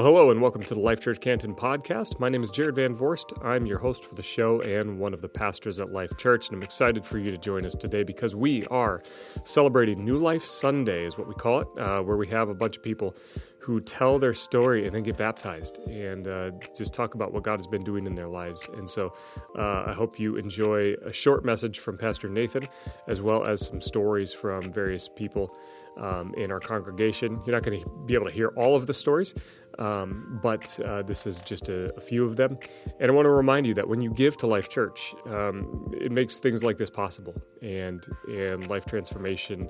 Well, 0.00 0.14
hello 0.14 0.30
and 0.30 0.40
welcome 0.40 0.62
to 0.62 0.72
the 0.72 0.80
Life 0.80 1.00
Church 1.00 1.20
Canton 1.20 1.54
podcast. 1.54 2.18
My 2.18 2.30
name 2.30 2.42
is 2.42 2.50
Jared 2.50 2.76
Van 2.76 2.96
Vorst. 2.96 3.38
I'm 3.44 3.66
your 3.66 3.76
host 3.76 4.06
for 4.06 4.14
the 4.14 4.22
show 4.22 4.58
and 4.62 4.98
one 4.98 5.12
of 5.12 5.20
the 5.20 5.28
pastors 5.28 5.78
at 5.78 5.92
Life 5.92 6.16
Church, 6.16 6.48
and 6.48 6.56
I'm 6.56 6.62
excited 6.62 7.04
for 7.04 7.18
you 7.18 7.28
to 7.28 7.36
join 7.36 7.66
us 7.66 7.74
today 7.74 8.02
because 8.02 8.34
we 8.34 8.64
are 8.68 9.02
celebrating 9.44 10.02
New 10.02 10.16
Life 10.16 10.42
Sunday, 10.42 11.04
is 11.04 11.18
what 11.18 11.28
we 11.28 11.34
call 11.34 11.60
it, 11.60 11.68
uh, 11.76 12.00
where 12.00 12.16
we 12.16 12.26
have 12.28 12.48
a 12.48 12.54
bunch 12.54 12.78
of 12.78 12.82
people 12.82 13.14
who 13.58 13.78
tell 13.78 14.18
their 14.18 14.32
story 14.32 14.86
and 14.86 14.94
then 14.94 15.02
get 15.02 15.18
baptized 15.18 15.80
and 15.80 16.28
uh, 16.28 16.50
just 16.74 16.94
talk 16.94 17.14
about 17.14 17.34
what 17.34 17.42
God 17.42 17.60
has 17.60 17.66
been 17.66 17.84
doing 17.84 18.06
in 18.06 18.14
their 18.14 18.26
lives. 18.26 18.66
And 18.78 18.88
so 18.88 19.12
uh, 19.58 19.84
I 19.86 19.92
hope 19.92 20.18
you 20.18 20.36
enjoy 20.36 20.94
a 21.04 21.12
short 21.12 21.44
message 21.44 21.78
from 21.78 21.98
Pastor 21.98 22.30
Nathan 22.30 22.62
as 23.06 23.20
well 23.20 23.46
as 23.46 23.66
some 23.66 23.82
stories 23.82 24.32
from 24.32 24.62
various 24.72 25.10
people 25.10 25.54
um, 25.98 26.34
in 26.36 26.50
our 26.50 26.60
congregation. 26.60 27.40
You're 27.44 27.54
not 27.54 27.62
going 27.62 27.82
to 27.82 27.90
be 28.06 28.14
able 28.14 28.26
to 28.26 28.32
hear 28.32 28.48
all 28.56 28.76
of 28.76 28.86
the 28.86 28.94
stories, 28.94 29.34
um, 29.78 30.38
but 30.42 30.78
uh, 30.84 31.02
this 31.02 31.26
is 31.26 31.40
just 31.40 31.68
a, 31.68 31.94
a, 31.96 32.00
few 32.00 32.24
of 32.24 32.36
them. 32.36 32.58
And 32.98 33.10
I 33.10 33.14
want 33.14 33.26
to 33.26 33.30
remind 33.30 33.66
you 33.66 33.74
that 33.74 33.88
when 33.88 34.00
you 34.00 34.10
give 34.10 34.36
to 34.38 34.46
Life 34.46 34.68
Church, 34.68 35.14
um, 35.26 35.92
it 35.96 36.12
makes 36.12 36.38
things 36.38 36.62
like 36.64 36.76
this 36.76 36.90
possible. 36.90 37.34
And, 37.62 38.04
and 38.28 38.66
life 38.68 38.84
transformation 38.84 39.68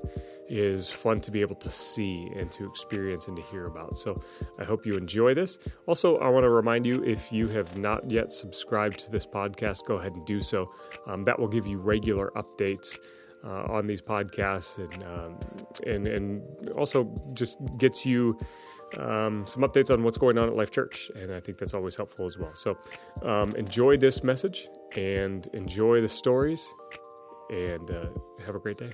is 0.49 0.91
fun 0.91 1.21
to 1.21 1.31
be 1.31 1.41
able 1.41 1.55
to 1.55 1.71
see 1.71 2.31
and 2.37 2.51
to 2.51 2.65
experience 2.65 3.29
and 3.29 3.37
to 3.37 3.43
hear 3.43 3.67
about. 3.67 3.97
So 3.99 4.21
I 4.59 4.65
hope 4.65 4.85
you 4.85 4.95
enjoy 4.95 5.35
this. 5.35 5.59
Also, 5.87 6.17
I 6.19 6.29
want 6.29 6.45
to 6.45 6.51
remind 6.51 6.85
you 6.85 7.05
if 7.05 7.33
you 7.33 7.47
have 7.49 7.79
not 7.79 8.11
yet 8.11 8.33
subscribed 8.33 8.99
to 9.01 9.11
this 9.13 9.27
podcast, 9.27 9.87
go 9.87 9.97
ahead 9.97 10.15
and 10.15 10.27
do 10.27 10.41
so. 10.41 10.67
Um, 11.07 11.25
that 11.25 11.39
will 11.39 11.49
give 11.49 11.67
you 11.67 11.79
regular 11.79 12.33
updates 12.35 12.99
uh, 13.45 13.65
on 13.73 13.87
these 13.87 14.03
podcasts 14.03 14.79
and, 14.79 15.05
um, 15.05 15.39
and, 15.87 16.07
and 16.07 16.71
also 16.71 17.13
just 17.33 17.59
gets 17.79 18.05
you 18.05 18.39
um, 18.99 19.47
some 19.47 19.63
updates 19.63 19.91
on 19.91 20.03
what's 20.03 20.19
going 20.19 20.39
on 20.39 20.49
at 20.49 20.57
Life 20.57 20.71
Church. 20.71 21.11
And 21.15 21.33
I 21.33 21.41
think 21.41 21.59
that's 21.59 21.75
always 21.75 21.97
helpful 21.97 22.27
as 22.27 22.39
well. 22.39 22.55
So 22.55 22.77
um, 23.23 23.55
enjoy 23.57 23.97
this 23.97 24.23
message 24.23 24.69
and 24.97 25.47
enjoy 25.53 26.01
the 26.01 26.09
stories 26.09 26.69
and 27.51 27.91
uh, 27.91 28.07
have 28.45 28.55
a 28.55 28.59
great 28.59 28.79
day. 28.79 28.91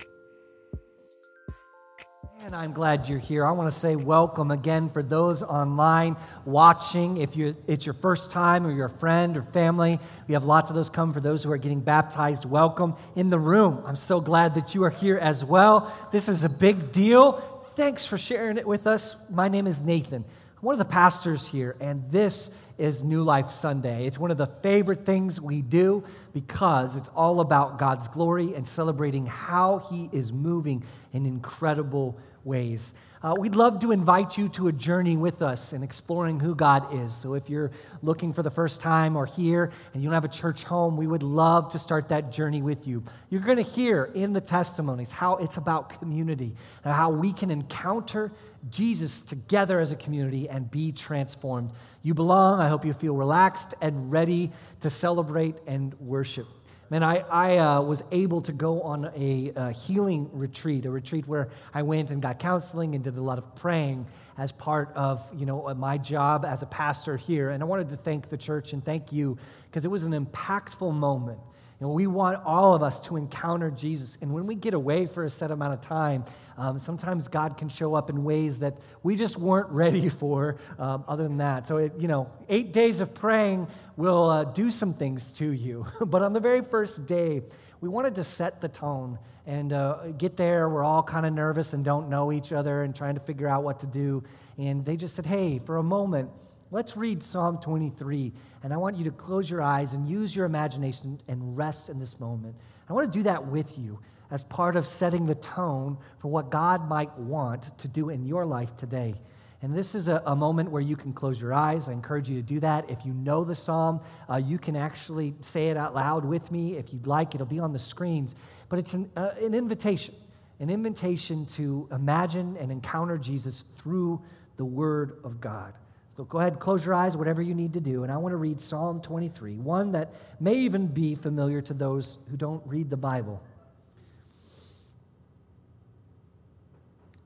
And 2.45 2.55
I'm 2.55 2.71
glad 2.71 3.09
you're 3.09 3.17
here. 3.17 3.45
I 3.45 3.51
want 3.51 3.73
to 3.73 3.77
say 3.77 3.95
welcome 3.95 4.51
again 4.51 4.89
for 4.89 5.01
those 5.01 5.41
online 5.41 6.15
watching. 6.45 7.17
If 7.17 7.35
you 7.35 7.55
it's 7.65 7.85
your 7.85 7.95
first 7.95 8.29
time 8.29 8.65
or 8.65 8.71
you're 8.71 8.85
a 8.85 8.99
friend 8.99 9.35
or 9.35 9.41
family, 9.41 9.99
we 10.27 10.35
have 10.35 10.45
lots 10.45 10.69
of 10.69 10.75
those 10.75 10.89
come. 10.89 11.13
For 11.13 11.19
those 11.19 11.43
who 11.43 11.51
are 11.51 11.57
getting 11.57 11.79
baptized, 11.79 12.45
welcome 12.45 12.95
in 13.15 13.31
the 13.31 13.39
room. 13.39 13.81
I'm 13.87 13.95
so 13.95 14.21
glad 14.21 14.53
that 14.53 14.75
you 14.75 14.83
are 14.83 14.91
here 14.91 15.17
as 15.17 15.43
well. 15.43 15.91
This 16.11 16.29
is 16.29 16.43
a 16.43 16.49
big 16.49 16.91
deal. 16.91 17.33
Thanks 17.75 18.05
for 18.05 18.19
sharing 18.19 18.57
it 18.57 18.67
with 18.67 18.85
us. 18.85 19.15
My 19.31 19.47
name 19.47 19.65
is 19.65 19.81
Nathan. 19.81 20.23
I'm 20.23 20.61
one 20.61 20.73
of 20.73 20.79
the 20.79 20.85
pastors 20.85 21.47
here, 21.47 21.75
and 21.79 22.11
this 22.11 22.51
is 22.77 23.03
New 23.03 23.23
Life 23.23 23.49
Sunday. 23.49 24.05
It's 24.05 24.19
one 24.19 24.29
of 24.29 24.37
the 24.37 24.47
favorite 24.47 25.05
things 25.05 25.41
we 25.41 25.61
do 25.61 26.03
because 26.33 26.95
it's 26.95 27.09
all 27.09 27.41
about 27.41 27.79
God's 27.79 28.07
glory 28.07 28.53
and 28.53 28.67
celebrating 28.67 29.25
how 29.25 29.79
He 29.89 30.09
is 30.11 30.31
moving 30.31 30.83
in 31.13 31.25
incredible 31.25 32.19
ways. 32.47 32.95
Uh, 33.21 33.33
we'd 33.37 33.55
love 33.55 33.79
to 33.79 33.91
invite 33.91 34.37
you 34.37 34.47
to 34.47 34.67
a 34.67 34.71
journey 34.71 35.17
with 35.17 35.41
us 35.41 35.73
in 35.73 35.81
exploring 35.81 36.39
who 36.39 36.53
God 36.53 36.93
is. 36.93 37.15
So, 37.15 37.33
if 37.33 37.49
you're 37.49 37.71
looking 38.03 38.31
for 38.31 38.43
the 38.43 38.51
first 38.51 38.79
time 38.79 39.15
or 39.15 39.25
here 39.25 39.71
and 39.93 40.03
you 40.03 40.07
don't 40.07 40.13
have 40.13 40.23
a 40.23 40.29
church 40.29 40.63
home, 40.63 40.97
we 40.97 41.07
would 41.07 41.23
love 41.23 41.69
to 41.69 41.79
start 41.79 42.09
that 42.09 42.31
journey 42.31 42.61
with 42.61 42.87
you. 42.87 43.03
You're 43.29 43.41
going 43.41 43.57
to 43.57 43.63
hear 43.63 44.11
in 44.13 44.33
the 44.33 44.41
testimonies 44.41 45.11
how 45.11 45.37
it's 45.37 45.57
about 45.57 45.99
community 45.99 46.55
and 46.83 46.93
how 46.93 47.09
we 47.09 47.33
can 47.33 47.49
encounter 47.49 48.31
Jesus 48.69 49.23
together 49.23 49.79
as 49.79 49.91
a 49.91 49.95
community 49.95 50.47
and 50.47 50.69
be 50.69 50.91
transformed. 50.91 51.71
You 52.03 52.13
belong. 52.13 52.59
I 52.59 52.67
hope 52.67 52.85
you 52.85 52.93
feel 52.93 53.15
relaxed 53.15 53.73
and 53.81 54.11
ready 54.11 54.51
to 54.81 54.89
celebrate 54.91 55.55
and 55.65 55.93
worship. 55.99 56.47
Man, 56.89 57.03
I, 57.03 57.17
I 57.29 57.57
uh, 57.57 57.81
was 57.81 58.01
able 58.11 58.41
to 58.43 58.53
go 58.53 58.81
on 58.81 59.11
a, 59.13 59.51
a, 59.57 59.71
healing 59.73 60.29
retreat, 60.31 60.85
a 60.85 60.89
retreat 60.89 61.27
where 61.27 61.49
I 61.73 61.81
went 61.81 62.11
and 62.11 62.21
got 62.21 62.39
counseling 62.39 62.95
and 62.95 63.03
did 63.03 63.17
a 63.17 63.21
lot 63.21 63.37
of 63.37 63.55
praying 63.55 64.05
as 64.37 64.53
part 64.53 64.93
of 64.95 65.21
you 65.35 65.45
know 65.45 65.73
my 65.75 65.97
job 65.97 66.45
as 66.45 66.63
a 66.63 66.65
pastor 66.65 67.17
here. 67.17 67.49
And 67.49 67.61
I 67.61 67.65
wanted 67.65 67.89
to 67.89 67.97
thank 67.97 68.29
the 68.29 68.37
church 68.37 68.71
and 68.71 68.83
thank 68.83 69.11
you 69.11 69.37
because 69.65 69.83
it 69.83 69.89
was 69.89 70.05
an 70.05 70.13
impactful 70.13 70.93
moment 70.93 71.39
and 71.79 71.89
we 71.91 72.07
want 72.07 72.41
all 72.43 72.73
of 72.73 72.81
us 72.81 72.99
to 73.01 73.17
encounter 73.17 73.69
Jesus. 73.69 74.17
And 74.21 74.33
when 74.33 74.47
we 74.47 74.55
get 74.55 74.73
away 74.73 75.05
for 75.05 75.23
a 75.23 75.29
set 75.29 75.51
amount 75.51 75.73
of 75.73 75.81
time, 75.81 76.25
um, 76.57 76.79
sometimes 76.79 77.27
God 77.27 77.57
can 77.57 77.69
show 77.69 77.93
up 77.93 78.09
in 78.09 78.23
ways 78.23 78.59
that 78.59 78.77
we 79.03 79.15
just 79.15 79.37
weren't 79.37 79.69
ready 79.71 80.09
for, 80.09 80.57
um, 80.79 81.03
other 81.07 81.23
than 81.23 81.37
that. 81.37 81.67
So, 81.67 81.77
it, 81.77 81.93
you 81.99 82.07
know, 82.07 82.31
eight 82.49 82.73
days 82.73 82.99
of 82.99 83.13
praying 83.13 83.67
will 83.95 84.29
uh, 84.29 84.43
do 84.45 84.71
some 84.71 84.93
things 84.93 85.33
to 85.33 85.51
you. 85.51 85.85
but 86.05 86.23
on 86.23 86.33
the 86.33 86.39
very 86.39 86.61
first 86.61 87.05
day, 87.05 87.43
we 87.79 87.89
wanted 87.89 88.15
to 88.15 88.23
set 88.23 88.59
the 88.59 88.69
tone 88.69 89.19
and 89.45 89.71
uh, 89.71 90.07
get 90.17 90.35
there. 90.35 90.67
We're 90.67 90.83
all 90.83 91.03
kind 91.03 91.27
of 91.27 91.33
nervous 91.33 91.73
and 91.73 91.85
don't 91.85 92.09
know 92.09 92.31
each 92.31 92.51
other 92.51 92.81
and 92.81 92.95
trying 92.95 93.15
to 93.15 93.21
figure 93.21 93.47
out 93.47 93.63
what 93.63 93.81
to 93.81 93.87
do. 93.87 94.23
And 94.57 94.83
they 94.83 94.97
just 94.97 95.15
said, 95.15 95.27
hey, 95.27 95.59
for 95.59 95.77
a 95.77 95.83
moment, 95.83 96.31
Let's 96.69 96.97
read 96.97 97.23
Psalm 97.23 97.59
23, 97.59 98.33
and 98.61 98.73
I 98.73 98.77
want 98.77 98.97
you 98.97 99.05
to 99.05 99.11
close 99.11 99.49
your 99.49 99.61
eyes 99.61 99.93
and 99.93 100.07
use 100.07 100.35
your 100.35 100.45
imagination 100.45 101.21
and 101.29 101.57
rest 101.57 101.87
in 101.87 101.97
this 101.97 102.19
moment. 102.19 102.55
I 102.89 102.93
want 102.93 103.11
to 103.11 103.19
do 103.19 103.23
that 103.23 103.47
with 103.47 103.79
you 103.79 103.99
as 104.31 104.43
part 104.43 104.75
of 104.75 104.85
setting 104.85 105.25
the 105.25 105.35
tone 105.35 105.97
for 106.19 106.29
what 106.29 106.49
God 106.49 106.89
might 106.89 107.17
want 107.17 107.77
to 107.77 107.87
do 107.87 108.09
in 108.09 108.25
your 108.25 108.45
life 108.45 108.75
today. 108.75 109.15
And 109.61 109.73
this 109.73 109.95
is 109.95 110.09
a, 110.09 110.21
a, 110.25 110.35
moment 110.35 110.69
where 110.69 110.81
you 110.81 110.97
can 110.97 111.13
close 111.13 111.39
your 111.39 111.53
eyes. 111.53 111.87
I 111.87 111.93
encourage 111.93 112.29
you 112.29 112.35
to 112.35 112.43
do 112.43 112.59
that. 112.59 112.89
If 112.89 113.05
you 113.05 113.13
know 113.13 113.45
the 113.45 113.55
psalm, 113.55 114.01
uh, 114.29 114.35
you 114.35 114.59
can 114.59 114.75
actually 114.75 115.35
say 115.41 115.69
it 115.69 115.77
out 115.77 115.95
loud 115.95 116.25
with 116.25 116.51
me. 116.51 116.75
If 116.77 116.91
you'd 116.91 117.07
like, 117.07 117.33
it'll 117.33 117.47
be 117.47 117.59
on 117.59 117.71
the 117.71 117.79
screens. 117.79 118.35
But 118.67 118.79
it's 118.79 118.93
an, 118.93 119.09
uh, 119.15 119.31
an 119.41 119.53
invitation 119.53 120.15
an 120.59 120.69
invitation 120.71 121.45
to 121.45 121.87
imagine 121.91 122.57
and 122.57 122.71
encounter 122.71 123.17
Jesus 123.17 123.63
through 123.75 124.21
the 124.55 124.65
Word 124.65 125.19
of 125.23 125.39
God. 125.39 125.73
So 126.17 126.23
go 126.23 126.39
ahead, 126.39 126.57
close 126.57 126.83
your 126.83 126.95
eyes, 126.95 127.15
whatever 127.15 127.43
you 127.43 127.53
need 127.53 127.73
to 127.73 127.79
do. 127.79 128.01
And 128.01 128.11
I 128.11 128.17
want 128.17 128.33
to 128.33 128.37
read 128.37 128.59
Psalm 128.59 129.01
23, 129.01 129.57
one 129.57 129.91
that 129.91 130.11
may 130.39 130.55
even 130.55 130.87
be 130.87 131.13
familiar 131.13 131.61
to 131.61 131.75
those 131.75 132.17
who 132.31 132.37
don't 132.37 132.63
read 132.65 132.89
the 132.89 132.97
Bible. 132.97 133.39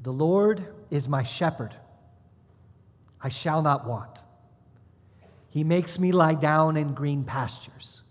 The 0.01 0.11
Lord 0.11 0.65
is 0.89 1.07
my 1.07 1.23
shepherd, 1.23 1.73
I 3.21 3.29
shall 3.29 3.61
not 3.61 3.87
want. 3.87 4.19
He 5.49 5.63
makes 5.63 5.97
me 5.97 6.11
lie 6.11 6.33
down 6.33 6.75
in 6.75 6.93
green 6.93 7.23
pastures. 7.23 8.01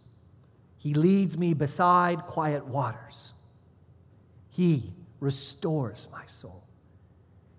He 0.78 0.94
leads 0.94 1.36
me 1.36 1.52
beside 1.52 2.20
quiet 2.20 2.64
waters. 2.66 3.34
He 4.48 4.94
restores 5.20 6.08
my 6.10 6.24
soul. 6.24 6.64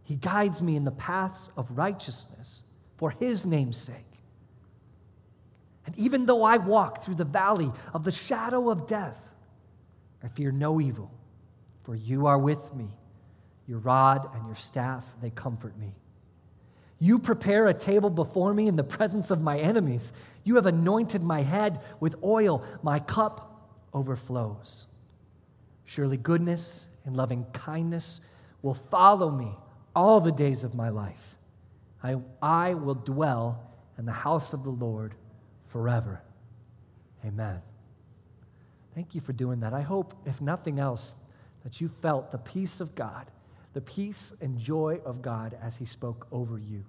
He 0.04 0.16
guides 0.16 0.60
me 0.60 0.76
in 0.76 0.86
the 0.86 0.92
paths 0.92 1.52
of 1.56 1.78
righteousness 1.78 2.64
for 3.02 3.10
his 3.10 3.48
name's 3.48 3.78
sake. 3.78 3.96
And 5.88 5.98
even 5.98 6.28
though 6.28 6.44
I 6.44 6.58
walk 6.58 7.04
through 7.04 7.16
the 7.16 7.26
valley 7.26 7.72
of 7.96 8.04
the 8.04 8.12
shadow 8.12 8.70
of 8.70 8.86
death, 8.86 9.34
I 10.24 10.28
fear 10.28 10.52
no 10.52 10.80
evil, 10.80 11.12
for 11.82 11.96
you 11.96 12.28
are 12.28 12.38
with 12.38 12.76
me. 12.76 12.90
Your 13.66 13.80
rod 13.80 14.30
and 14.36 14.46
your 14.46 14.56
staff, 14.56 15.04
they 15.20 15.32
comfort 15.32 15.76
me. 15.80 15.96
You 17.00 17.18
prepare 17.18 17.68
a 17.68 17.74
table 17.74 18.12
before 18.12 18.54
me 18.54 18.68
in 18.68 18.76
the 18.76 18.84
presence 18.84 19.32
of 19.32 19.42
my 19.42 19.58
enemies. 19.58 20.14
You 20.44 20.58
have 20.58 20.68
anointed 20.68 21.24
my 21.24 21.42
head 21.42 21.80
with 22.00 22.16
oil. 22.24 22.64
My 22.84 23.00
cup 23.00 23.68
overflows. 23.96 24.86
Surely 25.86 26.18
goodness 26.18 26.88
and 27.04 27.18
loving 27.18 27.48
kindness 27.52 28.22
will 28.62 28.76
follow 28.76 29.32
me 29.32 29.58
all 29.96 30.22
the 30.22 30.32
days 30.32 30.64
of 30.64 30.76
my 30.76 30.90
life 30.90 31.36
I, 32.04 32.18
I 32.42 32.74
will 32.74 32.96
dwell 32.96 33.64
in 33.98 34.06
the 34.06 34.12
house 34.12 34.54
of 34.54 34.64
the 34.64 34.72
Lord 34.72 35.16
forever. 35.68 36.22
Amen. 37.26 37.62
Thank 38.96 39.16
you 39.16 39.22
for 39.22 39.34
doing 39.34 39.60
that. 39.62 39.74
I 39.74 39.82
hope, 39.82 40.14
if 40.26 40.42
nothing 40.42 40.80
else, 40.80 41.16
that 41.64 41.80
you 41.80 41.90
felt 42.02 42.32
the 42.32 42.38
peace 42.38 42.82
of 42.82 42.96
God, 42.96 43.28
the 43.74 43.82
peace 43.82 44.34
and 44.42 44.58
joy 44.58 45.00
of 45.06 45.22
God 45.22 45.58
as 45.62 45.78
He 45.78 45.86
spoke 45.86 46.28
over 46.32 46.58
you. 46.58 46.84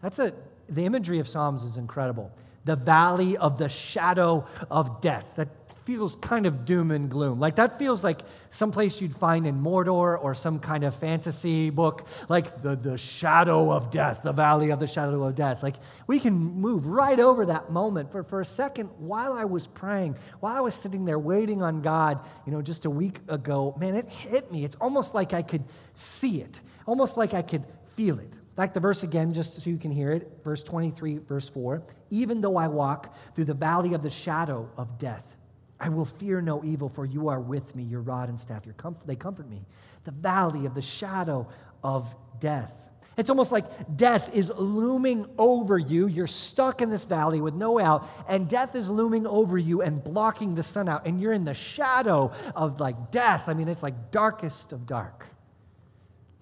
That's 0.00 0.18
a, 0.18 0.32
the 0.68 0.84
imagery 0.84 1.18
of 1.18 1.26
Psalms 1.26 1.64
is 1.64 1.76
incredible. 1.76 2.30
The 2.64 2.76
valley 2.76 3.36
of 3.36 3.58
the 3.58 3.68
shadow 3.68 4.46
of 4.70 5.00
death. 5.00 5.26
That 5.36 5.63
feels 5.84 6.16
kind 6.16 6.46
of 6.46 6.64
doom 6.64 6.90
and 6.90 7.10
gloom. 7.10 7.38
Like 7.38 7.56
that 7.56 7.78
feels 7.78 8.02
like 8.02 8.20
someplace 8.50 9.00
you'd 9.00 9.16
find 9.16 9.46
in 9.46 9.62
Mordor 9.62 10.22
or 10.22 10.34
some 10.34 10.58
kind 10.58 10.82
of 10.84 10.94
fantasy 10.94 11.70
book, 11.70 12.06
like 12.28 12.62
the, 12.62 12.74
the 12.74 12.96
shadow 12.96 13.70
of 13.70 13.90
death, 13.90 14.22
the 14.22 14.32
valley 14.32 14.70
of 14.70 14.80
the 14.80 14.86
shadow 14.86 15.22
of 15.24 15.34
death. 15.34 15.62
Like 15.62 15.76
we 16.06 16.20
can 16.20 16.34
move 16.34 16.86
right 16.86 17.20
over 17.20 17.46
that 17.46 17.70
moment. 17.70 18.12
For, 18.12 18.22
for 18.22 18.40
a 18.40 18.46
second, 18.46 18.88
while 18.98 19.34
I 19.34 19.44
was 19.44 19.66
praying, 19.66 20.16
while 20.40 20.56
I 20.56 20.60
was 20.60 20.74
sitting 20.74 21.04
there 21.04 21.18
waiting 21.18 21.62
on 21.62 21.82
God, 21.82 22.20
you 22.46 22.52
know, 22.52 22.62
just 22.62 22.86
a 22.86 22.90
week 22.90 23.18
ago, 23.28 23.76
man, 23.78 23.94
it 23.94 24.08
hit 24.08 24.50
me. 24.50 24.64
It's 24.64 24.76
almost 24.76 25.14
like 25.14 25.32
I 25.32 25.42
could 25.42 25.64
see 25.92 26.40
it, 26.40 26.60
almost 26.86 27.16
like 27.16 27.34
I 27.34 27.42
could 27.42 27.64
feel 27.94 28.18
it. 28.18 28.32
Like 28.56 28.72
the 28.72 28.80
verse 28.80 29.02
again, 29.02 29.34
just 29.34 29.60
so 29.60 29.68
you 29.68 29.78
can 29.78 29.90
hear 29.90 30.12
it, 30.12 30.30
verse 30.44 30.62
23, 30.62 31.18
verse 31.18 31.48
4 31.48 31.82
Even 32.10 32.40
though 32.40 32.56
I 32.56 32.68
walk 32.68 33.14
through 33.34 33.46
the 33.46 33.54
valley 33.54 33.94
of 33.94 34.02
the 34.02 34.10
shadow 34.10 34.70
of 34.76 34.96
death, 34.96 35.36
I 35.80 35.88
will 35.88 36.04
fear 36.04 36.40
no 36.40 36.64
evil, 36.64 36.88
for 36.88 37.04
you 37.04 37.28
are 37.28 37.40
with 37.40 37.74
me, 37.74 37.82
your 37.82 38.00
rod 38.00 38.28
and 38.28 38.38
staff, 38.38 38.64
your 38.64 38.74
comfort, 38.74 39.06
they 39.06 39.16
comfort 39.16 39.48
me. 39.48 39.66
The 40.04 40.12
valley 40.12 40.66
of 40.66 40.74
the 40.74 40.82
shadow 40.82 41.48
of 41.82 42.14
death. 42.38 42.88
It's 43.16 43.30
almost 43.30 43.52
like 43.52 43.96
death 43.96 44.34
is 44.34 44.50
looming 44.56 45.26
over 45.38 45.78
you. 45.78 46.06
You're 46.06 46.26
stuck 46.26 46.82
in 46.82 46.90
this 46.90 47.04
valley 47.04 47.40
with 47.40 47.54
no 47.54 47.78
out, 47.78 48.08
and 48.28 48.48
death 48.48 48.74
is 48.74 48.88
looming 48.88 49.26
over 49.26 49.56
you 49.56 49.82
and 49.82 50.02
blocking 50.02 50.54
the 50.54 50.62
sun 50.62 50.88
out, 50.88 51.06
and 51.06 51.20
you're 51.20 51.32
in 51.32 51.44
the 51.44 51.54
shadow 51.54 52.32
of 52.56 52.80
like 52.80 53.10
death. 53.10 53.44
I 53.46 53.54
mean, 53.54 53.68
it's 53.68 53.82
like 53.82 54.10
darkest 54.10 54.72
of 54.72 54.86
dark. 54.86 55.26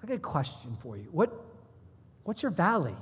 I 0.03 0.07
got 0.07 0.15
a 0.15 0.21
question 0.21 0.77
for 0.81 0.97
you. 0.97 1.09
What, 1.13 1.33
what's 2.25 2.43
your 2.43 2.51
valley? 2.51 2.97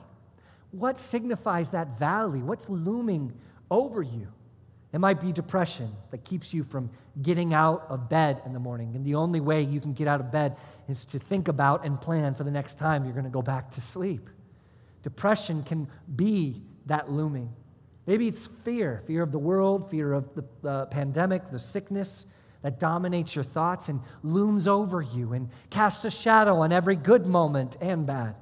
What 0.72 0.98
signifies 0.98 1.70
that 1.70 1.98
valley? 1.98 2.42
What's 2.42 2.68
looming 2.68 3.32
over 3.70 4.02
you? 4.02 4.28
It 4.92 4.98
might 4.98 5.20
be 5.20 5.32
depression 5.32 5.94
that 6.10 6.24
keeps 6.24 6.52
you 6.52 6.64
from 6.64 6.90
getting 7.22 7.54
out 7.54 7.86
of 7.88 8.08
bed 8.08 8.42
in 8.44 8.52
the 8.52 8.58
morning. 8.58 8.96
And 8.96 9.04
the 9.04 9.14
only 9.14 9.40
way 9.40 9.62
you 9.62 9.80
can 9.80 9.92
get 9.92 10.08
out 10.08 10.20
of 10.20 10.32
bed 10.32 10.56
is 10.88 11.04
to 11.06 11.18
think 11.18 11.46
about 11.46 11.84
and 11.84 12.00
plan 12.00 12.34
for 12.34 12.42
the 12.42 12.50
next 12.50 12.76
time 12.78 13.04
you're 13.04 13.14
going 13.14 13.24
to 13.24 13.30
go 13.30 13.42
back 13.42 13.70
to 13.72 13.80
sleep. 13.80 14.28
Depression 15.02 15.62
can 15.62 15.88
be 16.16 16.62
that 16.86 17.10
looming. 17.10 17.52
Maybe 18.06 18.26
it's 18.26 18.48
fear 18.64 19.02
fear 19.06 19.22
of 19.22 19.30
the 19.30 19.38
world, 19.38 19.90
fear 19.90 20.12
of 20.12 20.34
the, 20.34 20.44
the 20.62 20.86
pandemic, 20.86 21.50
the 21.50 21.60
sickness 21.60 22.26
that 22.62 22.80
dominates 22.80 23.34
your 23.34 23.44
thoughts 23.44 23.88
and 23.88 24.00
looms 24.22 24.66
over 24.66 25.00
you 25.00 25.32
and 25.32 25.48
casts 25.70 26.04
a 26.04 26.10
shadow 26.10 26.58
on 26.58 26.72
every 26.72 26.96
good 26.96 27.26
moment 27.26 27.76
and 27.80 28.06
bad. 28.06 28.34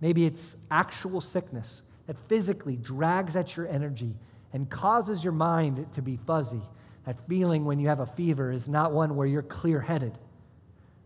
Maybe 0.00 0.26
it's 0.26 0.56
actual 0.70 1.20
sickness 1.20 1.82
that 2.06 2.18
physically 2.28 2.76
drags 2.76 3.36
at 3.36 3.56
your 3.56 3.68
energy 3.68 4.16
and 4.52 4.68
causes 4.68 5.24
your 5.24 5.32
mind 5.32 5.92
to 5.92 6.02
be 6.02 6.16
fuzzy. 6.16 6.62
That 7.04 7.16
feeling 7.28 7.64
when 7.64 7.80
you 7.80 7.88
have 7.88 8.00
a 8.00 8.06
fever 8.06 8.52
is 8.52 8.68
not 8.68 8.92
one 8.92 9.16
where 9.16 9.26
you're 9.26 9.42
clear 9.42 9.80
headed. 9.80 10.16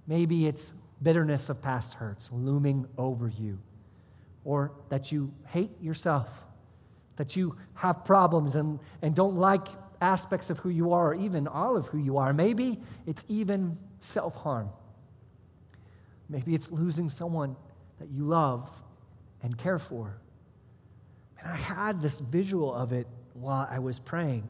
Maybe 0.06 0.46
it's 0.46 0.74
bitterness 1.02 1.48
of 1.48 1.62
past 1.62 1.94
hurts 1.94 2.30
looming 2.32 2.86
over 2.98 3.28
you, 3.28 3.58
or 4.44 4.72
that 4.88 5.10
you 5.10 5.32
hate 5.48 5.70
yourself, 5.80 6.42
that 7.16 7.36
you 7.36 7.56
have 7.74 8.04
problems 8.04 8.56
and, 8.56 8.78
and 9.02 9.14
don't 9.14 9.36
like 9.36 9.66
aspects 10.00 10.50
of 10.50 10.58
who 10.58 10.68
you 10.68 10.92
are, 10.92 11.08
or 11.08 11.14
even 11.14 11.48
all 11.48 11.76
of 11.76 11.86
who 11.88 11.98
you 11.98 12.18
are. 12.18 12.32
Maybe 12.32 12.78
it's 13.06 13.24
even 13.28 13.78
self 14.00 14.34
harm. 14.36 14.68
Maybe 16.28 16.54
it's 16.54 16.70
losing 16.70 17.08
someone 17.08 17.56
that 17.98 18.10
you 18.10 18.24
love 18.24 18.82
and 19.42 19.56
care 19.56 19.78
for. 19.78 20.18
And 21.40 21.50
I 21.52 21.56
had 21.56 22.02
this 22.02 22.20
visual 22.20 22.74
of 22.74 22.92
it 22.92 23.06
while 23.40 23.68
I 23.70 23.78
was 23.78 23.98
praying, 23.98 24.48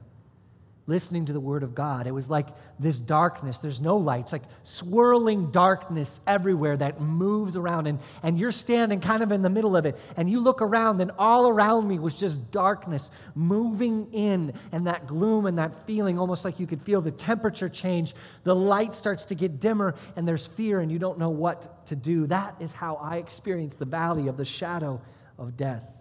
listening 0.88 1.26
to 1.26 1.32
the 1.32 1.40
Word 1.40 1.64
of 1.64 1.74
God. 1.74 2.06
It 2.06 2.12
was 2.12 2.30
like 2.30 2.46
this 2.78 2.98
darkness. 3.00 3.58
There's 3.58 3.80
no 3.80 3.96
lights, 3.96 4.30
like 4.30 4.44
swirling 4.62 5.50
darkness 5.50 6.20
everywhere 6.28 6.76
that 6.76 7.00
moves 7.00 7.56
around. 7.56 7.88
And, 7.88 7.98
and 8.22 8.38
you're 8.38 8.52
standing 8.52 9.00
kind 9.00 9.22
of 9.22 9.32
in 9.32 9.42
the 9.42 9.50
middle 9.50 9.76
of 9.76 9.84
it. 9.84 9.98
And 10.16 10.30
you 10.30 10.38
look 10.38 10.62
around, 10.62 11.00
and 11.00 11.10
all 11.18 11.48
around 11.48 11.88
me 11.88 11.98
was 11.98 12.14
just 12.14 12.52
darkness 12.52 13.10
moving 13.34 14.12
in, 14.12 14.52
and 14.70 14.86
that 14.86 15.08
gloom 15.08 15.46
and 15.46 15.58
that 15.58 15.86
feeling, 15.86 16.20
almost 16.20 16.44
like 16.44 16.60
you 16.60 16.68
could 16.68 16.82
feel 16.82 17.00
the 17.00 17.10
temperature 17.10 17.68
change. 17.68 18.14
The 18.44 18.54
light 18.54 18.94
starts 18.94 19.24
to 19.26 19.34
get 19.34 19.58
dimmer, 19.58 19.96
and 20.14 20.28
there's 20.28 20.46
fear, 20.46 20.78
and 20.78 20.92
you 20.92 21.00
don't 21.00 21.18
know 21.18 21.30
what 21.30 21.86
to 21.86 21.96
do. 21.96 22.28
That 22.28 22.54
is 22.60 22.70
how 22.70 22.94
I 22.96 23.16
experienced 23.16 23.80
the 23.80 23.86
valley 23.86 24.28
of 24.28 24.36
the 24.36 24.44
shadow 24.44 25.00
of 25.36 25.56
death. 25.56 25.95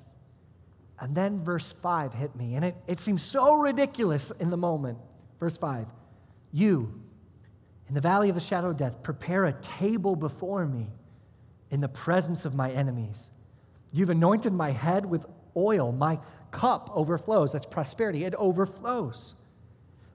And 1.00 1.16
then 1.16 1.44
verse 1.44 1.74
5 1.82 2.14
hit 2.14 2.36
me, 2.36 2.56
and 2.56 2.64
it, 2.64 2.76
it 2.88 3.00
seems 3.00 3.22
so 3.22 3.56
ridiculous 3.56 4.32
in 4.32 4.50
the 4.50 4.58
moment. 4.58 4.98
Verse 5.40 5.58
5 5.58 5.88
You, 6.52 7.02
in 7.88 7.96
the 7.96 8.02
valley 8.02 8.30
of 8.30 8.36
the 8.36 8.42
shadow 8.42 8.70
of 8.70 8.78
death, 8.78 9.04
prepare 9.04 9.46
a 9.46 9.54
table 9.54 10.16
before 10.16 10.66
me 10.66 10.88
in 11.70 11.82
the 11.82 11.90
presence 11.90 12.46
of 12.46 12.56
my 12.56 12.72
enemies. 12.72 13.32
You've 13.92 14.10
anointed 14.10 14.54
my 14.54 14.72
head 14.72 15.06
with 15.06 15.26
oil, 15.58 15.92
my 15.92 16.20
cup 16.52 16.90
overflows. 16.94 17.52
That's 17.52 17.66
prosperity, 17.66 18.24
it 18.24 18.34
overflows. 18.36 19.36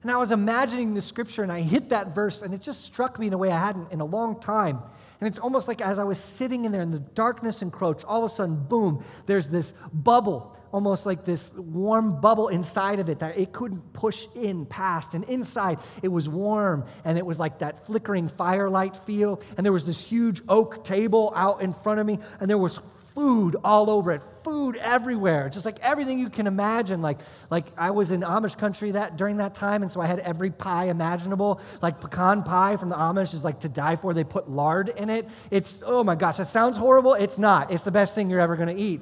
And 0.01 0.09
I 0.09 0.17
was 0.17 0.31
imagining 0.31 0.95
the 0.95 1.01
scripture 1.01 1.43
and 1.43 1.51
I 1.51 1.61
hit 1.61 1.89
that 1.89 2.15
verse 2.15 2.41
and 2.41 2.53
it 2.53 2.61
just 2.61 2.83
struck 2.83 3.19
me 3.19 3.27
in 3.27 3.33
a 3.33 3.37
way 3.37 3.51
I 3.51 3.59
hadn't 3.59 3.91
in 3.91 4.01
a 4.01 4.05
long 4.05 4.39
time. 4.39 4.79
And 5.19 5.27
it's 5.27 5.37
almost 5.37 5.67
like 5.67 5.79
as 5.79 5.99
I 5.99 6.03
was 6.03 6.17
sitting 6.17 6.65
in 6.65 6.71
there 6.71 6.81
and 6.81 6.91
the 6.91 6.99
darkness 6.99 7.61
encroached, 7.61 8.03
all 8.05 8.25
of 8.25 8.31
a 8.31 8.33
sudden, 8.33 8.55
boom, 8.55 9.03
there's 9.27 9.49
this 9.49 9.75
bubble, 9.93 10.57
almost 10.71 11.05
like 11.05 11.23
this 11.23 11.53
warm 11.53 12.19
bubble 12.19 12.47
inside 12.47 12.99
of 12.99 13.09
it 13.09 13.19
that 13.19 13.37
it 13.37 13.53
couldn't 13.53 13.93
push 13.93 14.25
in 14.33 14.65
past. 14.65 15.13
And 15.13 15.23
inside, 15.25 15.77
it 16.01 16.07
was 16.07 16.27
warm 16.27 16.85
and 17.05 17.19
it 17.19 17.25
was 17.25 17.37
like 17.37 17.59
that 17.59 17.85
flickering 17.85 18.27
firelight 18.27 18.97
feel. 19.05 19.39
And 19.55 19.63
there 19.63 19.73
was 19.73 19.85
this 19.85 20.03
huge 20.03 20.41
oak 20.49 20.83
table 20.83 21.31
out 21.35 21.61
in 21.61 21.73
front 21.73 21.99
of 21.99 22.07
me 22.07 22.17
and 22.39 22.49
there 22.49 22.57
was 22.57 22.79
food 23.13 23.55
all 23.63 23.89
over 23.89 24.11
it, 24.11 24.21
food 24.43 24.77
everywhere, 24.77 25.49
just 25.49 25.65
like 25.65 25.79
everything 25.81 26.19
you 26.19 26.29
can 26.29 26.47
imagine. 26.47 27.01
Like, 27.01 27.19
like 27.49 27.65
I 27.77 27.91
was 27.91 28.11
in 28.11 28.21
Amish 28.21 28.57
country 28.57 28.91
that 28.91 29.17
during 29.17 29.37
that 29.37 29.55
time, 29.55 29.81
and 29.81 29.91
so 29.91 30.01
I 30.01 30.07
had 30.07 30.19
every 30.19 30.49
pie 30.49 30.85
imaginable. 30.85 31.59
Like 31.81 31.99
pecan 31.99 32.43
pie 32.43 32.77
from 32.77 32.89
the 32.89 32.95
Amish 32.95 33.33
is 33.33 33.43
like 33.43 33.61
to 33.61 33.69
die 33.69 33.95
for. 33.95 34.13
They 34.13 34.23
put 34.23 34.49
lard 34.49 34.89
in 34.89 35.09
it. 35.09 35.27
It's 35.49 35.81
oh 35.85 36.03
my 36.03 36.15
gosh, 36.15 36.37
that 36.37 36.47
sounds 36.47 36.77
horrible. 36.77 37.13
It's 37.13 37.37
not. 37.37 37.71
It's 37.71 37.83
the 37.83 37.91
best 37.91 38.15
thing 38.15 38.29
you're 38.29 38.39
ever 38.39 38.55
to 38.57 38.73
eat. 38.73 39.01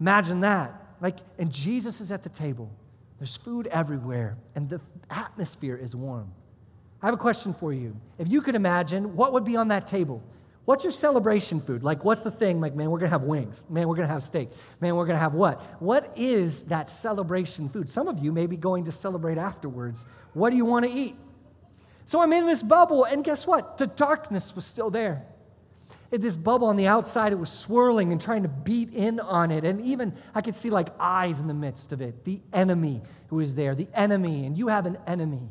Imagine 0.00 0.40
that. 0.40 0.80
Like, 1.00 1.18
and 1.38 1.52
Jesus 1.52 2.00
is 2.00 2.10
at 2.10 2.22
the 2.22 2.28
table. 2.28 2.70
There's 3.18 3.36
food 3.36 3.66
everywhere, 3.68 4.38
and 4.54 4.68
the 4.68 4.80
atmosphere 5.10 5.76
is 5.76 5.94
warm. 5.94 6.32
I 7.02 7.06
have 7.06 7.14
a 7.14 7.18
question 7.18 7.52
for 7.52 7.72
you. 7.72 7.96
If 8.18 8.30
you 8.30 8.40
could 8.40 8.54
imagine, 8.54 9.14
what 9.14 9.34
would 9.34 9.44
be 9.44 9.56
on 9.56 9.68
that 9.68 9.86
table? 9.86 10.22
What's 10.64 10.82
your 10.82 10.92
celebration 10.92 11.60
food? 11.60 11.82
Like, 11.82 12.04
what's 12.04 12.22
the 12.22 12.30
thing? 12.30 12.60
Like, 12.60 12.74
man, 12.74 12.90
we're 12.90 12.98
going 12.98 13.10
to 13.10 13.18
have 13.18 13.24
wings. 13.24 13.66
Man, 13.68 13.86
we're 13.86 13.96
going 13.96 14.08
to 14.08 14.12
have 14.14 14.22
steak. 14.22 14.48
Man, 14.80 14.96
we're 14.96 15.04
going 15.04 15.16
to 15.16 15.20
have 15.20 15.34
what? 15.34 15.60
What 15.82 16.12
is 16.16 16.64
that 16.64 16.90
celebration 16.90 17.68
food? 17.68 17.88
Some 17.88 18.08
of 18.08 18.18
you 18.20 18.32
may 18.32 18.46
be 18.46 18.56
going 18.56 18.86
to 18.86 18.92
celebrate 18.92 19.36
afterwards. 19.36 20.06
What 20.32 20.50
do 20.50 20.56
you 20.56 20.64
want 20.64 20.86
to 20.86 20.90
eat? 20.90 21.16
So 22.06 22.20
I'm 22.22 22.32
in 22.32 22.46
this 22.46 22.62
bubble, 22.62 23.04
and 23.04 23.22
guess 23.22 23.46
what? 23.46 23.78
The 23.78 23.86
darkness 23.86 24.56
was 24.56 24.64
still 24.64 24.90
there. 24.90 25.26
In 26.10 26.20
this 26.20 26.36
bubble 26.36 26.68
on 26.68 26.76
the 26.76 26.86
outside, 26.86 27.32
it 27.32 27.38
was 27.38 27.50
swirling 27.50 28.12
and 28.12 28.20
trying 28.20 28.42
to 28.42 28.48
beat 28.48 28.92
in 28.94 29.20
on 29.20 29.50
it. 29.50 29.64
And 29.64 29.80
even 29.82 30.14
I 30.34 30.40
could 30.40 30.54
see 30.54 30.70
like 30.70 30.88
eyes 30.98 31.40
in 31.40 31.46
the 31.46 31.54
midst 31.54 31.92
of 31.92 32.00
it. 32.00 32.24
The 32.24 32.40
enemy 32.52 33.02
who 33.28 33.40
is 33.40 33.54
there, 33.54 33.74
the 33.74 33.88
enemy. 33.94 34.46
And 34.46 34.56
you 34.56 34.68
have 34.68 34.86
an 34.86 34.96
enemy, 35.06 35.50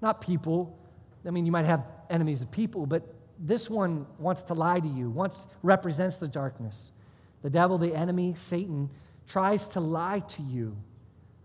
not 0.00 0.20
people. 0.20 0.78
I 1.26 1.30
mean, 1.30 1.46
you 1.46 1.52
might 1.52 1.66
have 1.66 1.84
enemies 2.08 2.42
of 2.42 2.50
people, 2.50 2.86
but 2.86 3.02
this 3.38 3.70
one 3.70 4.06
wants 4.18 4.42
to 4.44 4.54
lie 4.54 4.80
to 4.80 4.88
you, 4.88 5.10
wants 5.10 5.46
represents 5.62 6.16
the 6.16 6.28
darkness. 6.28 6.92
The 7.42 7.50
devil, 7.50 7.78
the 7.78 7.94
enemy, 7.94 8.34
Satan, 8.34 8.90
tries 9.26 9.68
to 9.70 9.80
lie 9.80 10.20
to 10.20 10.42
you. 10.42 10.76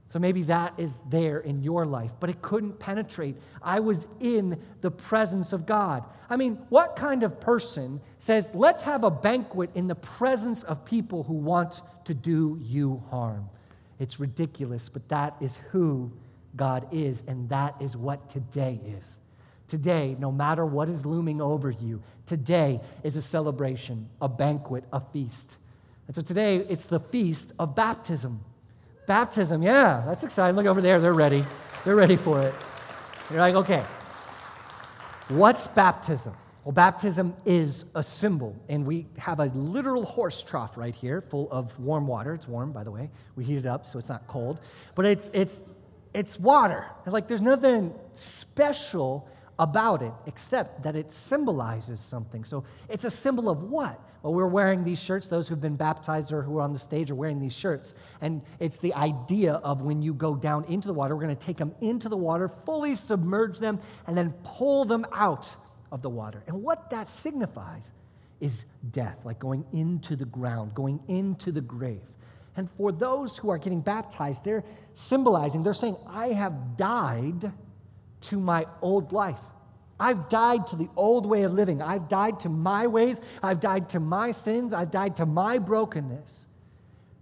So 0.08 0.20
maybe 0.20 0.44
that 0.44 0.74
is 0.78 1.02
there 1.10 1.40
in 1.40 1.64
your 1.64 1.86
life, 1.86 2.12
but 2.20 2.30
it 2.30 2.42
couldn't 2.42 2.78
penetrate. 2.78 3.36
I 3.62 3.80
was 3.80 4.08
in 4.20 4.62
the 4.82 4.92
presence 4.92 5.54
of 5.54 5.66
God. 5.66 6.04
I 6.30 6.36
mean, 6.36 6.60
what 6.70 6.96
kind 6.96 7.24
of 7.24 7.40
person 7.40 8.00
says, 8.20 8.50
let's 8.54 8.84
have 8.84 9.04
a 9.04 9.10
banquet 9.10 9.72
in 9.74 9.88
the 9.88 9.96
presence 9.96 10.62
of 10.64 10.86
people 10.86 11.24
who 11.24 11.34
want 11.34 11.82
to 12.06 12.14
do 12.14 12.60
you 12.62 13.02
harm? 13.10 13.50
It's 13.98 14.20
ridiculous, 14.20 14.90
but 14.90 15.10
that 15.10 15.36
is 15.40 15.58
who 15.72 16.12
God 16.56 16.88
is, 16.92 17.24
and 17.28 17.50
that 17.50 17.76
is 17.80 17.98
what 17.98 18.30
today 18.30 18.80
is. 18.86 19.20
Today, 19.74 20.15
no 20.20 20.32
matter 20.32 20.63
what 20.63 20.88
is 20.88 21.03
looming 21.03 21.42
over 21.42 21.72
you, 21.72 22.03
today 22.27 22.80
is 23.01 23.15
a 23.15 23.24
celebration, 23.24 24.08
a 24.22 24.30
banquet, 24.30 24.84
a 24.94 25.00
feast. 25.00 25.58
And 26.06 26.15
so 26.15 26.22
today, 26.22 26.58
it's 26.58 26.86
the 26.86 27.00
feast 27.00 27.53
of 27.58 27.74
baptism. 27.74 28.42
Baptism, 29.08 29.63
yeah, 29.63 30.03
that's 30.06 30.24
exciting. 30.24 30.56
Look 30.56 30.68
over 30.68 30.80
there, 30.80 31.00
they're 31.00 31.12
ready. 31.12 31.44
They're 31.84 31.96
ready 31.96 32.18
for 32.18 32.39
it. 32.44 32.53
You're 33.32 33.39
like, 33.39 33.56
okay, 33.56 33.84
what's 35.30 35.65
baptism? 35.65 36.36
Well, 36.63 36.74
baptism 36.74 37.36
is 37.44 37.86
a 37.96 38.03
symbol, 38.03 38.56
and 38.70 38.86
we 38.86 39.08
have 39.18 39.39
a 39.39 39.46
literal 39.46 40.06
horse 40.06 40.44
trough 40.44 40.77
right 40.77 40.94
here 40.94 41.20
full 41.20 41.51
of 41.51 41.80
warm 41.80 42.06
water. 42.06 42.36
It's 42.36 42.48
warm, 42.48 42.74
by 42.74 42.84
the 42.84 42.92
way. 42.92 43.10
We 43.36 43.44
heat 43.44 43.58
it 43.58 43.65
up 43.65 43.88
so 43.88 43.98
it's 43.98 44.10
not 44.10 44.27
cold. 44.27 44.60
But 44.94 45.08
it's, 45.08 45.32
it's, 45.34 45.63
it's 46.13 46.39
water. 46.39 46.86
Like, 47.08 47.27
there's 47.27 47.42
nothing 47.42 47.92
special 48.13 49.27
about 49.60 50.02
it 50.02 50.14
except 50.26 50.84
that 50.84 50.96
it 50.96 51.12
symbolizes 51.12 52.00
something. 52.00 52.44
So 52.44 52.64
it's 52.90 53.06
a 53.06 53.10
symbol 53.10 53.50
of 53.50 53.64
what? 53.64 54.00
Well, 54.24 54.34
we're 54.34 54.48
wearing 54.48 54.84
these 54.84 55.02
shirts. 55.02 55.28
Those 55.28 55.48
who've 55.48 55.60
been 55.60 55.76
baptized 55.76 56.32
or 56.32 56.42
who 56.44 56.58
are 56.58 56.62
on 56.62 56.74
the 56.74 56.80
stage 56.80 57.12
are 57.12 57.16
wearing 57.16 57.40
these 57.40 57.54
shirts. 57.54 57.94
And 58.22 58.42
it's 58.60 58.78
the 58.78 58.94
idea 58.94 59.54
of 59.56 59.82
when 59.82 60.02
you 60.02 60.14
go 60.14 60.36
down 60.36 60.64
into 60.66 60.88
the 60.88 60.94
water, 60.94 61.16
we're 61.16 61.24
going 61.24 61.36
to 61.36 61.46
take 61.46 61.58
them 61.58 61.76
into 61.82 62.10
the 62.10 62.18
water, 62.18 62.48
fully 62.66 62.96
submerge 62.96 63.60
them, 63.60 63.80
and 64.08 64.18
then 64.18 64.34
pull 64.44 64.86
them 64.86 65.06
out 65.12 65.56
of 65.92 66.02
the 66.02 66.10
water. 66.10 66.42
And 66.48 66.64
what 66.64 66.90
that 66.90 67.10
signifies 67.10 67.92
is 68.40 68.66
death, 68.92 69.20
like 69.24 69.40
going 69.40 69.66
into 69.74 70.16
the 70.16 70.26
ground, 70.26 70.74
going 70.74 71.02
into 71.08 71.52
the 71.52 71.62
grave. 71.62 72.02
And 72.56 72.70
for 72.78 72.92
those 72.92 73.38
who 73.38 73.50
are 73.50 73.58
getting 73.58 73.82
baptized, 73.82 74.44
they're 74.44 74.64
symbolizing, 74.94 75.64
they're 75.64 75.74
saying, 75.74 75.98
I 76.08 76.28
have 76.28 76.78
died 76.78 77.52
to 78.24 78.39
my 78.39 78.65
old 78.82 79.12
life. 79.12 79.39
I've 80.00 80.27
died 80.27 80.68
to 80.68 80.75
the 80.75 80.89
old 80.96 81.25
way 81.25 81.44
of 81.44 81.53
living. 81.53 81.82
I've 81.82 82.08
died 82.08 82.39
to 82.42 82.50
my 82.50 82.88
ways. 82.88 83.22
I've 83.42 83.60
died 83.60 83.89
to 83.89 84.00
my 84.00 84.32
sins. 84.32 84.74
I've 84.74 84.92
died 84.92 85.18
to 85.18 85.25
my 85.25 85.60
brokenness. 85.60 86.48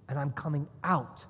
And 0.10 0.18
I'm 0.18 0.32
coming 0.32 0.68
out 0.84 1.26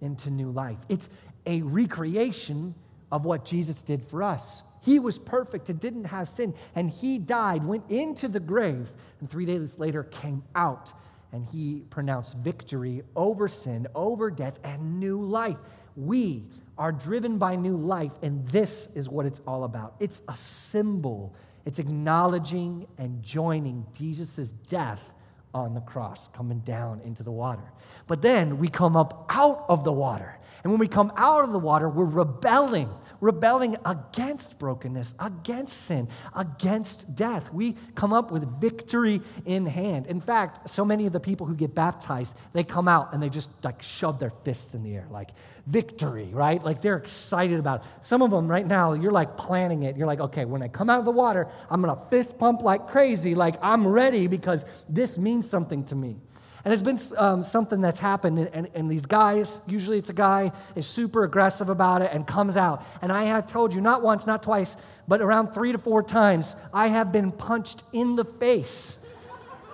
into 0.00 0.30
new 0.30 0.50
life. 0.50 0.78
It's 0.88 1.08
a 1.44 1.62
recreation 1.62 2.74
of 3.12 3.24
what 3.24 3.44
Jesus 3.44 3.82
did 3.82 4.04
for 4.04 4.22
us. 4.22 4.62
He 4.82 4.98
was 4.98 5.18
perfect 5.18 5.68
and 5.68 5.80
didn't 5.80 6.04
have 6.04 6.28
sin, 6.28 6.54
and 6.74 6.88
he 6.90 7.18
died, 7.18 7.64
went 7.64 7.90
into 7.90 8.28
the 8.28 8.40
grave, 8.40 8.88
and 9.20 9.28
three 9.28 9.44
days 9.44 9.78
later 9.78 10.04
came 10.04 10.44
out 10.54 10.92
and 11.32 11.44
he 11.44 11.82
pronounced 11.90 12.36
victory 12.38 13.02
over 13.14 13.48
sin, 13.48 13.86
over 13.94 14.30
death, 14.30 14.58
and 14.64 15.00
new 15.00 15.20
life. 15.20 15.58
We 15.96 16.44
are 16.78 16.92
driven 16.92 17.38
by 17.38 17.56
new 17.56 17.76
life, 17.76 18.12
and 18.22 18.46
this 18.48 18.88
is 18.94 19.08
what 19.08 19.26
it's 19.26 19.40
all 19.46 19.64
about. 19.64 19.94
It's 20.00 20.22
a 20.28 20.36
symbol, 20.36 21.34
it's 21.64 21.78
acknowledging 21.78 22.86
and 22.98 23.22
joining 23.22 23.86
Jesus' 23.92 24.50
death 24.50 25.10
on 25.54 25.72
the 25.72 25.80
cross, 25.80 26.28
coming 26.28 26.58
down 26.60 27.00
into 27.00 27.22
the 27.22 27.30
water. 27.30 27.72
But 28.06 28.20
then 28.20 28.58
we 28.58 28.68
come 28.68 28.94
up 28.94 29.24
out 29.30 29.64
of 29.68 29.84
the 29.84 29.92
water. 29.92 30.38
And 30.62 30.70
when 30.70 30.78
we 30.78 30.86
come 30.86 31.10
out 31.16 31.44
of 31.44 31.52
the 31.52 31.58
water, 31.58 31.88
we're 31.88 32.04
rebelling, 32.04 32.90
rebelling 33.20 33.76
against 33.86 34.58
brokenness, 34.58 35.14
against 35.18 35.82
sin, 35.82 36.08
against 36.34 37.16
death. 37.16 37.52
We 37.54 37.76
come 37.94 38.12
up 38.12 38.30
with 38.30 38.60
victory 38.60 39.22
in 39.46 39.64
hand. 39.64 40.06
In 40.08 40.20
fact, 40.20 40.68
so 40.68 40.84
many 40.84 41.06
of 41.06 41.14
the 41.14 41.20
people 41.20 41.46
who 41.46 41.54
get 41.54 41.74
baptized, 41.74 42.36
they 42.52 42.64
come 42.64 42.86
out 42.86 43.14
and 43.14 43.22
they 43.22 43.30
just 43.30 43.48
like 43.64 43.80
shove 43.80 44.18
their 44.18 44.30
fists 44.30 44.74
in 44.74 44.82
the 44.82 44.94
air, 44.94 45.06
like 45.10 45.30
victory, 45.66 46.30
right? 46.32 46.62
Like 46.64 46.80
they're 46.80 46.96
excited 46.96 47.58
about 47.58 47.82
it. 47.82 47.86
Some 48.02 48.22
of 48.22 48.30
them 48.30 48.48
right 48.48 48.66
now, 48.66 48.92
you're 48.92 49.12
like 49.12 49.36
planning 49.36 49.82
it. 49.82 49.96
You're 49.96 50.06
like, 50.06 50.20
okay, 50.20 50.44
when 50.44 50.62
I 50.62 50.68
come 50.68 50.88
out 50.88 50.98
of 50.98 51.04
the 51.04 51.10
water, 51.10 51.48
I'm 51.68 51.80
gonna 51.82 52.00
fist 52.08 52.38
pump 52.38 52.62
like 52.62 52.86
crazy, 52.86 53.34
like 53.34 53.56
I'm 53.62 53.86
ready 53.86 54.26
because 54.28 54.64
this 54.88 55.18
means 55.18 55.48
something 55.48 55.84
to 55.86 55.94
me. 55.94 56.16
And 56.64 56.72
it's 56.72 56.82
been 56.82 56.98
um, 57.16 57.44
something 57.44 57.80
that's 57.80 58.00
happened, 58.00 58.40
and, 58.40 58.48
and, 58.52 58.68
and, 58.74 58.90
these 58.90 59.06
guys, 59.06 59.60
usually 59.68 59.98
it's 59.98 60.10
a 60.10 60.12
guy, 60.12 60.50
is 60.74 60.84
super 60.84 61.22
aggressive 61.22 61.68
about 61.68 62.02
it 62.02 62.10
and 62.12 62.26
comes 62.26 62.56
out. 62.56 62.84
And 63.02 63.12
I 63.12 63.22
have 63.26 63.46
told 63.46 63.72
you, 63.72 63.80
not 63.80 64.02
once, 64.02 64.26
not 64.26 64.42
twice, 64.42 64.76
but 65.06 65.20
around 65.20 65.54
three 65.54 65.70
to 65.70 65.78
four 65.78 66.02
times, 66.02 66.56
I 66.74 66.88
have 66.88 67.12
been 67.12 67.30
punched 67.30 67.84
in 67.92 68.16
the 68.16 68.24
face 68.24 68.98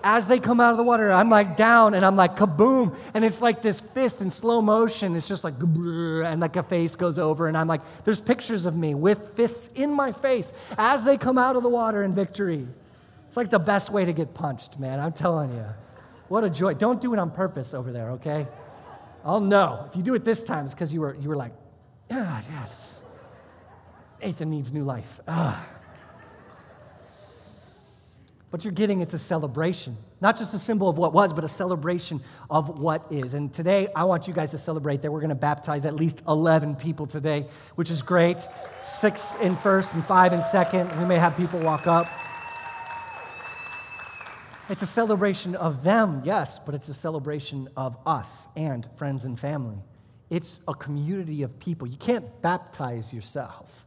as 0.04 0.26
they 0.26 0.38
come 0.38 0.61
out 0.61 0.73
of 0.73 0.76
the 0.76 0.82
water, 0.82 1.12
I'm 1.12 1.30
like 1.30 1.56
down 1.56 1.94
and 1.94 2.04
I'm 2.04 2.16
like 2.16 2.37
kaboom. 2.37 2.97
And 3.14 3.25
it's 3.25 3.40
like 3.40 3.62
this 3.62 3.80
fist 3.80 4.21
in 4.21 4.30
slow 4.30 4.61
motion. 4.61 5.16
It's 5.16 5.28
just 5.28 5.44
like, 5.44 5.54
and 5.61 6.40
like 6.40 6.56
a 6.56 6.62
face 6.62 6.94
goes 6.94 7.18
over. 7.18 7.49
And 7.49 7.56
I'm 7.56 7.68
like, 7.68 7.82
there's 8.04 8.21
pictures 8.21 8.66
of 8.66 8.76
me 8.76 8.94
with 8.94 9.35
fists 9.37 9.73
in 9.75 9.92
my 9.92 10.12
face 10.12 10.52
as 10.76 11.04
they 11.04 11.16
come 11.16 11.38
out 11.38 11.56
of 11.56 11.62
the 11.62 11.68
water 11.68 12.02
in 12.02 12.14
victory. 12.14 12.66
It's 13.26 13.37
like 13.37 13.50
the 13.50 13.59
best 13.59 13.90
way 13.90 14.04
to 14.04 14.12
get 14.12 14.35
punched, 14.35 14.78
man. 14.78 15.00
I'm 15.00 15.12
telling 15.12 15.52
you. 15.52 15.64
What 16.28 16.44
a 16.44 16.50
joy. 16.50 16.75
Don't 16.75 17.00
do 17.00 17.12
it 17.12 17.18
on 17.18 17.30
purpose 17.30 17.75
over 17.75 17.92
there, 17.92 18.12
okay? 18.12 18.47
I'll 19.25 19.40
know. 19.40 19.87
If 19.90 19.97
you 19.97 20.02
do 20.02 20.14
it 20.14 20.25
this 20.25 20.42
time, 20.42 20.64
it's 20.64 20.75
because 20.75 20.92
you 20.92 21.00
were, 21.00 21.14
you 21.14 21.28
were 21.28 21.37
like, 21.37 21.52
ah, 22.11 22.42
yes. 22.50 23.00
Nathan 24.23 24.50
needs 24.50 24.73
new 24.73 24.85
life. 24.85 25.21
Ah. 25.28 25.64
What 28.52 28.66
you're 28.66 28.73
getting, 28.73 29.00
it's 29.00 29.14
a 29.14 29.18
celebration. 29.18 29.97
Not 30.21 30.37
just 30.37 30.52
a 30.52 30.59
symbol 30.59 30.87
of 30.87 30.99
what 30.99 31.14
was, 31.14 31.32
but 31.32 31.42
a 31.42 31.49
celebration 31.49 32.21
of 32.50 32.78
what 32.78 33.06
is. 33.11 33.32
And 33.32 33.50
today, 33.50 33.88
I 33.97 34.04
want 34.04 34.28
you 34.28 34.35
guys 34.35 34.50
to 34.50 34.59
celebrate 34.59 35.00
that 35.00 35.11
we're 35.11 35.21
going 35.21 35.30
to 35.30 35.35
baptize 35.35 35.87
at 35.87 35.94
least 35.94 36.21
11 36.28 36.76
people 36.76 37.06
today, 37.06 37.47
which 37.76 37.88
is 37.88 38.02
great. 38.02 38.47
Six 38.82 39.37
in 39.37 39.56
first 39.56 39.94
and 39.94 40.04
five 40.04 40.35
in 40.35 40.42
second. 40.42 40.94
We 41.00 41.06
may 41.06 41.16
have 41.16 41.35
people 41.35 41.61
walk 41.61 41.87
up. 41.87 42.06
It's 44.68 44.82
a 44.82 44.87
celebration 44.87 45.54
of 45.54 45.82
them, 45.82 46.21
yes, 46.23 46.59
but 46.59 46.75
it's 46.75 46.90
a 46.90 46.94
celebration 46.94 47.71
of 47.75 47.97
us 48.04 48.49
and 48.54 48.87
friends 48.97 49.25
and 49.25 49.40
family. 49.40 49.78
It's 50.28 50.61
a 50.68 50.75
community 50.75 51.42
of 51.42 51.59
people. 51.59 51.88
You 51.88 51.97
can't 51.97 52.42
baptize 52.42 53.14
yourself 53.14 53.87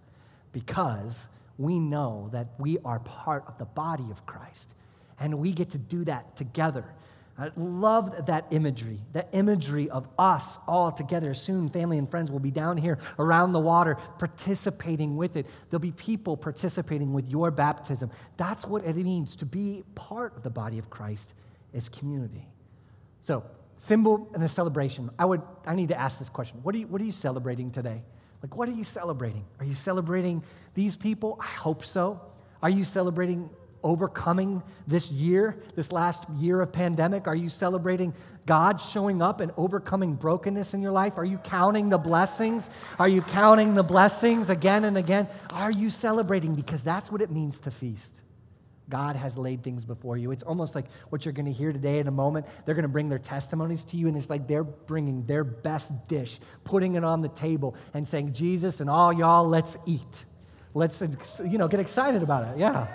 because 0.51 1.27
we 1.57 1.79
know 1.79 2.29
that 2.31 2.47
we 2.57 2.77
are 2.83 3.00
part 3.00 3.45
of 3.47 3.57
the 3.57 3.65
body 3.65 4.09
of 4.12 4.25
Christ 4.25 4.75
and 5.19 5.39
we 5.39 5.53
get 5.53 5.69
to 5.71 5.77
do 5.77 6.03
that 6.05 6.35
together. 6.35 6.85
I 7.38 7.51
love 7.57 8.27
that 8.27 8.45
imagery, 8.51 9.00
that 9.12 9.27
imagery 9.33 9.89
of 9.89 10.07
us 10.17 10.57
all 10.67 10.91
together. 10.91 11.33
Soon, 11.33 11.67
family 11.67 11.97
and 11.97 12.09
friends 12.09 12.31
will 12.31 12.39
be 12.39 12.51
down 12.51 12.77
here 12.77 12.97
around 13.19 13.51
the 13.51 13.59
water 13.59 13.97
participating 14.17 15.17
with 15.17 15.35
it. 15.35 15.45
There'll 15.69 15.81
be 15.81 15.91
people 15.91 16.38
participating 16.38 17.13
with 17.13 17.27
your 17.27 17.51
baptism. 17.51 18.09
That's 18.38 18.65
what 18.65 18.85
it 18.85 18.95
means 18.95 19.35
to 19.38 19.45
be 19.45 19.83
part 19.95 20.38
of 20.38 20.43
the 20.43 20.50
body 20.50 20.79
of 20.79 20.89
Christ 20.89 21.33
is 21.74 21.89
community. 21.89 22.47
So, 23.21 23.43
symbol 23.77 24.29
and 24.33 24.41
a 24.41 24.47
celebration. 24.47 25.09
I, 25.19 25.25
would, 25.25 25.41
I 25.65 25.75
need 25.75 25.89
to 25.89 26.00
ask 26.00 26.17
this 26.17 26.29
question 26.29 26.59
what 26.63 26.74
are, 26.74 26.77
you, 26.77 26.88
what 26.88 27.01
are 27.01 27.05
you 27.05 27.12
celebrating 27.12 27.69
today? 27.69 28.03
Like, 28.45 28.57
what 28.57 28.69
are 28.69 28.73
you 28.73 28.83
celebrating? 28.83 29.43
Are 29.57 29.65
you 29.65 29.73
celebrating 29.73 30.43
these 30.75 30.95
people? 30.95 31.39
I 31.41 31.47
hope 31.47 31.83
so. 31.83 32.21
Are 32.61 32.69
you 32.69 32.83
celebrating 32.83 33.49
overcoming 33.81 34.61
this 34.85 35.09
year, 35.09 35.57
this 35.73 35.91
last 35.91 36.29
year 36.29 36.61
of 36.61 36.71
pandemic? 36.71 37.25
Are 37.25 37.35
you 37.35 37.49
celebrating 37.49 38.13
God 38.45 38.79
showing 38.79 39.19
up 39.19 39.41
and 39.41 39.51
overcoming 39.57 40.13
brokenness 40.13 40.75
in 40.75 40.83
your 40.83 40.91
life? 40.91 41.17
Are 41.17 41.25
you 41.25 41.39
counting 41.39 41.89
the 41.89 41.97
blessings? 41.97 42.69
Are 42.99 43.07
you 43.07 43.23
counting 43.23 43.73
the 43.73 43.81
blessings 43.81 44.51
again 44.51 44.85
and 44.85 44.95
again? 44.95 45.27
Are 45.51 45.71
you 45.71 45.89
celebrating? 45.89 46.53
Because 46.53 46.83
that's 46.83 47.11
what 47.11 47.21
it 47.21 47.31
means 47.31 47.59
to 47.61 47.71
feast. 47.71 48.21
God 48.89 49.15
has 49.15 49.38
laid 49.38 49.63
things 49.63 49.84
before 49.84 50.18
you. 50.18 50.32
It's 50.32 50.44
almost 50.44 50.75
like 50.75 50.86
what 51.10 51.25
you're 51.25 51.34
going 51.34 51.48
to 51.48 51.51
hear 51.51 51.74
today 51.74 52.00
in 52.00 52.08
a 52.08 52.12
moment. 52.12 52.46
They're 52.65 52.75
going 52.75 52.84
to 52.84 52.89
bring 52.89 53.10
their 53.10 53.20
testimonies 53.20 53.84
to 53.86 53.98
you, 53.98 54.08
and 54.08 54.15
it's 54.15 54.30
like 54.30 54.48
they're 54.48 54.63
bringing 54.63 55.25
their 55.25 55.44
best 55.44 56.08
dish, 56.08 56.39
putting 56.63 56.96
it 56.96 57.04
on 57.04 57.22
the 57.22 57.30
table, 57.30 57.75
and 57.94 58.08
saying, 58.08 58.34
Jesus 58.34 58.80
and 58.80 58.89
all 58.89 59.12
y'all, 59.12 59.48
let's 59.48 59.77
eat. 59.86 60.25
Let's, 60.74 61.01
you 61.44 61.58
know, 61.58 61.68
get 61.68 61.80
excited 61.80 62.22
about 62.22 62.54
it. 62.54 62.60
Yeah. 62.60 62.88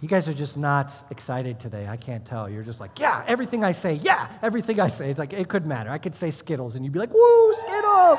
You 0.00 0.08
guys 0.08 0.28
are 0.28 0.34
just 0.34 0.56
not 0.56 0.92
excited 1.10 1.60
today. 1.60 1.86
I 1.86 1.96
can't 1.96 2.24
tell. 2.24 2.48
You're 2.48 2.64
just 2.64 2.80
like, 2.80 2.98
yeah, 2.98 3.24
everything 3.26 3.62
I 3.62 3.72
say, 3.72 3.94
yeah, 3.94 4.28
everything 4.42 4.80
I 4.80 4.88
say. 4.88 5.10
It's 5.10 5.18
like, 5.18 5.32
it 5.32 5.48
could 5.48 5.66
matter. 5.66 5.90
I 5.90 5.98
could 5.98 6.14
say 6.14 6.30
Skittles, 6.30 6.74
and 6.74 6.84
you'd 6.84 6.92
be 6.92 6.98
like, 6.98 7.12
woo, 7.12 7.54
Skittles. 7.54 8.18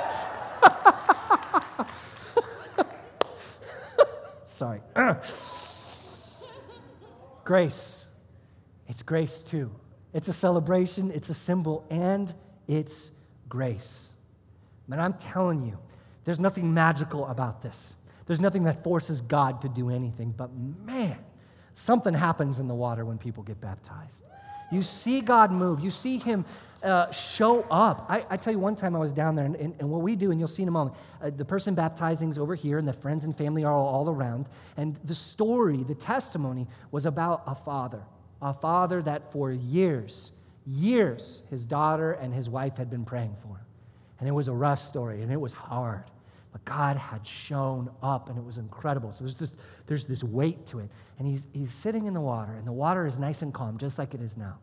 Sorry. 4.46 4.82
Grace. 7.44 8.08
It's 8.88 9.04
grace 9.04 9.44
too. 9.44 9.72
It's 10.14 10.28
a 10.28 10.34
celebration, 10.34 11.12
it's 11.12 11.30
a 11.30 11.34
symbol, 11.34 11.86
and 11.90 12.34
it's 12.68 13.12
grace. 13.50 14.16
And 14.92 15.02
I'm 15.02 15.14
telling 15.14 15.66
you, 15.66 15.78
there's 16.26 16.40
nothing 16.40 16.74
magical 16.74 17.26
about 17.28 17.62
this. 17.62 17.96
There's 18.26 18.40
nothing 18.40 18.64
that 18.64 18.84
forces 18.84 19.22
God 19.22 19.62
to 19.64 19.70
do 19.70 19.90
anything, 19.90 20.34
but 20.36 20.52
man, 20.56 21.18
something 21.74 22.14
happens 22.14 22.60
in 22.60 22.68
the 22.68 22.76
water 22.76 23.04
when 23.04 23.18
people 23.18 23.44
get 23.44 23.60
baptized. 23.60 24.24
You 24.72 24.82
see 24.82 25.22
God 25.22 25.52
move, 25.52 25.80
you 25.82 25.92
see 25.92 26.18
Him 26.18 26.46
uh, 26.84 27.12
show 27.12 27.62
up. 27.72 28.06
I, 28.10 28.25
I, 28.30 28.38
tell 28.38 28.52
you, 28.52 28.60
one 28.60 28.75
time 28.75 28.96
I 28.96 29.00
was 29.00 29.12
down 29.12 29.36
there, 29.36 29.46
and, 29.46 29.56
and, 29.56 29.74
and 29.80 29.90
what 29.90 30.02
we 30.02 30.16
do, 30.16 30.32
and 30.32 30.40
you'll 30.40 30.50
see 30.50 30.63
in 30.63 30.68
a 30.68 30.72
moment, 30.72 30.96
uh, 31.22 31.30
the 31.30 31.46
person 31.46 31.75
baptizing 31.75 32.30
is 32.30 32.38
over 32.38 32.56
here, 32.56 32.78
and 32.78 32.88
the 32.88 32.94
friends 32.94 33.24
and 33.24 33.36
family 33.38 33.63
are 33.63 33.72
all, 33.72 33.88
all 33.88 34.10
around. 34.10 34.48
And 34.75 35.00
the 35.04 35.16
story, 35.16 35.84
the 35.84 35.96
testimony, 35.96 36.68
was 36.92 37.06
about 37.06 37.44
a 37.48 37.56
father, 37.56 38.04
a 38.42 38.54
father 38.54 39.02
that 39.04 39.32
for 39.32 39.52
years, 39.52 40.32
years, 40.66 41.42
his 41.50 41.66
daughter 41.66 42.12
and 42.12 42.34
his 42.34 42.50
wife 42.50 42.78
had 42.78 42.90
been 42.90 43.06
praying 43.06 43.36
for. 43.42 43.62
And 44.20 44.28
it 44.28 44.34
was 44.34 44.48
a 44.48 44.54
rough 44.54 44.80
story, 44.80 45.22
and 45.22 45.32
it 45.32 45.40
was 45.40 45.54
hard. 45.54 46.04
But 46.52 46.66
God 46.66 46.98
had 46.98 47.25
shown 47.25 47.90
up, 48.04 48.30
and 48.30 48.38
it 48.38 48.44
was 48.44 48.58
incredible. 48.58 49.12
So 49.12 49.24
there's 49.24 49.36
this, 49.36 49.56
there's 49.88 50.06
this 50.06 50.24
weight 50.24 50.66
to 50.68 50.80
it. 50.80 50.90
And 51.18 51.28
he's, 51.28 51.48
he's 51.54 51.72
sitting 51.72 52.06
in 52.06 52.13
the 52.13 52.22
water, 52.22 52.54
and 52.54 52.68
the 52.68 52.72
water 52.74 53.06
is 53.06 53.18
nice 53.18 53.42
and 53.42 53.54
calm, 53.54 53.78
just 53.78 53.98
like 53.98 54.13
it 54.13 54.22
is 54.22 54.38
now. 54.38 54.60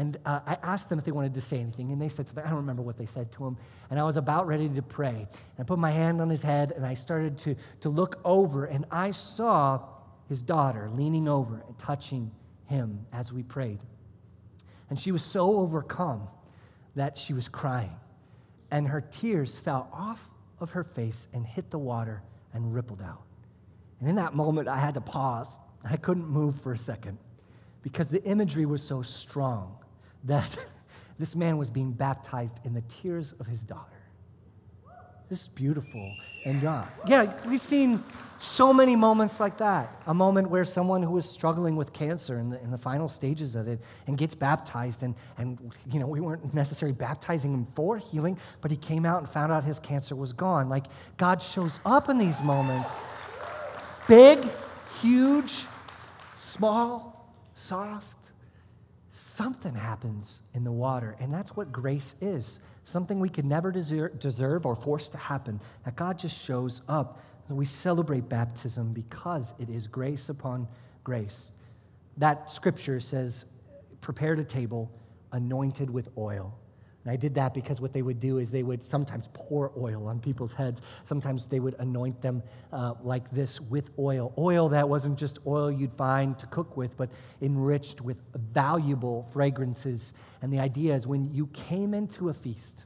And 0.00 0.16
uh, 0.24 0.40
I 0.46 0.56
asked 0.62 0.88
them 0.88 0.98
if 0.98 1.04
they 1.04 1.12
wanted 1.12 1.34
to 1.34 1.42
say 1.42 1.60
anything, 1.60 1.92
and 1.92 2.00
they 2.00 2.08
said 2.08 2.26
something. 2.26 2.42
I 2.42 2.48
don't 2.48 2.60
remember 2.60 2.80
what 2.80 2.96
they 2.96 3.04
said 3.04 3.30
to 3.32 3.46
him. 3.46 3.58
And 3.90 4.00
I 4.00 4.02
was 4.02 4.16
about 4.16 4.46
ready 4.46 4.66
to 4.66 4.80
pray. 4.80 5.10
And 5.10 5.58
I 5.58 5.62
put 5.62 5.78
my 5.78 5.90
hand 5.90 6.22
on 6.22 6.30
his 6.30 6.40
head, 6.40 6.72
and 6.74 6.86
I 6.86 6.94
started 6.94 7.36
to, 7.40 7.54
to 7.82 7.90
look 7.90 8.18
over, 8.24 8.64
and 8.64 8.86
I 8.90 9.10
saw 9.10 9.82
his 10.26 10.40
daughter 10.40 10.88
leaning 10.88 11.28
over 11.28 11.62
and 11.68 11.78
touching 11.78 12.30
him 12.64 13.04
as 13.12 13.30
we 13.30 13.42
prayed. 13.42 13.78
And 14.88 14.98
she 14.98 15.12
was 15.12 15.22
so 15.22 15.58
overcome 15.58 16.28
that 16.94 17.18
she 17.18 17.34
was 17.34 17.50
crying. 17.50 18.00
And 18.70 18.88
her 18.88 19.02
tears 19.02 19.58
fell 19.58 19.90
off 19.92 20.30
of 20.60 20.70
her 20.70 20.82
face 20.82 21.28
and 21.34 21.44
hit 21.44 21.70
the 21.70 21.78
water 21.78 22.22
and 22.54 22.72
rippled 22.72 23.02
out. 23.02 23.24
And 24.00 24.08
in 24.08 24.14
that 24.14 24.34
moment, 24.34 24.66
I 24.66 24.78
had 24.78 24.94
to 24.94 25.02
pause. 25.02 25.58
I 25.84 25.98
couldn't 25.98 26.26
move 26.26 26.58
for 26.62 26.72
a 26.72 26.78
second 26.78 27.18
because 27.82 28.08
the 28.08 28.24
imagery 28.24 28.64
was 28.64 28.82
so 28.82 29.02
strong 29.02 29.76
that 30.24 30.56
this 31.18 31.36
man 31.36 31.58
was 31.58 31.70
being 31.70 31.92
baptized 31.92 32.64
in 32.64 32.74
the 32.74 32.82
tears 32.82 33.32
of 33.38 33.46
his 33.46 33.64
daughter. 33.64 34.00
This 35.30 35.42
is 35.42 35.48
beautiful. 35.48 36.12
And 36.44 36.64
uh, 36.64 36.82
yeah, 37.06 37.32
we've 37.46 37.60
seen 37.60 38.02
so 38.36 38.72
many 38.72 38.96
moments 38.96 39.38
like 39.38 39.58
that. 39.58 40.02
A 40.08 40.12
moment 40.12 40.50
where 40.50 40.64
someone 40.64 41.04
who 41.04 41.12
was 41.12 41.28
struggling 41.28 41.76
with 41.76 41.92
cancer 41.92 42.38
in 42.40 42.50
the, 42.50 42.60
in 42.62 42.72
the 42.72 42.78
final 42.78 43.08
stages 43.08 43.54
of 43.54 43.68
it 43.68 43.80
and 44.08 44.18
gets 44.18 44.34
baptized, 44.34 45.04
and, 45.04 45.14
and 45.38 45.72
you 45.88 46.00
know, 46.00 46.08
we 46.08 46.20
weren't 46.20 46.52
necessarily 46.52 46.96
baptizing 46.96 47.54
him 47.54 47.66
for 47.76 47.96
healing, 47.96 48.38
but 48.60 48.72
he 48.72 48.76
came 48.76 49.06
out 49.06 49.20
and 49.20 49.28
found 49.28 49.52
out 49.52 49.64
his 49.64 49.78
cancer 49.78 50.16
was 50.16 50.32
gone. 50.32 50.68
Like 50.68 50.86
God 51.16 51.40
shows 51.40 51.78
up 51.84 52.08
in 52.08 52.18
these 52.18 52.42
moments. 52.42 53.02
Big, 54.08 54.44
huge, 55.00 55.64
small, 56.34 57.30
soft. 57.54 58.19
Something 59.20 59.74
happens 59.74 60.40
in 60.54 60.64
the 60.64 60.72
water, 60.72 61.14
and 61.20 61.32
that's 61.32 61.54
what 61.54 61.70
grace 61.70 62.14
is 62.22 62.60
something 62.84 63.20
we 63.20 63.28
could 63.28 63.44
never 63.44 63.70
deserve 63.70 64.64
or 64.64 64.74
force 64.74 65.10
to 65.10 65.18
happen, 65.18 65.60
that 65.84 65.94
God 65.94 66.18
just 66.18 66.42
shows 66.42 66.80
up. 66.88 67.20
We 67.48 67.66
celebrate 67.66 68.28
baptism 68.28 68.94
because 68.94 69.54
it 69.58 69.68
is 69.68 69.86
grace 69.86 70.30
upon 70.30 70.68
grace. 71.04 71.52
That 72.16 72.50
scripture 72.50 72.98
says, 72.98 73.44
prepared 74.00 74.38
a 74.38 74.44
table 74.44 74.90
anointed 75.32 75.90
with 75.90 76.08
oil. 76.16 76.58
And 77.04 77.12
I 77.12 77.16
did 77.16 77.34
that 77.36 77.54
because 77.54 77.80
what 77.80 77.92
they 77.94 78.02
would 78.02 78.20
do 78.20 78.38
is 78.38 78.50
they 78.50 78.62
would 78.62 78.84
sometimes 78.84 79.26
pour 79.32 79.72
oil 79.78 80.06
on 80.06 80.20
people's 80.20 80.52
heads. 80.52 80.82
Sometimes 81.04 81.46
they 81.46 81.58
would 81.58 81.74
anoint 81.78 82.20
them 82.20 82.42
uh, 82.72 82.94
like 83.02 83.30
this 83.30 83.58
with 83.58 83.90
oil. 83.98 84.34
Oil 84.36 84.68
that 84.68 84.88
wasn't 84.88 85.18
just 85.18 85.38
oil 85.46 85.70
you'd 85.70 85.94
find 85.94 86.38
to 86.38 86.46
cook 86.46 86.76
with, 86.76 86.98
but 86.98 87.10
enriched 87.40 88.02
with 88.02 88.18
valuable 88.34 89.26
fragrances. 89.32 90.12
And 90.42 90.52
the 90.52 90.60
idea 90.60 90.94
is 90.94 91.06
when 91.06 91.32
you 91.32 91.46
came 91.48 91.94
into 91.94 92.28
a 92.28 92.34
feast, 92.34 92.84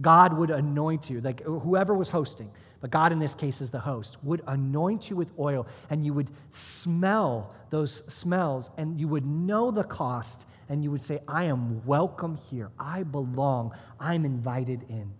God 0.00 0.38
would 0.38 0.50
anoint 0.50 1.10
you, 1.10 1.20
like 1.20 1.42
whoever 1.42 1.94
was 1.94 2.08
hosting, 2.08 2.50
but 2.80 2.90
God 2.90 3.12
in 3.12 3.18
this 3.18 3.34
case 3.34 3.60
is 3.60 3.68
the 3.68 3.80
host, 3.80 4.16
would 4.24 4.42
anoint 4.46 5.10
you 5.10 5.16
with 5.16 5.30
oil, 5.38 5.66
and 5.90 6.06
you 6.06 6.14
would 6.14 6.30
smell 6.50 7.54
those 7.68 8.02
smells, 8.08 8.70
and 8.78 8.98
you 8.98 9.06
would 9.08 9.26
know 9.26 9.70
the 9.70 9.84
cost 9.84 10.46
and 10.68 10.82
you 10.82 10.90
would 10.90 11.00
say, 11.00 11.20
I 11.26 11.44
am 11.44 11.84
welcome 11.84 12.36
here. 12.50 12.70
I 12.78 13.02
belong. 13.02 13.74
I'm 14.00 14.24
invited 14.24 14.84
in. 14.88 15.12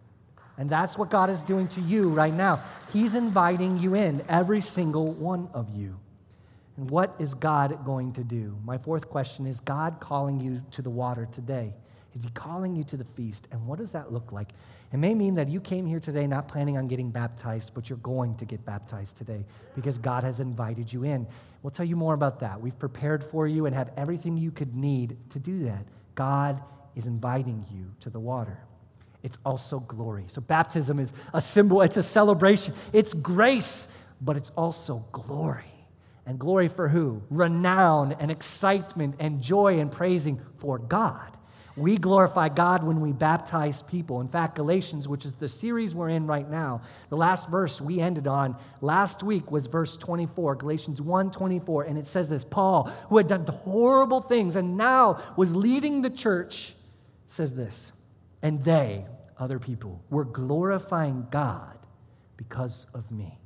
And 0.58 0.68
that's 0.68 0.96
what 0.98 1.10
God 1.10 1.30
is 1.30 1.42
doing 1.42 1.68
to 1.68 1.80
you 1.80 2.10
right 2.10 2.32
now. 2.32 2.62
He's 2.92 3.14
inviting 3.14 3.78
you 3.78 3.94
in, 3.94 4.22
every 4.28 4.60
single 4.60 5.12
one 5.12 5.48
of 5.54 5.76
you. 5.76 5.98
And 6.76 6.90
what 6.90 7.14
is 7.18 7.34
God 7.34 7.84
going 7.84 8.12
to 8.14 8.24
do? 8.24 8.56
My 8.64 8.78
fourth 8.78 9.08
question 9.08 9.46
is 9.46 9.60
God 9.60 9.98
calling 10.00 10.40
you 10.40 10.62
to 10.72 10.82
the 10.82 10.90
water 10.90 11.28
today? 11.30 11.74
Is 12.14 12.24
He 12.24 12.30
calling 12.30 12.74
you 12.74 12.84
to 12.84 12.96
the 12.96 13.04
feast? 13.04 13.48
And 13.50 13.66
what 13.66 13.78
does 13.78 13.92
that 13.92 14.12
look 14.12 14.32
like? 14.32 14.50
It 14.92 14.98
may 14.98 15.14
mean 15.14 15.34
that 15.34 15.48
you 15.48 15.60
came 15.60 15.86
here 15.86 16.00
today 16.00 16.26
not 16.26 16.48
planning 16.48 16.76
on 16.76 16.86
getting 16.86 17.10
baptized, 17.10 17.72
but 17.74 17.88
you're 17.88 17.98
going 17.98 18.34
to 18.36 18.44
get 18.44 18.64
baptized 18.64 19.16
today 19.16 19.44
because 19.74 19.96
God 19.98 20.22
has 20.22 20.40
invited 20.40 20.92
you 20.92 21.04
in. 21.04 21.26
We'll 21.62 21.70
tell 21.70 21.86
you 21.86 21.96
more 21.96 22.14
about 22.14 22.40
that. 22.40 22.60
We've 22.60 22.78
prepared 22.78 23.24
for 23.24 23.46
you 23.46 23.66
and 23.66 23.74
have 23.74 23.90
everything 23.96 24.36
you 24.36 24.50
could 24.50 24.76
need 24.76 25.16
to 25.30 25.38
do 25.38 25.64
that. 25.64 25.86
God 26.14 26.62
is 26.94 27.06
inviting 27.06 27.64
you 27.72 27.92
to 28.00 28.10
the 28.10 28.20
water. 28.20 28.58
It's 29.22 29.38
also 29.46 29.80
glory. 29.80 30.24
So, 30.26 30.40
baptism 30.40 30.98
is 30.98 31.12
a 31.32 31.40
symbol, 31.40 31.80
it's 31.82 31.96
a 31.96 32.02
celebration, 32.02 32.74
it's 32.92 33.14
grace, 33.14 33.88
but 34.20 34.36
it's 34.36 34.50
also 34.50 35.04
glory. 35.12 35.64
And 36.26 36.38
glory 36.38 36.68
for 36.68 36.88
who? 36.88 37.22
Renown 37.30 38.12
and 38.12 38.30
excitement 38.30 39.16
and 39.18 39.40
joy 39.40 39.80
and 39.80 39.90
praising 39.90 40.40
for 40.58 40.78
God. 40.78 41.36
We 41.76 41.96
glorify 41.96 42.48
God 42.50 42.84
when 42.84 43.00
we 43.00 43.12
baptize 43.12 43.82
people. 43.82 44.20
In 44.20 44.28
fact, 44.28 44.56
Galatians, 44.56 45.08
which 45.08 45.24
is 45.24 45.34
the 45.34 45.48
series 45.48 45.94
we're 45.94 46.10
in 46.10 46.26
right 46.26 46.48
now, 46.48 46.82
the 47.08 47.16
last 47.16 47.48
verse 47.48 47.80
we 47.80 48.00
ended 48.00 48.26
on 48.26 48.56
last 48.80 49.22
week 49.22 49.50
was 49.50 49.66
verse 49.66 49.96
24, 49.96 50.56
Galatians 50.56 51.00
1 51.00 51.30
24. 51.30 51.84
And 51.84 51.98
it 51.98 52.06
says 52.06 52.28
this 52.28 52.44
Paul, 52.44 52.90
who 53.08 53.16
had 53.16 53.26
done 53.26 53.46
horrible 53.46 54.20
things 54.20 54.56
and 54.56 54.76
now 54.76 55.22
was 55.36 55.54
leading 55.54 56.02
the 56.02 56.10
church, 56.10 56.74
says 57.26 57.54
this, 57.54 57.92
and 58.42 58.62
they, 58.64 59.06
other 59.38 59.58
people, 59.58 60.02
were 60.10 60.24
glorifying 60.24 61.26
God 61.30 61.78
because 62.36 62.86
of 62.92 63.10
me. 63.10 63.41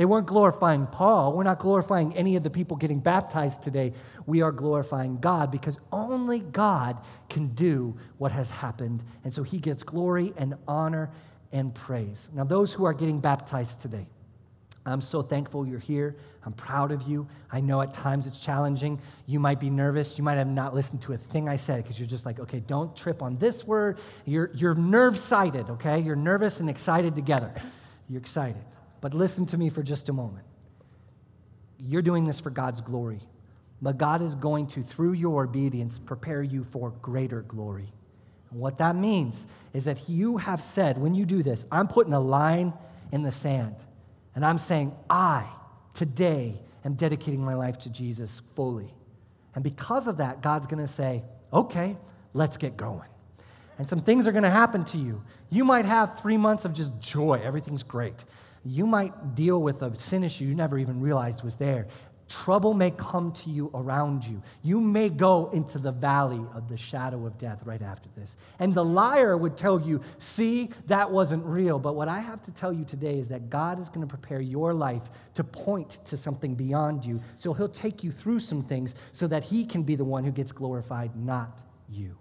They 0.00 0.06
weren't 0.06 0.26
glorifying 0.26 0.86
Paul. 0.86 1.34
We're 1.34 1.44
not 1.44 1.58
glorifying 1.58 2.16
any 2.16 2.34
of 2.36 2.42
the 2.42 2.48
people 2.48 2.78
getting 2.78 3.00
baptized 3.00 3.62
today. 3.62 3.92
We 4.24 4.40
are 4.40 4.50
glorifying 4.50 5.18
God 5.18 5.50
because 5.50 5.78
only 5.92 6.40
God 6.40 6.96
can 7.28 7.48
do 7.48 7.98
what 8.16 8.32
has 8.32 8.48
happened. 8.48 9.02
And 9.24 9.34
so 9.34 9.42
he 9.42 9.58
gets 9.58 9.82
glory 9.82 10.32
and 10.38 10.54
honor 10.66 11.10
and 11.52 11.74
praise. 11.74 12.30
Now, 12.32 12.44
those 12.44 12.72
who 12.72 12.86
are 12.86 12.94
getting 12.94 13.20
baptized 13.20 13.82
today, 13.82 14.06
I'm 14.86 15.02
so 15.02 15.20
thankful 15.20 15.66
you're 15.66 15.78
here. 15.78 16.16
I'm 16.46 16.54
proud 16.54 16.92
of 16.92 17.02
you. 17.02 17.28
I 17.52 17.60
know 17.60 17.82
at 17.82 17.92
times 17.92 18.26
it's 18.26 18.40
challenging. 18.40 19.02
You 19.26 19.38
might 19.38 19.60
be 19.60 19.68
nervous. 19.68 20.16
You 20.16 20.24
might 20.24 20.36
have 20.36 20.48
not 20.48 20.74
listened 20.74 21.02
to 21.02 21.12
a 21.12 21.18
thing 21.18 21.46
I 21.46 21.56
said 21.56 21.82
because 21.82 22.00
you're 22.00 22.08
just 22.08 22.24
like, 22.24 22.40
okay, 22.40 22.60
don't 22.60 22.96
trip 22.96 23.20
on 23.20 23.36
this 23.36 23.66
word. 23.66 23.98
You're, 24.24 24.50
you're 24.54 24.74
nerve 24.74 25.18
sighted, 25.18 25.68
okay? 25.68 26.00
You're 26.00 26.16
nervous 26.16 26.58
and 26.60 26.70
excited 26.70 27.14
together. 27.14 27.52
You're 28.08 28.22
excited. 28.22 28.64
But 29.00 29.14
listen 29.14 29.46
to 29.46 29.58
me 29.58 29.70
for 29.70 29.82
just 29.82 30.08
a 30.08 30.12
moment. 30.12 30.46
You're 31.78 32.02
doing 32.02 32.26
this 32.26 32.40
for 32.40 32.50
God's 32.50 32.80
glory, 32.80 33.20
but 33.80 33.96
God 33.96 34.20
is 34.20 34.34
going 34.34 34.66
to, 34.68 34.82
through 34.82 35.12
your 35.12 35.44
obedience, 35.44 35.98
prepare 35.98 36.42
you 36.42 36.64
for 36.64 36.90
greater 36.90 37.40
glory. 37.42 37.92
And 38.50 38.60
what 38.60 38.78
that 38.78 38.96
means 38.96 39.46
is 39.72 39.84
that 39.84 40.08
you 40.08 40.36
have 40.36 40.60
said, 40.60 40.98
when 40.98 41.14
you 41.14 41.24
do 41.24 41.42
this, 41.42 41.64
I'm 41.72 41.88
putting 41.88 42.12
a 42.12 42.20
line 42.20 42.74
in 43.12 43.22
the 43.22 43.30
sand, 43.30 43.76
and 44.34 44.44
I'm 44.44 44.58
saying, 44.58 44.94
I 45.08 45.46
today 45.94 46.60
am 46.84 46.94
dedicating 46.94 47.42
my 47.42 47.54
life 47.54 47.78
to 47.80 47.90
Jesus 47.90 48.42
fully. 48.54 48.92
And 49.54 49.64
because 49.64 50.06
of 50.06 50.18
that, 50.18 50.42
God's 50.42 50.66
going 50.66 50.82
to 50.82 50.86
say, 50.86 51.24
okay, 51.52 51.96
let's 52.34 52.56
get 52.56 52.76
going. 52.76 53.08
And 53.78 53.88
some 53.88 54.00
things 54.00 54.28
are 54.28 54.32
going 54.32 54.44
to 54.44 54.50
happen 54.50 54.84
to 54.84 54.98
you. 54.98 55.22
You 55.48 55.64
might 55.64 55.86
have 55.86 56.18
three 56.18 56.36
months 56.36 56.66
of 56.66 56.74
just 56.74 56.98
joy, 57.00 57.40
everything's 57.42 57.82
great 57.82 58.24
you 58.64 58.86
might 58.86 59.34
deal 59.34 59.60
with 59.60 59.82
a 59.82 59.94
sin 59.96 60.24
issue 60.24 60.44
you 60.44 60.54
never 60.54 60.78
even 60.78 61.00
realized 61.00 61.42
was 61.42 61.56
there. 61.56 61.86
Trouble 62.28 62.74
may 62.74 62.92
come 62.92 63.32
to 63.32 63.50
you 63.50 63.72
around 63.74 64.24
you. 64.24 64.40
You 64.62 64.80
may 64.80 65.08
go 65.08 65.50
into 65.50 65.78
the 65.78 65.90
valley 65.90 66.40
of 66.54 66.68
the 66.68 66.76
shadow 66.76 67.26
of 67.26 67.38
death 67.38 67.62
right 67.64 67.82
after 67.82 68.08
this. 68.16 68.36
And 68.60 68.72
the 68.72 68.84
liar 68.84 69.36
would 69.36 69.56
tell 69.56 69.80
you, 69.80 70.00
see, 70.18 70.70
that 70.86 71.10
wasn't 71.10 71.44
real. 71.44 71.80
But 71.80 71.96
what 71.96 72.06
I 72.06 72.20
have 72.20 72.40
to 72.44 72.52
tell 72.52 72.72
you 72.72 72.84
today 72.84 73.18
is 73.18 73.26
that 73.28 73.50
God 73.50 73.80
is 73.80 73.88
going 73.88 74.02
to 74.02 74.06
prepare 74.06 74.40
your 74.40 74.72
life 74.72 75.02
to 75.34 75.42
point 75.42 76.04
to 76.04 76.16
something 76.16 76.54
beyond 76.54 77.04
you. 77.04 77.20
So 77.36 77.52
he'll 77.52 77.68
take 77.68 78.04
you 78.04 78.12
through 78.12 78.38
some 78.38 78.62
things 78.62 78.94
so 79.10 79.26
that 79.26 79.42
he 79.42 79.64
can 79.64 79.82
be 79.82 79.96
the 79.96 80.04
one 80.04 80.22
who 80.22 80.30
gets 80.30 80.52
glorified, 80.52 81.16
not 81.16 81.62
you. 81.88 82.16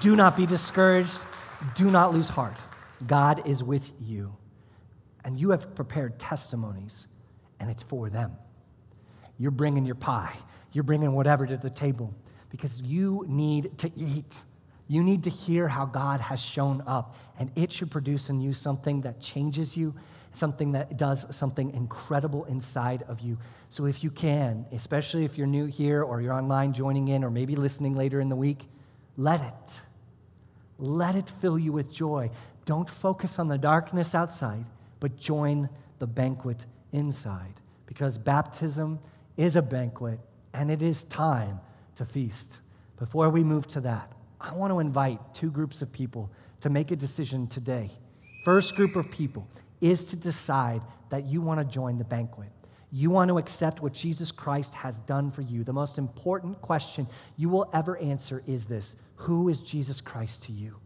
Do 0.00 0.16
not 0.16 0.36
be 0.36 0.46
discouraged. 0.46 1.20
Do 1.74 1.90
not 1.90 2.12
lose 2.12 2.28
heart. 2.28 2.56
God 3.06 3.46
is 3.46 3.62
with 3.62 3.92
you. 4.00 4.36
And 5.24 5.38
you 5.38 5.50
have 5.50 5.74
prepared 5.74 6.18
testimonies, 6.18 7.06
and 7.60 7.70
it's 7.70 7.82
for 7.82 8.08
them. 8.08 8.32
You're 9.38 9.50
bringing 9.50 9.84
your 9.84 9.94
pie, 9.94 10.34
you're 10.72 10.84
bringing 10.84 11.12
whatever 11.12 11.46
to 11.46 11.56
the 11.56 11.70
table 11.70 12.14
because 12.50 12.80
you 12.80 13.24
need 13.28 13.78
to 13.78 13.90
eat. 13.96 14.38
You 14.86 15.02
need 15.02 15.24
to 15.24 15.30
hear 15.30 15.68
how 15.68 15.84
God 15.84 16.20
has 16.20 16.40
shown 16.40 16.82
up, 16.86 17.14
and 17.38 17.50
it 17.54 17.70
should 17.70 17.90
produce 17.90 18.30
in 18.30 18.40
you 18.40 18.54
something 18.54 19.02
that 19.02 19.20
changes 19.20 19.76
you, 19.76 19.94
something 20.32 20.72
that 20.72 20.96
does 20.96 21.26
something 21.34 21.74
incredible 21.74 22.46
inside 22.46 23.02
of 23.02 23.20
you. 23.20 23.38
So, 23.68 23.84
if 23.84 24.02
you 24.02 24.10
can, 24.10 24.64
especially 24.72 25.26
if 25.26 25.36
you're 25.36 25.46
new 25.46 25.66
here 25.66 26.02
or 26.02 26.22
you're 26.22 26.32
online 26.32 26.72
joining 26.72 27.08
in 27.08 27.22
or 27.22 27.30
maybe 27.30 27.54
listening 27.54 27.96
later 27.96 28.18
in 28.18 28.30
the 28.30 28.36
week, 28.36 28.66
let 29.18 29.42
it. 29.42 29.80
Let 30.78 31.16
it 31.16 31.28
fill 31.40 31.58
you 31.58 31.72
with 31.72 31.92
joy. 31.92 32.30
Don't 32.64 32.88
focus 32.88 33.38
on 33.38 33.48
the 33.48 33.58
darkness 33.58 34.14
outside, 34.14 34.64
but 35.00 35.16
join 35.16 35.68
the 35.98 36.06
banquet 36.06 36.66
inside. 36.92 37.54
Because 37.86 38.18
baptism 38.18 39.00
is 39.36 39.56
a 39.56 39.62
banquet 39.62 40.20
and 40.52 40.70
it 40.70 40.82
is 40.82 41.04
time 41.04 41.60
to 41.96 42.04
feast. 42.04 42.60
Before 42.98 43.30
we 43.30 43.42
move 43.42 43.66
to 43.68 43.80
that, 43.80 44.12
I 44.40 44.52
want 44.54 44.72
to 44.72 44.78
invite 44.78 45.34
two 45.34 45.50
groups 45.50 45.82
of 45.82 45.92
people 45.92 46.30
to 46.60 46.70
make 46.70 46.90
a 46.90 46.96
decision 46.96 47.46
today. 47.46 47.90
First 48.44 48.76
group 48.76 48.96
of 48.96 49.10
people 49.10 49.48
is 49.80 50.04
to 50.04 50.16
decide 50.16 50.82
that 51.10 51.24
you 51.24 51.40
want 51.40 51.60
to 51.60 51.64
join 51.64 51.98
the 51.98 52.04
banquet. 52.04 52.48
You 52.90 53.10
want 53.10 53.28
to 53.28 53.38
accept 53.38 53.82
what 53.82 53.92
Jesus 53.92 54.32
Christ 54.32 54.74
has 54.74 55.00
done 55.00 55.30
for 55.30 55.42
you. 55.42 55.62
The 55.64 55.72
most 55.72 55.98
important 55.98 56.60
question 56.62 57.06
you 57.36 57.48
will 57.48 57.68
ever 57.72 57.98
answer 57.98 58.42
is 58.46 58.64
this 58.64 58.96
Who 59.22 59.48
is 59.48 59.60
Jesus 59.60 60.00
Christ 60.00 60.44
to 60.44 60.52
you? 60.52 60.76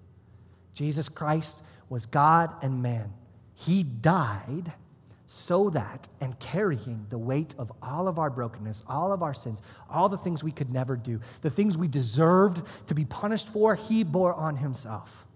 Jesus 0.74 1.08
Christ 1.08 1.62
was 1.88 2.06
God 2.06 2.50
and 2.62 2.82
man. 2.82 3.12
He 3.54 3.82
died 3.82 4.72
so 5.26 5.70
that, 5.70 6.08
and 6.20 6.38
carrying 6.38 7.06
the 7.08 7.16
weight 7.16 7.54
of 7.56 7.72
all 7.80 8.06
of 8.06 8.18
our 8.18 8.28
brokenness, 8.28 8.82
all 8.86 9.12
of 9.12 9.22
our 9.22 9.32
sins, 9.32 9.62
all 9.88 10.08
the 10.08 10.18
things 10.18 10.44
we 10.44 10.52
could 10.52 10.70
never 10.70 10.94
do, 10.94 11.20
the 11.40 11.50
things 11.50 11.78
we 11.78 11.88
deserved 11.88 12.62
to 12.86 12.94
be 12.94 13.06
punished 13.06 13.48
for, 13.48 13.74
he 13.74 14.04
bore 14.04 14.34
on 14.34 14.56
himself. 14.56 15.26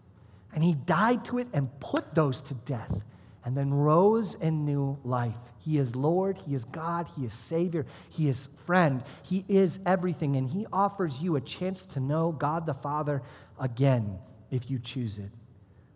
And 0.53 0.63
he 0.63 0.75
died 0.75 1.25
to 1.27 1.39
it 1.39 1.49
and 1.53 1.81
put 1.81 2.15
those 2.15 2.43
to 2.43 2.55
death, 2.55 3.01
and 3.47 3.57
then 3.57 3.73
rose 3.73 4.35
in 4.35 4.65
new 4.65 4.99
life. 5.05 5.37
He 5.61 5.79
is 5.79 5.95
Lord, 5.95 6.37
He 6.37 6.55
is 6.55 6.65
God, 6.65 7.09
He 7.17 7.25
is 7.25 7.33
Savior, 7.33 7.87
He 8.11 8.29
is 8.29 8.49
friend, 8.67 9.05
He 9.23 9.45
is 9.49 9.79
everything, 9.87 10.35
and 10.35 10.51
He 10.51 10.67
offers 10.73 11.23
you 11.23 11.37
a 11.37 11.41
chance 11.41 11.87
to 11.87 12.01
know 12.01 12.33
God 12.33 12.67
the 12.67 12.75
Father 12.75 13.23
again 13.59 14.19
if 14.51 14.69
you 14.69 14.81
choose 14.81 15.21
it. 15.21 15.31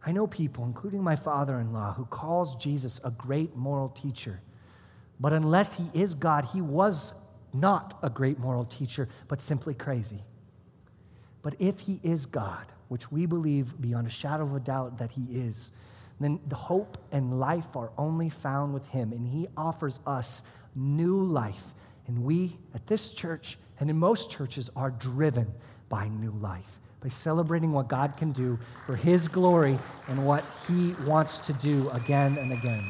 I 0.07 0.13
know 0.13 0.29
people, 0.29 0.65
including 0.65 1.03
my 1.03 1.17
father 1.17 1.59
in 1.59 1.73
law, 1.73 1.93
who 1.95 2.05
calls 2.05 2.55
Jesus 2.55 3.01
a 3.03 3.11
great 3.11 3.57
moral 3.57 3.89
teacher. 3.89 4.41
But 5.19 5.33
unless 5.33 5.75
he 5.75 5.91
is 5.93 6.15
God, 6.15 6.47
he 6.55 6.63
was 6.63 7.13
not 7.53 7.99
a 8.01 8.09
great 8.09 8.39
moral 8.39 8.65
teacher, 8.65 9.09
but 9.29 9.41
simply 9.41 9.75
crazy. 9.75 10.23
But 11.43 11.57
if 11.59 11.81
he 11.81 12.01
is 12.03 12.27
God, 12.27 12.67
which 12.89 13.11
we 13.11 13.27
believe 13.27 13.79
beyond 13.81 14.07
a 14.07 14.11
shadow 14.11 14.45
of 14.45 14.55
a 14.55 14.61
doubt 14.61 14.99
that 14.99 15.11
he 15.11 15.25
is, 15.31 15.73
then 16.21 16.41
the 16.47 16.57
hope 16.57 16.99
and 17.11 17.41
life 17.41 17.77
are 17.77 17.91
only 17.97 18.29
found 18.29 18.75
with 18.75 18.89
him. 18.89 19.13
And 19.13 19.27
he 19.27 19.49
offers 19.57 20.01
us 20.07 20.43
new 20.75 21.23
life. 21.23 21.75
And 22.07 22.25
we 22.25 22.59
at 22.75 22.87
this 22.87 23.11
church 23.11 23.59
and 23.79 23.89
in 23.89 23.99
most 23.99 24.31
churches 24.31 24.71
are 24.77 24.91
driven 24.91 25.53
by 25.89 26.09
new 26.09 26.33
life 26.33 26.81
by 27.01 27.09
celebrating 27.09 27.73
what 27.73 27.89
God 27.89 28.17
can 28.17 28.33
do 28.33 28.59
for 28.87 28.95
His 28.95 29.27
glory 29.29 29.79
and 30.09 30.27
what 30.27 30.45
He 30.69 30.95
wants 31.07 31.41
to 31.41 31.53
do 31.55 31.89
again 31.91 32.37
and 32.39 32.53
again. 32.53 32.85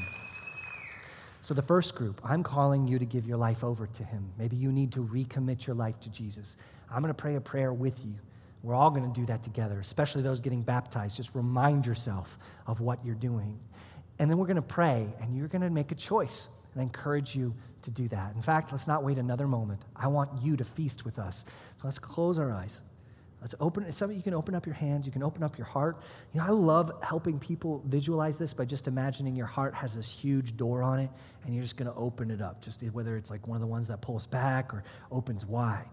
So, 1.42 1.54
the 1.54 1.62
first 1.62 1.94
group, 1.94 2.20
I'm 2.24 2.42
calling 2.42 2.86
you 2.86 2.98
to 2.98 3.04
give 3.04 3.26
your 3.26 3.38
life 3.38 3.64
over 3.64 3.86
to 3.86 4.04
Him. 4.04 4.30
Maybe 4.36 4.56
you 4.56 4.72
need 4.72 4.92
to 4.92 5.00
recommit 5.00 5.66
your 5.66 5.76
life 5.76 5.98
to 6.00 6.10
Jesus. 6.10 6.56
I'm 6.90 7.02
going 7.02 7.10
to 7.10 7.14
pray 7.14 7.36
a 7.36 7.40
prayer 7.40 7.72
with 7.72 8.04
you. 8.04 8.14
We're 8.62 8.74
all 8.74 8.90
going 8.90 9.10
to 9.10 9.20
do 9.20 9.26
that 9.26 9.42
together, 9.42 9.78
especially 9.80 10.22
those 10.22 10.40
getting 10.40 10.62
baptized. 10.62 11.16
Just 11.16 11.34
remind 11.34 11.86
yourself 11.86 12.38
of 12.66 12.80
what 12.80 13.04
you're 13.04 13.14
doing. 13.14 13.58
And 14.18 14.30
then 14.30 14.36
we're 14.36 14.46
going 14.46 14.56
to 14.56 14.62
pray, 14.62 15.08
and 15.20 15.34
you're 15.34 15.48
going 15.48 15.62
to 15.62 15.70
make 15.70 15.92
a 15.92 15.94
choice. 15.94 16.48
And 16.72 16.80
I 16.80 16.84
encourage 16.84 17.34
you 17.34 17.54
to 17.82 17.90
do 17.90 18.06
that. 18.08 18.34
In 18.34 18.42
fact, 18.42 18.70
let's 18.70 18.86
not 18.86 19.02
wait 19.02 19.16
another 19.16 19.48
moment. 19.48 19.82
I 19.96 20.08
want 20.08 20.42
you 20.42 20.56
to 20.58 20.64
feast 20.64 21.04
with 21.04 21.18
us. 21.18 21.46
So 21.78 21.82
let's 21.84 21.98
close 21.98 22.38
our 22.38 22.52
eyes. 22.52 22.82
Let's 23.40 23.54
open 23.58 23.90
some 23.90 24.12
you 24.12 24.22
can 24.22 24.34
open 24.34 24.54
up 24.54 24.66
your 24.66 24.74
hands, 24.74 25.06
you 25.06 25.12
can 25.12 25.22
open 25.22 25.42
up 25.42 25.56
your 25.56 25.66
heart. 25.66 26.02
You 26.34 26.40
know, 26.40 26.46
I 26.46 26.50
love 26.50 26.92
helping 27.02 27.38
people 27.38 27.82
visualize 27.86 28.36
this 28.36 28.52
by 28.52 28.66
just 28.66 28.86
imagining 28.86 29.34
your 29.34 29.46
heart 29.46 29.74
has 29.74 29.94
this 29.94 30.10
huge 30.10 30.58
door 30.58 30.82
on 30.82 30.98
it 30.98 31.10
and 31.44 31.54
you're 31.54 31.62
just 31.62 31.78
going 31.78 31.90
to 31.90 31.96
open 31.96 32.30
it 32.30 32.42
up, 32.42 32.60
just 32.60 32.82
whether 32.92 33.16
it's 33.16 33.30
like 33.30 33.48
one 33.48 33.56
of 33.56 33.62
the 33.62 33.66
ones 33.66 33.88
that 33.88 34.02
pulls 34.02 34.26
back 34.26 34.74
or 34.74 34.84
opens 35.10 35.46
wide. 35.46 35.88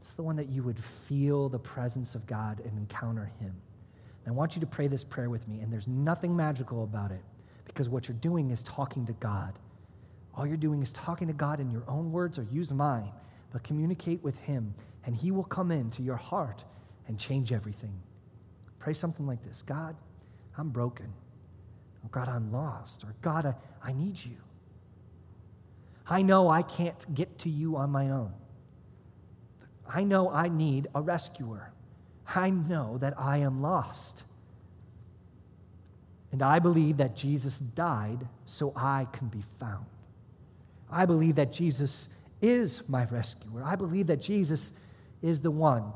It's 0.00 0.14
the 0.14 0.22
one 0.22 0.36
that 0.36 0.48
you 0.48 0.62
would 0.62 0.78
feel 0.78 1.48
the 1.48 1.58
presence 1.58 2.14
of 2.14 2.26
God 2.26 2.60
and 2.64 2.78
encounter 2.78 3.30
him. 3.40 3.54
And 4.24 4.34
I 4.34 4.36
want 4.36 4.54
you 4.56 4.60
to 4.60 4.66
pray 4.66 4.86
this 4.86 5.04
prayer 5.04 5.30
with 5.30 5.46
me 5.48 5.60
and 5.60 5.72
there's 5.72 5.88
nothing 5.88 6.36
magical 6.36 6.84
about 6.84 7.10
it 7.10 7.22
because 7.64 7.88
what 7.88 8.08
you're 8.08 8.16
doing 8.16 8.50
is 8.50 8.62
talking 8.62 9.06
to 9.06 9.12
God. 9.14 9.58
All 10.34 10.46
you're 10.46 10.56
doing 10.56 10.82
is 10.82 10.92
talking 10.92 11.26
to 11.28 11.34
God 11.34 11.60
in 11.60 11.70
your 11.70 11.82
own 11.88 12.12
words 12.12 12.38
or 12.38 12.44
use 12.44 12.72
mine, 12.72 13.10
but 13.52 13.62
communicate 13.62 14.22
with 14.22 14.38
him 14.38 14.74
and 15.04 15.16
He 15.16 15.30
will 15.30 15.44
come 15.44 15.70
into 15.70 16.02
your 16.02 16.16
heart 16.16 16.64
and 17.08 17.18
change 17.18 17.52
everything. 17.52 17.98
Pray 18.78 18.92
something 18.92 19.26
like 19.26 19.42
this 19.42 19.62
God, 19.62 19.96
I'm 20.56 20.68
broken. 20.68 21.12
Or 22.04 22.08
God, 22.10 22.28
I'm 22.28 22.52
lost. 22.52 23.04
Or 23.04 23.14
God, 23.22 23.46
I, 23.46 23.54
I 23.82 23.92
need 23.92 24.24
you. 24.24 24.36
I 26.06 26.22
know 26.22 26.48
I 26.48 26.62
can't 26.62 27.14
get 27.14 27.38
to 27.40 27.50
you 27.50 27.76
on 27.76 27.90
my 27.90 28.10
own. 28.10 28.32
I 29.88 30.04
know 30.04 30.30
I 30.30 30.48
need 30.48 30.88
a 30.94 31.00
rescuer. 31.00 31.72
I 32.34 32.50
know 32.50 32.98
that 32.98 33.18
I 33.18 33.38
am 33.38 33.62
lost. 33.62 34.24
And 36.30 36.42
I 36.42 36.58
believe 36.58 36.98
that 36.98 37.16
Jesus 37.16 37.58
died 37.58 38.28
so 38.44 38.72
I 38.76 39.06
can 39.12 39.28
be 39.28 39.42
found. 39.58 39.86
I 40.90 41.06
believe 41.06 41.36
that 41.36 41.52
Jesus 41.52 42.08
is 42.40 42.86
my 42.88 43.04
rescuer. 43.06 43.62
I 43.64 43.76
believe 43.76 44.06
that 44.08 44.20
Jesus 44.20 44.72
is 45.22 45.40
the 45.40 45.50
one 45.50 45.92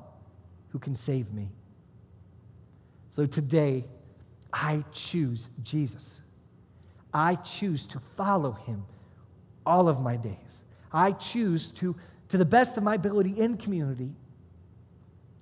who 0.70 0.78
can 0.78 0.96
save 0.96 1.32
me. 1.32 1.50
So 3.10 3.26
today, 3.26 3.84
I 4.52 4.84
choose 4.92 5.50
Jesus. 5.62 6.20
I 7.12 7.34
choose 7.34 7.86
to 7.88 8.00
follow 8.16 8.52
him 8.52 8.84
all 9.66 9.88
of 9.88 10.00
my 10.00 10.16
days. 10.16 10.64
I 10.92 11.12
choose 11.12 11.70
to, 11.72 11.96
to 12.32 12.38
the 12.38 12.46
best 12.46 12.78
of 12.78 12.82
my 12.82 12.94
ability 12.94 13.38
in 13.38 13.58
community, 13.58 14.10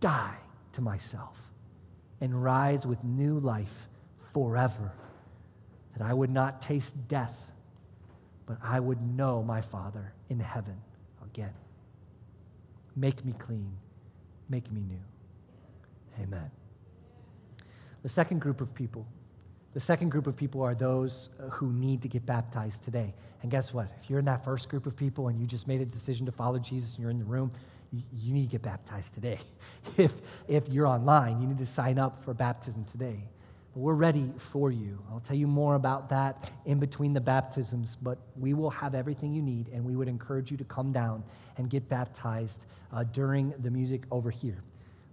die 0.01 0.35
to 0.73 0.81
myself 0.81 1.41
and 2.21 2.43
rise 2.43 2.85
with 2.85 3.05
new 3.05 3.39
life 3.39 3.89
forever. 4.35 4.93
That 5.97 6.05
I 6.05 6.13
would 6.13 6.31
not 6.31 6.61
taste 6.61 7.07
death, 7.07 7.53
but 8.45 8.59
I 8.61 8.81
would 8.81 9.01
know 9.01 9.41
my 9.41 9.61
Father 9.61 10.13
in 10.29 10.41
heaven 10.41 10.81
again. 11.25 11.55
Make 12.97 13.25
me 13.25 13.35
clean. 13.35 13.71
Make 14.49 14.73
me 14.73 14.81
new. 14.81 16.25
Amen. 16.25 16.51
The 18.03 18.09
second 18.09 18.41
group 18.41 18.61
of 18.61 18.75
people, 18.75 19.07
the 19.73 19.81
second 19.81 20.09
group 20.11 20.27
of 20.27 20.37
people 20.37 20.63
are 20.63 20.75
those 20.75 21.31
uh, 21.39 21.49
who 21.51 21.73
need 21.73 22.03
to 22.03 22.09
get 22.09 22.27
baptized 22.27 22.83
today. 22.83 23.15
And 23.43 23.51
guess 23.51 23.73
what? 23.73 23.89
If 24.03 24.11
you're 24.11 24.19
in 24.19 24.25
that 24.25 24.45
first 24.45 24.69
group 24.69 24.87
of 24.87 24.97
people 24.97 25.29
and 25.29 25.41
you 25.41 25.47
just 25.47 25.69
made 25.69 25.81
a 25.81 25.85
decision 25.85 26.27
to 26.27 26.33
follow 26.33 26.59
Jesus 26.59 26.95
and 26.95 27.03
you're 27.03 27.11
in 27.11 27.19
the 27.19 27.25
room, 27.25 27.53
you, 27.93 28.33
need 28.33 28.51
to 28.51 28.53
get 28.53 28.63
baptized 28.63 29.15
today. 29.15 29.39
if, 29.97 30.13
if 30.47 30.69
you're 30.69 30.87
online, 30.87 31.41
you 31.41 31.49
need 31.49 31.59
to 31.59 31.67
sign 31.67 31.99
up 31.99 32.23
for 32.23 32.35
baptism 32.35 32.85
today. 32.85 33.25
But 33.73 33.81
we're 33.81 33.95
ready 33.95 34.33
for 34.39 34.71
you. 34.71 35.03
I'll 35.11 35.21
tell 35.21 35.37
you 35.37 35.47
more 35.47 35.77
about 35.77 36.09
that 36.11 36.51
in 36.67 36.79
between 36.79 37.13
the 37.13 37.21
baptisms, 37.21 37.97
but 37.97 38.19
we 38.37 38.55
will 38.55 38.71
have 38.71 38.95
everything 38.95 39.33
you 39.33 39.43
need, 39.43 39.69
and 39.69 39.85
we 39.85 39.97
would 39.97 40.09
encourage 40.09 40.51
you 40.51 40.57
to 40.57 40.65
come 40.65 40.93
down 40.93 41.23
and 41.57 41.71
get 41.71 41.89
baptized 41.89 42.67
uh, 42.93 43.05
during 43.05 43.55
the 43.61 43.71
music 43.71 44.03
over 44.11 44.31
here. 44.31 44.63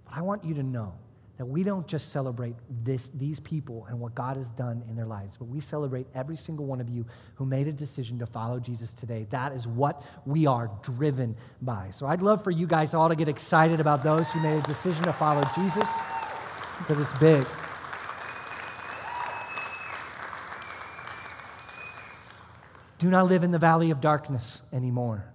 But 0.05 0.15
I 0.15 0.21
want 0.21 0.43
you 0.43 0.53
to 0.55 0.63
know 0.63 0.93
that 1.38 1.45
we 1.45 1.63
don't 1.63 1.88
just 1.88 2.12
celebrate 2.12 2.56
this, 2.84 3.10
these 3.10 3.39
people 3.39 3.86
and 3.89 4.00
what 4.00 4.15
God 4.15 4.38
has 4.38 4.50
done 4.50 4.84
in 4.89 4.95
their 4.95 5.06
lives, 5.06 5.38
but 5.38 5.45
we 5.45 5.60
celebrate 5.60 6.08
every 6.15 6.36
single 6.36 6.65
one 6.65 6.82
of 6.82 6.89
you 6.89 7.06
who 7.36 7.45
made 7.45 7.67
a 7.67 7.71
decision 7.71 8.17
to 8.19 8.26
follow 8.26 8.60
Jesus 8.60 8.93
today. 8.93 9.28
That 9.30 9.54
is 9.54 9.67
what 9.67 10.02
we 10.26 10.47
are 10.47 10.71
driven 10.82 11.36
by. 11.62 11.91
So 11.91 12.08
I'd 12.08 12.23
love 12.23 12.43
for 12.43 12.50
you 12.50 12.65
guys 12.65 12.95
all 12.95 13.08
to 13.10 13.15
get 13.15 13.30
excited 13.30 13.80
about 13.80 14.02
those 14.02 14.32
who 14.32 14.39
made 14.41 14.58
a 14.58 14.63
decision 14.63 15.04
to 15.04 15.13
follow 15.13 15.43
Jesus 15.56 16.00
because 16.80 17.00
it's 17.00 17.17
big. 17.19 17.45
Do 22.97 23.10
not 23.12 23.28
live 23.28 23.43
in 23.43 23.52
the 23.52 23.60
valley 23.60 23.91
of 23.91 24.02
darkness 24.02 24.63
anymore. 24.73 25.32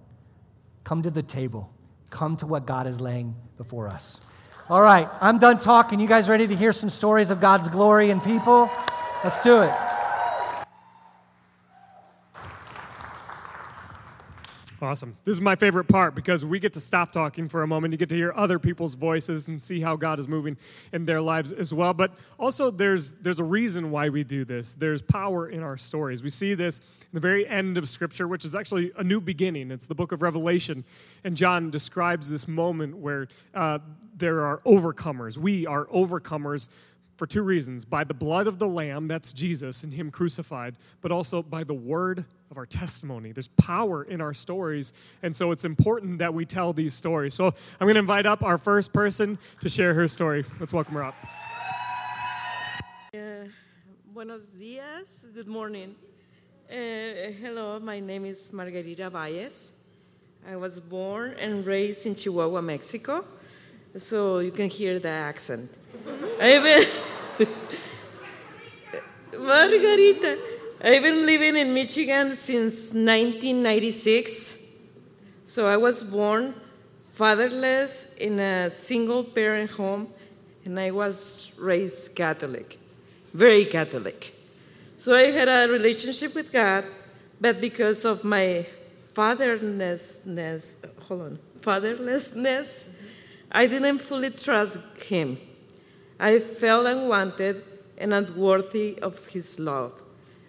Come 0.83 1.05
to 1.05 1.11
the 1.11 1.23
table. 1.23 1.73
Come 2.11 2.37
to 2.39 2.47
what 2.47 2.67
God 2.67 2.89
is 2.89 3.01
laying 3.01 3.37
before 3.57 3.89
us. 3.89 4.21
All 4.71 4.81
right, 4.81 5.09
I'm 5.21 5.39
done 5.39 5.59
talking. 5.59 5.99
You 5.99 6.07
guys 6.07 6.29
ready 6.29 6.47
to 6.47 6.55
hear 6.55 6.73
some 6.73 6.89
stories 6.89 7.31
of 7.31 7.41
God's 7.41 7.69
glory 7.69 8.11
and 8.11 8.23
people? 8.23 8.71
Let's 9.25 9.41
do 9.43 9.63
it. 9.63 9.92
Awesome. 14.83 15.17
This 15.23 15.35
is 15.35 15.41
my 15.41 15.55
favorite 15.55 15.85
part 15.85 16.17
because 16.17 16.45
we 16.45 16.59
get 16.59 16.73
to 16.73 16.81
stop 16.81 17.13
talking 17.13 17.49
for 17.49 17.63
a 17.63 17.69
moment. 17.69 17.93
You 17.93 17.99
get 17.99 18.09
to 18.09 18.17
hear 18.17 18.33
other 18.35 18.59
people's 18.59 18.95
voices 18.95 19.47
and 19.47 19.63
see 19.63 19.81
how 19.81 19.95
God 19.95 20.19
is 20.19 20.27
moving 20.27 20.57
in 20.93 21.05
their 21.05 21.21
lives 21.21 21.53
as 21.53 21.73
well. 21.73 21.95
But 21.95 22.13
also, 22.37 22.69
there's, 22.73 23.15
there's 23.15 23.39
a 23.39 23.45
reason 23.45 23.93
why 23.93 24.09
we 24.09 24.25
do 24.25 24.45
this. 24.45 24.75
There's 24.75 25.01
power 25.01 25.49
in 25.49 25.63
our 25.63 25.77
stories. 25.77 26.25
We 26.25 26.31
see 26.31 26.55
this 26.55 26.81
in 26.81 27.11
the 27.13 27.21
very 27.21 27.47
end 27.47 27.79
of 27.79 27.89
Scripture, 27.89 28.27
which 28.27 28.45
is 28.45 28.57
actually 28.57 28.91
a 28.99 29.05
new 29.05 29.21
beginning. 29.21 29.71
It's 29.71 29.87
the 29.87 29.95
book 29.95 30.11
of 30.11 30.21
Revelation. 30.21 30.85
And 31.23 31.37
John 31.37 31.71
describes 31.71 32.29
this 32.29 32.49
moment 32.49 32.97
where 32.97 33.29
uh, 33.55 33.79
there 34.17 34.41
are 34.45 34.59
overcomers. 34.67 35.39
We 35.39 35.65
are 35.65 35.87
overcomers 35.87 36.69
for 37.17 37.27
two 37.27 37.43
reasons 37.43 37.85
by 37.85 38.05
the 38.05 38.15
blood 38.15 38.47
of 38.47 38.59
the 38.59 38.69
Lamb, 38.69 39.09
that's 39.09 39.33
Jesus 39.33 39.85
and 39.85 39.93
Him 39.93 40.11
crucified, 40.11 40.77
but 41.01 41.13
also 41.13 41.43
by 41.43 41.65
the 41.65 41.75
word 41.75 42.25
of 42.51 42.59
our 42.59 42.67
testimony. 42.67 43.33
There's 43.33 43.49
power 43.49 44.03
in 44.03 44.21
our 44.21 44.35
stories, 44.35 44.93
and 45.23 45.35
so 45.35 45.53
it's 45.53 45.65
important 45.65 46.19
that 46.19 46.35
we 46.35 46.45
tell 46.45 46.73
these 46.73 46.95
stories. 46.95 47.35
So 47.35 47.47
I'm 47.47 47.87
going 47.87 47.95
to 47.95 48.01
invite 48.01 48.27
up 48.27 48.43
our 48.43 48.59
first 48.59 48.93
person 48.93 49.39
to 49.61 49.69
share 49.69 49.95
her 49.95 50.09
story. 50.09 50.45
Let's 50.59 50.73
welcome 50.73 50.95
her 50.95 51.05
up. 51.05 51.15
Uh, 53.15 53.49
buenos 54.13 54.47
dias, 54.47 55.27
good 55.35 55.47
morning. 55.47 55.95
Uh, 56.71 57.31
hello, 57.41 57.79
my 57.81 58.01
name 58.01 58.25
is 58.25 58.53
Margarita 58.53 59.11
Valles. 59.11 59.73
I 60.49 60.57
was 60.57 60.81
born 60.81 61.35
and 61.39 61.65
raised 61.65 62.07
in 62.07 62.15
Chihuahua, 62.15 62.63
Mexico, 62.63 63.25
so 63.97 64.41
you 64.41 64.51
can 64.51 64.69
hear 64.69 64.99
the 64.99 65.09
accent. 65.09 65.71
I've 66.45 66.65
been 66.65 67.49
Margarita. 69.39 70.39
I've 70.83 71.03
been 71.05 71.25
living 71.25 71.57
in 71.57 71.73
Michigan 71.73 72.35
since 72.35 72.93
1996. 72.93 74.59
So 75.45 75.69
I 75.69 75.77
was 75.77 76.03
born 76.03 76.53
fatherless 77.13 78.15
in 78.15 78.41
a 78.41 78.73
single 78.73 79.23
parent 79.23 79.71
home, 79.71 80.09
and 80.65 80.81
I 80.81 80.91
was 80.91 81.53
raised 81.61 82.13
Catholic, 82.17 82.77
very 83.33 83.65
Catholic. 83.65 84.35
So 84.99 85.15
I 85.15 85.31
had 85.31 85.49
a 85.49 85.71
relationship 85.71 86.35
with 86.35 86.51
God, 86.51 86.85
but 87.41 87.61
because 87.61 88.05
of 88.05 88.25
my 88.25 88.67
fatherlessness, 89.15 90.75
hold 91.03 91.21
on, 91.21 91.39
fatherlessness, 91.61 92.89
I 93.53 93.69
didn't 93.69 93.99
fully 93.99 94.31
trust 94.31 94.79
Him. 95.07 95.39
I 96.23 96.39
felt 96.39 96.87
unwanted 96.87 97.65
and 97.99 98.15
unworthy 98.15 98.97
of 99.03 99.27
His 99.27 99.59
love. 99.59 99.93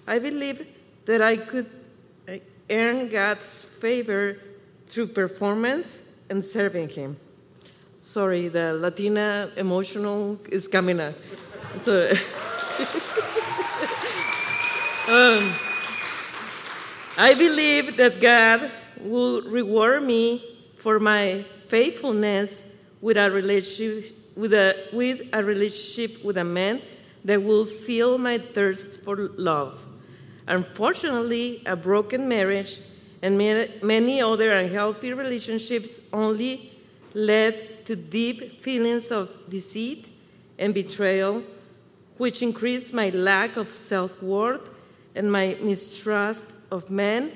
I 0.06 0.20
believed 0.20 0.68
that 1.06 1.20
I 1.20 1.36
could 1.36 1.66
uh, 2.30 2.34
earn 2.70 3.10
God's 3.10 3.66
favor 3.66 4.36
through 4.86 5.08
performance 5.08 6.14
and 6.30 6.46
serving 6.46 6.90
Him. 6.90 7.18
Sorry, 7.98 8.50
the 8.50 8.76
Latina 8.76 9.52
emotional 9.58 10.38
is 10.52 10.68
coming 10.68 11.00
up. 11.00 11.16
So, 11.82 12.08
um, 15.10 15.52
I 17.18 17.34
believe 17.36 17.98
that 17.98 18.22
God 18.22 18.70
will 19.02 19.42
reward 19.42 20.04
me 20.04 20.46
for 20.78 21.00
my 21.00 21.44
faithfulness 21.66 22.78
with 23.02 23.18
a 23.18 23.32
relationship 23.32 24.23
with 24.36 24.54
a, 24.54 24.76
with 24.92 25.22
a 25.34 25.44
relationship 25.44 26.24
with 26.24 26.38
a 26.38 26.44
man 26.44 26.82
that 27.26 27.42
will 27.42 27.66
fill 27.66 28.18
my 28.18 28.38
thirst 28.38 29.02
for 29.02 29.16
love. 29.16 29.86
Unfortunately, 30.48 31.62
a 31.66 31.76
broken 31.76 32.28
marriage 32.28 32.80
and 33.22 33.38
many 33.38 34.22
other 34.22 34.52
unhealthy 34.52 35.14
relationships 35.14 36.02
only 36.12 36.74
led 37.14 37.86
to 37.86 37.96
deep 37.96 38.60
feelings 38.60 39.12
of 39.12 39.38
deceit 39.50 40.08
and 40.60 40.74
betrayal, 40.74 41.42
which 42.18 42.42
increased 42.42 42.94
my 42.94 43.10
lack 43.10 43.56
of 43.56 43.70
self 43.70 44.22
worth 44.22 44.70
and 45.16 45.32
my 45.32 45.58
mistrust 45.62 46.46
of 46.72 46.90
men 46.90 47.32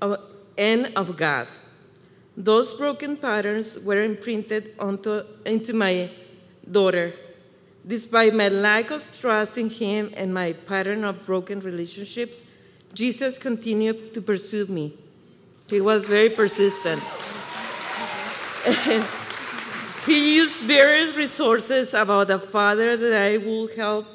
uh, 0.00 0.16
and 0.58 0.92
of 0.96 1.16
God. 1.16 1.46
Those 2.36 2.72
broken 2.72 3.16
patterns 3.16 3.78
were 3.78 4.02
imprinted 4.02 4.74
onto, 4.78 5.22
into 5.44 5.72
my 5.74 6.10
daughter. 6.70 7.14
Despite 7.86 8.34
my 8.34 8.48
lack 8.48 8.90
of 8.90 9.02
trust 9.18 9.58
in 9.58 9.68
him 9.68 10.10
and 10.16 10.32
my 10.32 10.52
pattern 10.52 11.04
of 11.04 11.26
broken 11.26 11.60
relationships, 11.60 12.44
Jesus 12.94 13.38
continued 13.38 14.14
to 14.14 14.22
pursue 14.22 14.66
me. 14.66 14.94
He 15.68 15.80
was 15.80 16.06
very 16.06 16.30
persistent. 16.30 17.02
he 20.06 20.36
used 20.36 20.62
various 20.64 21.16
resources 21.16 21.94
about 21.94 22.30
a 22.30 22.38
father 22.38 22.96
that 22.96 23.12
I 23.12 23.38
would 23.38 23.74
help 23.74 24.06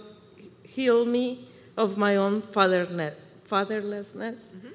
heal 0.63 1.05
me 1.05 1.47
of 1.75 1.97
my 1.97 2.15
own 2.15 2.41
fatherlessness. 2.41 3.21
Mm-hmm. 3.49 4.67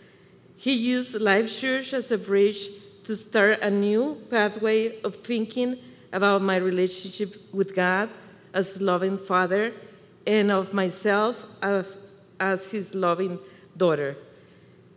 He 0.57 0.73
used 0.75 1.21
Life 1.21 1.59
Church 1.59 1.93
as 1.93 2.11
a 2.11 2.19
bridge 2.19 2.69
to 3.05 3.17
start 3.17 3.61
a 3.63 3.71
new 3.71 4.21
pathway 4.31 5.01
of 5.03 5.17
thinking 5.17 5.79
about 6.13 6.43
my 6.43 6.57
relationship 6.57 7.35
with 7.53 7.75
God 7.75 8.11
as 8.53 8.81
loving 8.81 9.19
father 9.19 9.73
and 10.27 10.51
of 10.51 10.73
myself 10.73 11.47
as, 11.63 12.15
as 12.39 12.71
his 12.71 12.95
loving 12.95 13.39
daughter. 13.77 14.17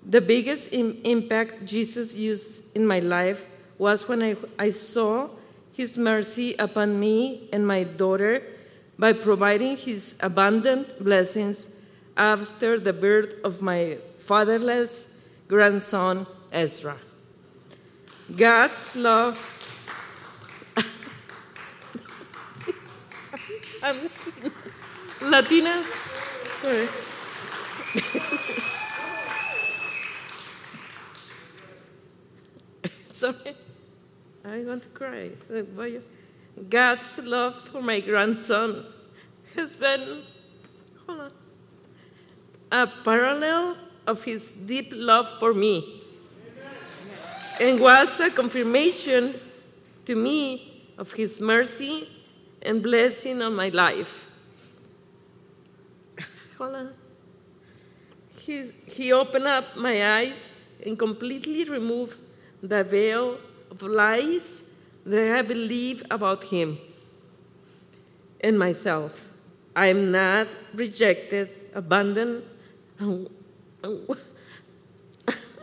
The 0.06 0.22
biggest 0.22 0.74
Im- 0.74 1.00
impact 1.04 1.66
Jesus 1.66 2.16
used 2.16 2.76
in 2.76 2.86
my 2.86 3.00
life 3.00 3.48
was 3.78 4.08
when 4.08 4.22
I, 4.22 4.36
I 4.60 4.70
saw 4.70 5.30
his 5.74 5.98
mercy 5.98 6.56
upon 6.58 7.00
me 7.00 7.50
and 7.52 7.68
my 7.68 7.84
daughter 7.84 8.44
by 8.98 9.14
providing 9.14 9.76
his 9.78 10.18
abundant 10.22 11.04
blessings 11.04 11.70
after 12.16 12.80
the 12.80 12.94
birth 12.94 13.36
of 13.44 13.62
my 13.62 13.98
fatherless 14.20 15.20
grandson, 15.48 16.26
Ezra. 16.52 16.96
God's 18.36 18.96
love. 18.96 19.38
Latinas. 25.22 26.10
Sorry. 26.60 26.88
Sorry. 33.14 33.56
I 34.44 34.66
want 34.66 34.82
to 34.84 34.90
cry. 34.90 35.30
God's 36.68 37.20
love 37.20 37.68
for 37.70 37.84
my 37.84 38.00
grandson 38.00 38.86
has 39.56 39.76
been 39.76 40.24
hold 41.06 41.20
on, 41.20 41.32
a 42.72 42.88
parallel 43.04 43.78
of 44.08 44.24
his 44.24 44.52
deep 44.54 44.90
love 44.94 45.38
for 45.38 45.54
me 45.54 46.02
and 47.60 47.80
was 47.80 48.20
a 48.20 48.32
confirmation 48.32 49.36
to 50.06 50.16
me 50.16 50.90
of 50.98 51.14
his 51.14 51.40
mercy 51.40 52.08
and 52.66 52.82
blessing 52.82 53.42
on 53.42 53.56
my 53.56 53.70
life. 53.70 54.26
Hold 56.58 56.76
on. 56.76 56.94
He's, 58.38 58.74
he 58.86 59.12
opened 59.12 59.48
up 59.48 59.76
my 59.76 60.18
eyes 60.18 60.62
and 60.86 60.98
completely 60.98 61.64
removed 61.64 62.18
the 62.62 62.84
veil 62.84 63.40
of 63.72 63.82
lies 63.82 64.64
that 65.06 65.38
I 65.38 65.42
believed 65.42 66.06
about 66.10 66.44
him 66.44 66.78
and 68.42 68.58
myself. 68.58 69.32
I 69.76 69.88
am 69.88 70.12
not 70.12 70.48
rejected, 70.74 71.50
abandoned, 71.74 72.44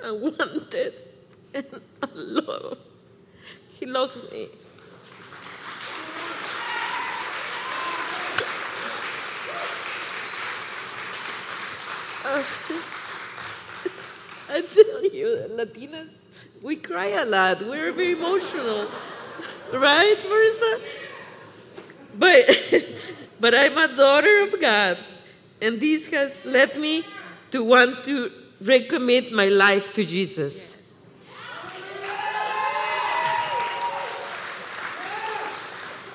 unwanted 0.03 0.95
and 1.55 1.67
love. 2.15 2.79
He 3.79 3.87
loves 3.87 4.31
me. 4.31 4.49
I 12.24 12.44
tell 14.62 15.02
you, 15.11 15.26
Latinas, 15.50 16.14
we 16.62 16.76
cry 16.76 17.08
a 17.08 17.24
lot. 17.24 17.61
We're 17.62 17.90
very 17.90 18.12
emotional, 18.12 18.87
right, 19.72 20.14
Marissa? 20.22 20.80
But, 22.16 22.44
but 23.40 23.56
I'm 23.56 23.76
a 23.76 23.88
daughter 23.88 24.42
of 24.42 24.61
God, 24.61 24.98
and 25.61 25.80
this 25.80 26.06
has 26.11 26.38
led 26.44 26.78
me 26.78 27.02
to 27.50 27.64
want 27.64 28.04
to 28.04 28.30
recommit 28.62 29.32
my 29.32 29.48
life 29.48 29.92
to 29.94 30.04
Jesus. 30.04 30.78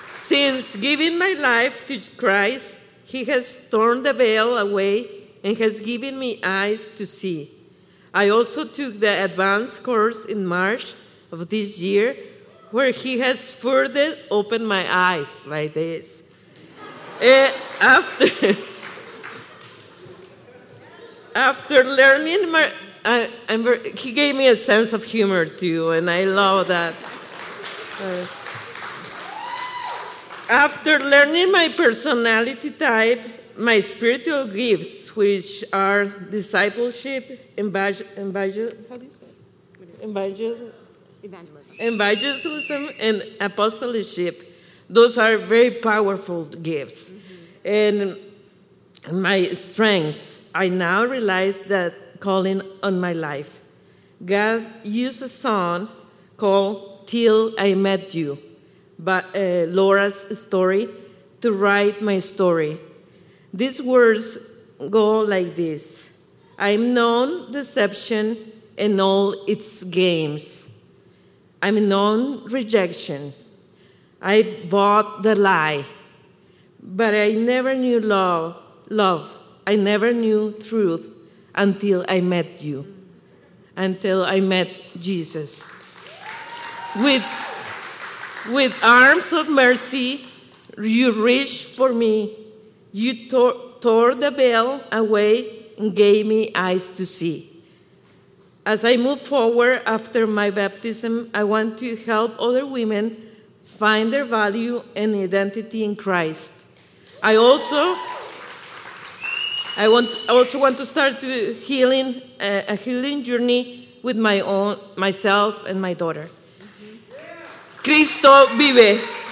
Since 0.01 0.77
giving 0.77 1.17
my 1.17 1.33
life 1.33 1.85
to 1.87 1.99
Christ, 2.15 2.79
He 3.03 3.25
has 3.25 3.67
torn 3.69 4.03
the 4.03 4.13
veil 4.13 4.57
away 4.57 5.16
and 5.47 5.57
has 5.60 5.79
given 5.79 6.19
me 6.19 6.41
eyes 6.43 6.89
to 6.89 7.05
see. 7.05 7.49
I 8.13 8.27
also 8.27 8.65
took 8.65 8.99
the 8.99 9.23
advanced 9.23 9.81
course 9.81 10.25
in 10.25 10.45
March 10.45 10.93
of 11.31 11.47
this 11.47 11.79
year, 11.79 12.17
where 12.69 12.91
He 12.91 13.19
has 13.19 13.53
further 13.53 14.17
opened 14.29 14.67
my 14.67 14.86
eyes 14.93 15.47
like 15.47 15.73
this. 15.73 16.36
uh, 17.21 17.49
after, 17.79 18.57
after 21.36 21.83
learning, 21.86 22.51
my, 22.51 22.69
I, 23.05 23.31
He 23.95 24.12
gave 24.12 24.36
me 24.36 24.47
a 24.49 24.55
sense 24.57 24.91
of 24.91 25.05
humor 25.05 25.45
too, 25.45 25.91
and 25.91 26.12
I 26.12 26.25
love 26.25 26.67
that. 26.67 26.93
Uh, 28.01 28.25
after 30.49 30.99
learning 30.99 31.53
my 31.53 31.69
personality 31.69 32.71
type, 32.71 33.37
my 33.57 33.79
spiritual 33.79 34.47
gifts, 34.47 35.15
which 35.15 35.63
are 35.73 36.05
discipleship, 36.05 37.53
evangelism, 37.57 38.75
evangelism, 40.01 40.71
evangelism 41.79 42.89
and 42.99 43.23
apostleship, 43.39 44.55
those 44.89 45.17
are 45.17 45.37
very 45.37 45.71
powerful 45.71 46.45
gifts. 46.45 47.11
Mm-hmm. 47.11 48.17
And 49.11 49.21
my 49.23 49.53
strengths, 49.53 50.49
I 50.53 50.69
now 50.69 51.05
realize 51.05 51.59
that 51.61 52.19
calling 52.19 52.61
on 52.81 52.99
my 52.99 53.13
life. 53.13 53.61
God 54.25 54.65
used 54.83 55.21
a 55.21 55.29
song 55.29 55.89
called 56.37 57.07
Till 57.07 57.53
I 57.57 57.75
Met 57.75 58.13
You 58.15 58.39
but, 58.99 59.25
uh, 59.35 59.65
Laura 59.69 60.09
Story 60.11 60.89
to 61.41 61.51
write 61.51 62.01
my 62.01 62.19
story. 62.19 62.77
These 63.53 63.81
words 63.81 64.38
go 64.89 65.21
like 65.21 65.55
this 65.55 66.10
I'm 66.57 66.93
known 66.93 67.51
deception 67.51 68.38
and 68.77 68.99
all 68.99 69.45
its 69.47 69.83
games. 69.83 70.67
I'm 71.62 71.88
known 71.88 72.45
rejection. 72.45 73.33
I've 74.21 74.69
bought 74.69 75.23
the 75.23 75.36
lie, 75.36 75.86
but 76.81 77.13
I 77.13 77.31
never 77.31 77.75
knew 77.75 77.99
love. 77.99 78.57
Love. 78.89 79.36
I 79.65 79.75
never 79.75 80.13
knew 80.13 80.53
truth 80.53 81.10
until 81.53 82.05
I 82.07 82.21
met 82.21 82.63
you, 82.63 82.88
until 83.75 84.23
I 84.23 84.39
met 84.39 84.69
Jesus. 84.99 85.67
With, 86.95 87.25
with 88.49 88.79
arms 88.83 89.33
of 89.33 89.49
mercy, 89.49 90.25
you 90.77 91.23
reached 91.23 91.75
for 91.75 91.91
me. 91.91 92.46
You 92.97 93.29
tore, 93.29 93.53
tore 93.79 94.15
the 94.15 94.31
veil 94.31 94.81
away 94.91 95.45
and 95.77 95.95
gave 95.95 96.25
me 96.25 96.49
eyes 96.55 96.89
to 96.97 97.05
see. 97.05 97.62
As 98.65 98.83
I 98.83 98.97
move 98.97 99.21
forward 99.21 99.83
after 99.86 100.25
my 100.25 100.49
baptism, 100.49 101.29
I 101.31 101.43
want 101.43 101.77
to 101.77 101.95
help 101.95 102.33
other 102.39 102.65
women 102.65 103.15
find 103.63 104.12
their 104.12 104.25
value 104.25 104.81
and 104.95 105.13
identity 105.13 105.83
in 105.83 105.95
Christ. 105.95 106.53
I 107.21 107.36
also 107.36 107.95
I 109.77 109.88
want, 109.89 110.10
I 110.27 110.33
also 110.33 110.57
want 110.57 110.79
to 110.79 110.86
start 110.88 111.21
to 111.21 111.53
healing 111.53 112.23
a, 112.41 112.65
a 112.67 112.75
healing 112.75 113.23
journey 113.23 113.89
with 114.01 114.17
my 114.17 114.39
own 114.39 114.79
myself 114.95 115.65
and 115.67 115.79
my 115.79 115.93
daughter. 115.93 116.31
Cristo 117.83 118.47
vive. 118.57 119.26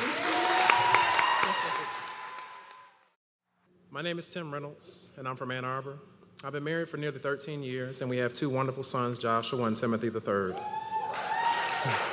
My 3.95 4.01
name 4.01 4.19
is 4.19 4.29
Tim 4.29 4.51
Reynolds, 4.53 5.11
and 5.15 5.25
I'm 5.25 5.37
from 5.37 5.51
Ann 5.51 5.63
Arbor. 5.63 5.97
I've 6.43 6.51
been 6.51 6.65
married 6.65 6.89
for 6.89 6.97
nearly 6.97 7.17
13 7.17 7.63
years, 7.63 8.01
and 8.01 8.09
we 8.09 8.17
have 8.17 8.33
two 8.33 8.49
wonderful 8.49 8.83
sons, 8.83 9.17
Joshua 9.17 9.63
and 9.63 9.77
Timothy 9.77 10.07
III. 10.07 10.53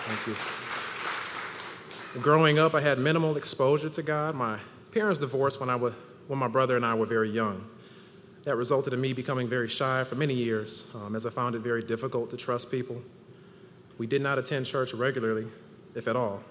Thank 0.06 0.26
you. 0.28 0.36
Growing 2.22 2.60
up, 2.60 2.76
I 2.76 2.80
had 2.80 3.00
minimal 3.00 3.36
exposure 3.36 3.88
to 3.88 4.00
God. 4.00 4.36
My 4.36 4.60
parents 4.92 5.18
divorced 5.18 5.58
when, 5.58 5.68
I 5.68 5.74
was, 5.74 5.92
when 6.28 6.38
my 6.38 6.46
brother 6.46 6.76
and 6.76 6.86
I 6.86 6.94
were 6.94 7.04
very 7.04 7.30
young. 7.30 7.68
That 8.44 8.54
resulted 8.54 8.92
in 8.92 9.00
me 9.00 9.12
becoming 9.12 9.48
very 9.48 9.66
shy 9.66 10.04
for 10.04 10.14
many 10.14 10.34
years, 10.34 10.88
um, 10.94 11.16
as 11.16 11.26
I 11.26 11.30
found 11.30 11.56
it 11.56 11.62
very 11.62 11.82
difficult 11.82 12.30
to 12.30 12.36
trust 12.36 12.70
people. 12.70 13.02
We 13.98 14.06
did 14.06 14.22
not 14.22 14.38
attend 14.38 14.66
church 14.66 14.94
regularly, 14.94 15.48
if 15.96 16.06
at 16.06 16.14
all. 16.14 16.44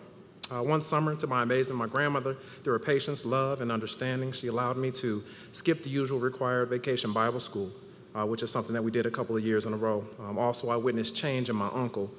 Uh, 0.51 0.61
one 0.61 0.81
summer, 0.81 1.15
to 1.15 1.27
my 1.27 1.43
amazement, 1.43 1.79
my 1.79 1.87
grandmother, 1.87 2.35
through 2.63 2.73
her 2.73 2.79
patience, 2.79 3.25
love, 3.25 3.61
and 3.61 3.71
understanding, 3.71 4.33
she 4.33 4.47
allowed 4.47 4.75
me 4.75 4.91
to 4.91 5.23
skip 5.51 5.81
the 5.81 5.89
usual 5.89 6.19
required 6.19 6.67
vacation 6.67 7.13
Bible 7.13 7.39
school, 7.39 7.71
uh, 8.13 8.25
which 8.25 8.43
is 8.43 8.51
something 8.51 8.73
that 8.73 8.83
we 8.83 8.91
did 8.91 9.05
a 9.05 9.11
couple 9.11 9.37
of 9.37 9.45
years 9.45 9.65
in 9.65 9.73
a 9.73 9.77
row. 9.77 10.05
Um, 10.19 10.37
also, 10.37 10.69
I 10.69 10.75
witnessed 10.75 11.15
change 11.15 11.49
in 11.49 11.55
my 11.55 11.69
uncle. 11.73 12.11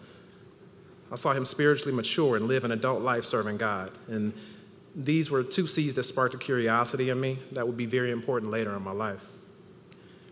I 1.11 1.17
saw 1.17 1.35
him 1.35 1.45
spiritually 1.45 1.95
mature 1.95 2.37
and 2.37 2.47
live 2.49 2.65
an 2.65 2.73
adult 2.73 3.03
life 3.03 3.25
serving 3.25 3.59
God. 3.59 3.93
And 4.09 4.33
these 4.95 5.31
were 5.31 5.43
two 5.43 5.67
seeds 5.67 5.95
that 5.95 6.05
sparked 6.05 6.35
a 6.35 6.39
curiosity 6.39 7.11
in 7.11 7.21
me 7.21 7.39
that 7.53 7.67
would 7.67 7.77
be 7.77 7.87
very 7.87 8.11
important 8.11 8.51
later 8.51 8.75
in 8.75 8.83
my 8.83 8.93
life. 8.93 9.27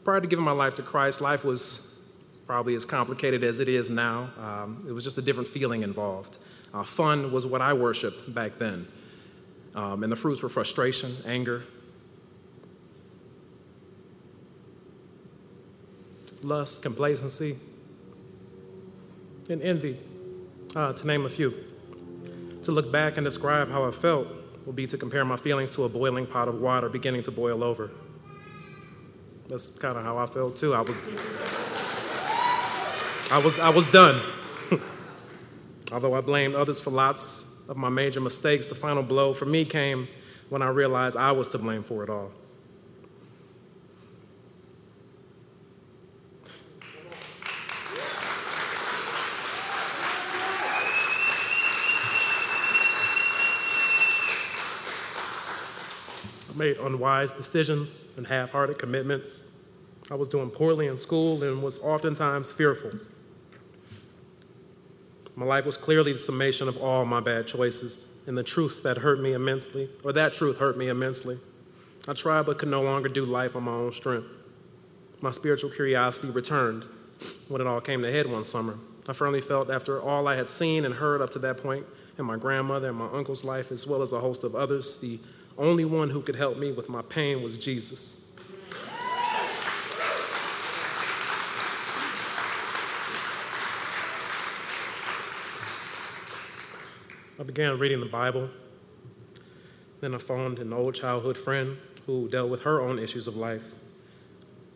Prior 0.05 0.23
to 0.23 0.27
giving 0.27 0.45
my 0.45 0.53
life 0.53 0.75
to 0.77 0.83
Christ, 0.83 1.21
life 1.21 1.45
was 1.45 2.11
probably 2.47 2.75
as 2.75 2.87
complicated 2.87 3.45
as 3.45 3.61
it 3.61 3.69
is 3.69 3.91
now. 3.91 4.31
Um, 4.39 4.85
it 4.89 4.93
was 4.93 5.05
just 5.05 5.19
a 5.19 5.23
different 5.23 5.49
feeling 5.49 5.83
involved. 5.83 6.39
Uh, 6.73 6.85
fun 6.85 7.33
was 7.33 7.47
what 7.47 7.61
I 7.61 7.73
worshiped 7.73 8.33
back 8.35 8.59
then. 8.59 8.87
Um, 9.75 10.03
and 10.03 10.11
the 10.11 10.17
fruits 10.17 10.43
were 10.43 10.49
frustration, 10.49 11.13
anger, 11.27 11.65
lust, 16.43 16.83
complacency, 16.83 17.57
and 19.49 19.63
envy, 19.63 19.99
uh, 20.77 20.93
to 20.93 21.07
name 21.07 21.27
a 21.27 21.29
few. 21.29 21.55
To 22.63 22.73
look 22.73 22.93
back 22.93 23.17
and 23.17 23.25
describe 23.25 23.71
how 23.71 23.85
I 23.85 23.91
felt 23.91 24.29
would 24.67 24.77
be 24.77 24.87
to 24.87 24.99
compare 24.99 25.25
my 25.25 25.37
feelings 25.37 25.71
to 25.71 25.85
a 25.85 25.89
boiling 25.89 26.27
pot 26.27 26.49
of 26.49 26.61
water 26.61 26.89
beginning 26.89 27.23
to 27.23 27.31
boil 27.31 27.65
over. 27.65 27.91
That's 29.49 29.69
kind 29.69 29.97
of 29.97 30.05
how 30.05 30.19
I 30.19 30.27
felt 30.27 30.57
too. 30.57 30.75
I 30.75 30.81
was, 30.81 30.97
I 33.31 33.41
was, 33.43 33.59
I 33.59 33.71
was 33.71 33.91
done. 33.91 34.21
Although 35.93 36.15
I 36.15 36.21
blamed 36.21 36.55
others 36.55 36.81
for 36.81 36.91
lots 36.91 37.69
of 37.69 37.77
my 37.77 37.89
major 37.89 38.21
mistakes, 38.21 38.67
the 38.67 38.75
final 38.75 39.03
blow 39.03 39.33
for 39.33 39.45
me 39.45 39.65
came 39.65 40.09
when 40.49 40.63
I 40.63 40.69
realized 40.69 41.17
I 41.17 41.33
was 41.33 41.49
to 41.49 41.59
blame 41.59 41.83
for 41.83 42.05
it 42.05 42.11
all. 42.11 42.31
I 56.49 56.57
made 56.57 56.77
unwise 56.79 57.33
decisions 57.33 58.05
and 58.17 58.27
half 58.27 58.51
hearted 58.51 58.79
commitments. 58.79 59.45
I 60.11 60.15
was 60.15 60.29
doing 60.29 60.51
poorly 60.51 60.87
in 60.87 60.97
school 60.97 61.43
and 61.43 61.63
was 61.63 61.81
oftentimes 61.81 62.53
fearful. 62.53 62.93
My 65.41 65.47
life 65.47 65.65
was 65.65 65.79
clearly 65.79 66.13
the 66.13 66.19
summation 66.19 66.69
of 66.69 66.77
all 66.83 67.07
my 67.07 67.21
bad 67.21 67.47
choices, 67.47 68.21
and 68.27 68.37
the 68.37 68.43
truth 68.43 68.83
that 68.83 68.99
hurt 68.99 69.23
me 69.23 69.33
immensely, 69.33 69.89
or 70.05 70.13
that 70.13 70.35
truth 70.35 70.59
hurt 70.59 70.77
me 70.77 70.89
immensely. 70.89 71.39
I 72.07 72.13
tried 72.13 72.45
but 72.45 72.59
could 72.59 72.69
no 72.69 72.83
longer 72.83 73.09
do 73.09 73.25
life 73.25 73.57
on 73.57 73.63
my 73.63 73.73
own 73.73 73.91
strength. 73.91 74.27
My 75.23 75.31
spiritual 75.31 75.71
curiosity 75.71 76.29
returned 76.29 76.85
when 77.49 77.63
it 77.63 77.67
all 77.67 77.81
came 77.81 78.03
to 78.03 78.13
head 78.13 78.27
one 78.27 78.45
summer. 78.45 78.75
I 79.09 79.15
firmly 79.15 79.41
felt 79.41 79.71
after 79.71 79.99
all 80.03 80.29
I 80.29 80.35
had 80.35 80.51
seen 80.51 80.85
and 80.85 80.95
heard 80.95 81.23
up 81.23 81.31
to 81.31 81.39
that 81.39 81.57
point 81.57 81.87
in 82.19 82.27
my 82.27 82.37
grandmother 82.37 82.91
and 82.91 82.99
my 82.99 83.09
uncle's 83.11 83.43
life, 83.43 83.73
as 83.73 83.87
well 83.87 84.03
as 84.03 84.13
a 84.13 84.21
host 84.21 84.45
of 84.45 84.55
others, 84.55 84.99
the 84.99 85.19
only 85.57 85.87
one 85.87 86.11
who 86.11 86.21
could 86.21 86.37
help 86.37 86.59
me 86.59 86.71
with 86.71 86.91
my 86.91 87.01
pain 87.01 87.43
was 87.43 87.57
Jesus. 87.57 88.20
I 97.41 97.43
began 97.43 97.79
reading 97.79 98.01
the 98.01 98.07
Bible. 98.07 98.51
Then 100.03 100.15
I 100.15 100.19
found 100.19 100.59
an 100.59 100.75
old 100.75 100.95
childhood 100.95 101.39
friend 101.39 101.79
who 102.05 102.29
dealt 102.29 102.51
with 102.51 102.63
her 102.65 102.83
own 102.83 102.99
issues 102.99 103.27
of 103.27 103.35
life. 103.35 103.65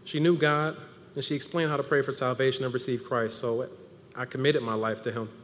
She 0.05 0.19
knew 0.19 0.35
God, 0.35 0.79
and 1.15 1.23
she 1.23 1.35
explained 1.35 1.69
how 1.69 1.77
to 1.77 1.83
pray 1.83 2.01
for 2.01 2.13
salvation 2.13 2.65
and 2.65 2.73
receive 2.73 3.05
Christ, 3.05 3.37
so 3.39 3.67
I 4.17 4.25
committed 4.25 4.63
my 4.63 4.73
life 4.73 5.03
to 5.03 5.13
Him. 5.13 5.29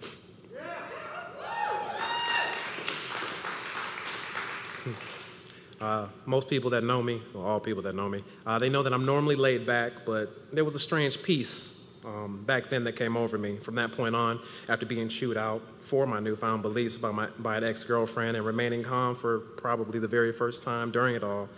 Uh, 5.81 6.07
most 6.27 6.47
people 6.47 6.69
that 6.69 6.85
know 6.85 7.03
me, 7.03 7.23
or 7.35 7.43
all 7.43 7.59
people 7.59 7.81
that 7.81 7.95
know 7.95 8.07
me, 8.07 8.19
uh, 8.45 8.59
they 8.59 8.69
know 8.69 8.83
that 8.83 8.93
I'm 8.93 9.07
normally 9.07 9.35
laid 9.35 9.65
back, 9.65 10.05
but 10.05 10.53
there 10.53 10.63
was 10.63 10.75
a 10.75 10.79
strange 10.79 11.23
peace 11.23 11.80
um, 12.05 12.43
back 12.45 12.71
then 12.71 12.85
that 12.85 12.97
came 12.97 13.17
over 13.17 13.37
me. 13.37 13.57
From 13.59 13.75
that 13.77 13.93
point 13.93 14.15
on, 14.17 14.41
after 14.69 14.87
being 14.87 15.09
chewed 15.09 15.37
out 15.37 15.63
for 15.83 16.07
my 16.07 16.21
newfound 16.21 16.63
beliefs 16.63 16.97
by, 16.97 17.11
my, 17.11 17.29
by 17.39 17.59
an 17.59 17.65
ex 17.65 17.85
girlfriend 17.85 18.37
and 18.37 18.47
remaining 18.47 18.83
calm 18.83 19.15
for 19.15 19.41
probably 19.41 19.99
the 19.99 20.09
very 20.09 20.33
first 20.33 20.63
time 20.65 20.91
during 20.91 21.15
it 21.15 21.23
all, 21.23 21.49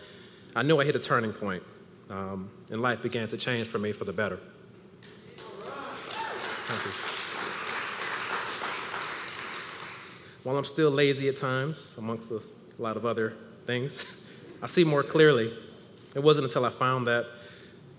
I 0.55 0.63
knew 0.63 0.81
I 0.81 0.85
hit 0.85 0.97
a 0.97 1.01
turning 1.01 1.33
point, 1.33 1.63
um, 2.11 2.51
and 2.71 2.83
life 2.83 3.03
began 3.03 3.29
to 3.29 3.37
change 3.37 3.69
for 3.69 3.79
me 3.79 3.93
for 3.93 4.05
the 4.05 4.13
better. 4.13 4.39
Thank 6.65 6.85
you. 6.85 6.93
While 10.43 10.57
I'm 10.57 10.65
still 10.65 10.91
lazy 10.91 11.29
at 11.29 11.37
times, 11.37 11.95
amongst 11.99 12.33
a 12.33 12.43
lot 12.79 12.97
of 12.97 13.07
other 13.07 13.35
things, 13.65 14.27
I 14.63 14.67
see 14.67 14.83
more 14.83 15.03
clearly. 15.03 15.57
It 16.15 16.23
wasn't 16.23 16.47
until 16.47 16.65
I 16.65 16.71
found 16.71 17.07
that 17.07 17.27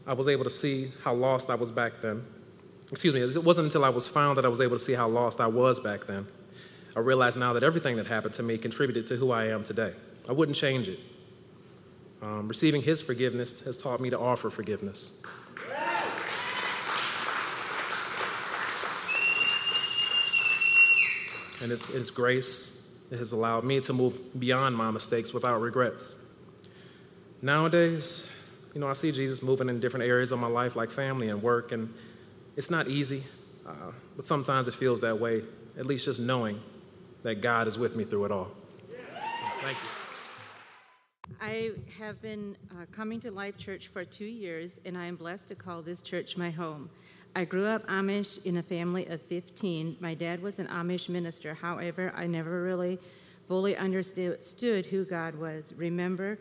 I 0.06 0.14
was 0.14 0.28
able 0.28 0.44
to 0.44 0.50
see 0.50 0.92
how 1.04 1.14
lost 1.14 1.50
I 1.50 1.56
was 1.56 1.72
back 1.72 2.02
then. 2.02 2.26
Excuse 2.94 3.16
me, 3.16 3.22
it 3.22 3.44
wasn't 3.44 3.66
until 3.66 3.84
I 3.84 3.90
was 3.90 4.08
found 4.08 4.38
that 4.38 4.46
I 4.46 4.50
was 4.50 4.62
able 4.62 4.78
to 4.78 4.84
see 4.84 4.94
how 4.94 5.08
lost 5.08 5.42
I 5.42 5.48
was 5.48 5.80
back 5.80 6.06
then. 6.06 6.28
I 6.96 7.00
realize 7.00 7.36
now 7.36 7.52
that 7.54 7.64
everything 7.64 7.96
that 7.96 8.06
happened 8.06 8.36
to 8.36 8.44
me 8.44 8.56
contributed 8.56 9.08
to 9.08 9.16
who 9.16 9.32
I 9.32 9.46
am 9.46 9.64
today. 9.64 9.94
I 10.30 10.32
wouldn't 10.32 10.56
change 10.56 10.88
it. 10.88 11.00
Um, 12.22 12.48
receiving 12.48 12.84
His 12.84 13.02
forgiveness 13.02 13.62
has 13.66 13.78
taught 13.78 14.00
me 14.00 14.12
to 14.12 14.20
offer 14.20 14.52
forgiveness. 14.52 15.24
And 21.64 21.72
His, 21.72 21.88
His 21.88 22.12
grace 22.12 22.96
has 23.10 23.32
allowed 23.32 23.64
me 23.64 23.80
to 23.82 23.92
move 23.92 24.40
beyond 24.40 24.78
my 24.78 24.92
mistakes 24.92 25.34
without 25.34 25.62
regrets. 25.62 26.32
Nowadays, 27.42 28.30
you 28.76 28.82
know, 28.82 28.88
I 28.88 28.94
see 28.94 29.12
Jesus 29.12 29.42
moving 29.42 29.68
in 29.68 29.80
different 29.80 30.06
areas 30.06 30.32
of 30.32 30.38
my 30.38 30.48
life, 30.48 30.76
like 30.76 30.92
family 30.92 31.30
and 31.30 31.42
work, 31.42 31.72
and 31.72 31.92
it's 32.56 32.70
not 32.70 32.88
easy, 32.88 33.24
uh, 33.66 33.92
but 34.16 34.26
sometimes 34.26 34.68
it 34.68 34.74
feels 34.74 35.02
that 35.02 35.20
way, 35.20 35.42
at 35.78 35.86
least 35.86 36.06
just 36.06 36.20
knowing 36.20 36.60
that 37.24 37.42
God 37.42 37.68
is 37.68 37.78
with 37.80 37.96
me 37.96 38.04
through 38.04 38.26
it 38.26 38.32
all. 38.32 38.52
Thank 39.62 39.78
you. 39.78 39.90
I 41.42 41.72
have 41.98 42.22
been 42.22 42.56
uh, 42.72 42.86
coming 42.92 43.20
to 43.22 43.32
Life 43.32 43.58
Church 43.58 43.88
for 43.88 44.04
two 44.04 44.26
years, 44.26 44.80
and 44.86 44.98
I 44.98 45.06
am 45.06 45.16
blessed 45.16 45.48
to 45.50 45.56
call 45.56 45.82
this 45.82 46.02
church 46.02 46.38
my 46.38 46.52
home. 46.52 46.90
I 47.36 47.46
grew 47.46 47.66
up 47.66 47.84
Amish 47.88 48.46
in 48.46 48.58
a 48.58 48.64
family 48.64 49.08
of 49.08 49.22
15. 49.24 49.98
My 50.00 50.14
dad 50.14 50.42
was 50.42 50.60
an 50.60 50.68
Amish 50.68 51.10
minister. 51.10 51.54
However, 51.54 52.14
I 52.16 52.28
never 52.28 52.62
really 52.62 53.00
fully 53.48 53.76
understood 53.76 54.86
who 54.86 55.06
God 55.06 55.36
was. 55.36 55.74
Remember, 55.76 56.38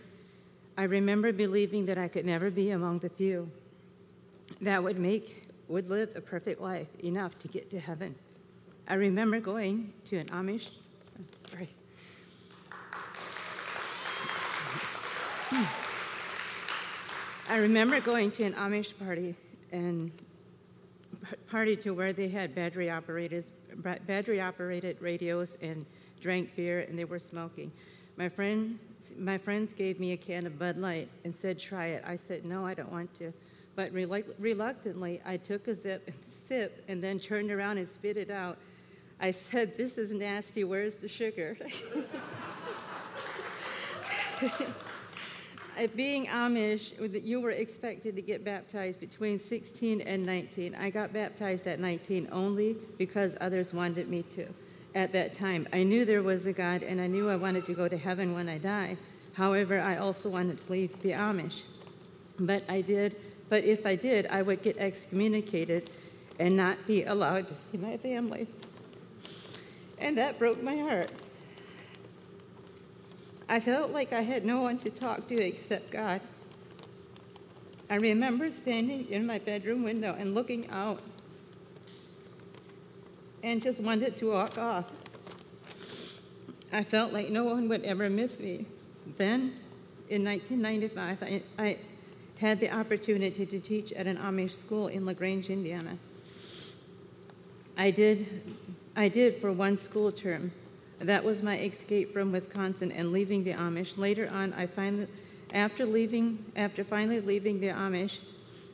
I 0.76 0.84
remember 0.84 1.32
believing 1.32 1.86
that 1.86 1.96
I 1.96 2.08
could 2.08 2.26
never 2.26 2.50
be 2.50 2.70
among 2.70 2.98
the 2.98 3.08
few 3.08 3.50
that 4.60 4.82
would 4.82 4.98
make 4.98 5.51
would 5.72 5.88
live 5.88 6.14
a 6.14 6.20
perfect 6.20 6.60
life 6.60 6.88
enough 7.02 7.38
to 7.38 7.48
get 7.48 7.70
to 7.70 7.80
heaven. 7.80 8.14
I 8.86 8.94
remember 8.94 9.40
going 9.40 9.94
to 10.04 10.18
an 10.18 10.26
Amish 10.26 10.70
sorry. 11.50 11.68
I 17.48 17.56
remember 17.56 18.00
going 18.00 18.30
to 18.32 18.44
an 18.44 18.52
Amish 18.52 18.92
party 18.98 19.34
and 19.72 20.12
party 21.50 21.74
to 21.76 21.92
where 21.92 22.12
they 22.12 22.28
had 22.28 22.54
battery 22.54 22.90
operated 22.90 23.46
battery 24.06 24.42
operated 24.42 24.98
radios 25.00 25.56
and 25.62 25.86
drank 26.20 26.54
beer 26.54 26.80
and 26.80 26.98
they 26.98 27.06
were 27.06 27.18
smoking. 27.18 27.72
My 28.18 28.28
friend 28.28 28.78
my 29.16 29.38
friends 29.38 29.72
gave 29.72 29.98
me 29.98 30.12
a 30.12 30.18
can 30.18 30.46
of 30.46 30.58
Bud 30.58 30.76
Light 30.76 31.08
and 31.24 31.34
said 31.34 31.58
try 31.58 31.86
it. 31.86 32.04
I 32.06 32.16
said 32.16 32.44
no, 32.44 32.66
I 32.66 32.74
don't 32.74 32.92
want 32.92 33.14
to. 33.14 33.32
But 33.74 33.92
reluctantly, 33.92 35.20
I 35.24 35.36
took 35.38 35.68
a 35.68 35.74
zip 35.74 36.02
and 36.06 36.16
sip 36.26 36.84
and 36.88 37.02
then 37.02 37.18
turned 37.18 37.50
around 37.50 37.78
and 37.78 37.88
spit 37.88 38.16
it 38.16 38.30
out. 38.30 38.58
I 39.20 39.30
said, 39.30 39.76
This 39.76 39.98
is 39.98 40.12
nasty. 40.12 40.64
Where's 40.64 40.96
the 40.96 41.08
sugar? 41.08 41.56
being 45.96 46.26
Amish, 46.26 47.24
you 47.24 47.40
were 47.40 47.50
expected 47.50 48.16
to 48.16 48.22
get 48.22 48.44
baptized 48.44 49.00
between 49.00 49.38
16 49.38 50.00
and 50.00 50.24
19. 50.24 50.74
I 50.74 50.90
got 50.90 51.12
baptized 51.12 51.66
at 51.66 51.80
19 51.80 52.28
only 52.32 52.76
because 52.98 53.36
others 53.40 53.72
wanted 53.72 54.08
me 54.08 54.22
to. 54.24 54.46
At 54.94 55.12
that 55.12 55.32
time, 55.32 55.66
I 55.72 55.82
knew 55.82 56.04
there 56.04 56.22
was 56.22 56.44
a 56.46 56.52
God 56.52 56.82
and 56.82 57.00
I 57.00 57.06
knew 57.06 57.30
I 57.30 57.36
wanted 57.36 57.64
to 57.66 57.74
go 57.74 57.88
to 57.88 57.96
heaven 57.96 58.34
when 58.34 58.48
I 58.48 58.58
die. 58.58 58.96
However, 59.32 59.80
I 59.80 59.96
also 59.96 60.28
wanted 60.28 60.58
to 60.58 60.72
leave 60.72 61.00
the 61.00 61.12
Amish. 61.12 61.62
But 62.38 62.64
I 62.68 62.82
did, 62.82 63.16
but 63.52 63.64
if 63.64 63.84
I 63.84 63.96
did, 63.96 64.26
I 64.28 64.40
would 64.40 64.62
get 64.62 64.78
excommunicated 64.78 65.90
and 66.38 66.56
not 66.56 66.86
be 66.86 67.04
allowed 67.04 67.46
to 67.48 67.54
see 67.54 67.76
my 67.76 67.98
family. 67.98 68.46
And 69.98 70.16
that 70.16 70.38
broke 70.38 70.62
my 70.62 70.74
heart. 70.74 71.10
I 73.50 73.60
felt 73.60 73.90
like 73.90 74.14
I 74.14 74.22
had 74.22 74.46
no 74.46 74.62
one 74.62 74.78
to 74.78 74.88
talk 74.88 75.26
to 75.26 75.34
except 75.34 75.90
God. 75.90 76.22
I 77.90 77.96
remember 77.96 78.48
standing 78.48 79.06
in 79.10 79.26
my 79.26 79.38
bedroom 79.38 79.82
window 79.82 80.16
and 80.18 80.34
looking 80.34 80.70
out 80.70 81.02
and 83.42 83.60
just 83.60 83.82
wanted 83.82 84.16
to 84.16 84.30
walk 84.30 84.56
off. 84.56 84.90
I 86.72 86.82
felt 86.82 87.12
like 87.12 87.28
no 87.28 87.44
one 87.44 87.68
would 87.68 87.84
ever 87.84 88.08
miss 88.08 88.40
me. 88.40 88.64
Then, 89.18 89.52
in 90.08 90.24
1995, 90.24 91.22
I, 91.22 91.42
I 91.62 91.76
had 92.42 92.58
the 92.58 92.74
opportunity 92.74 93.46
to 93.46 93.60
teach 93.60 93.92
at 93.92 94.08
an 94.08 94.16
Amish 94.16 94.50
school 94.50 94.88
in 94.88 95.06
LaGrange, 95.06 95.48
Indiana. 95.48 95.96
I 97.78 97.92
did, 97.92 98.26
I 98.96 99.08
did 99.08 99.40
for 99.40 99.52
one 99.52 99.76
school 99.76 100.10
term. 100.10 100.50
That 100.98 101.22
was 101.22 101.40
my 101.40 101.56
escape 101.60 102.12
from 102.12 102.32
Wisconsin 102.32 102.90
and 102.90 103.12
leaving 103.12 103.44
the 103.44 103.52
Amish. 103.52 103.96
Later 103.96 104.28
on, 104.32 104.52
I 104.54 104.66
finally, 104.66 105.06
after 105.54 105.86
leaving, 105.86 106.44
after 106.56 106.82
finally 106.82 107.20
leaving 107.20 107.60
the 107.60 107.68
Amish, 107.68 108.18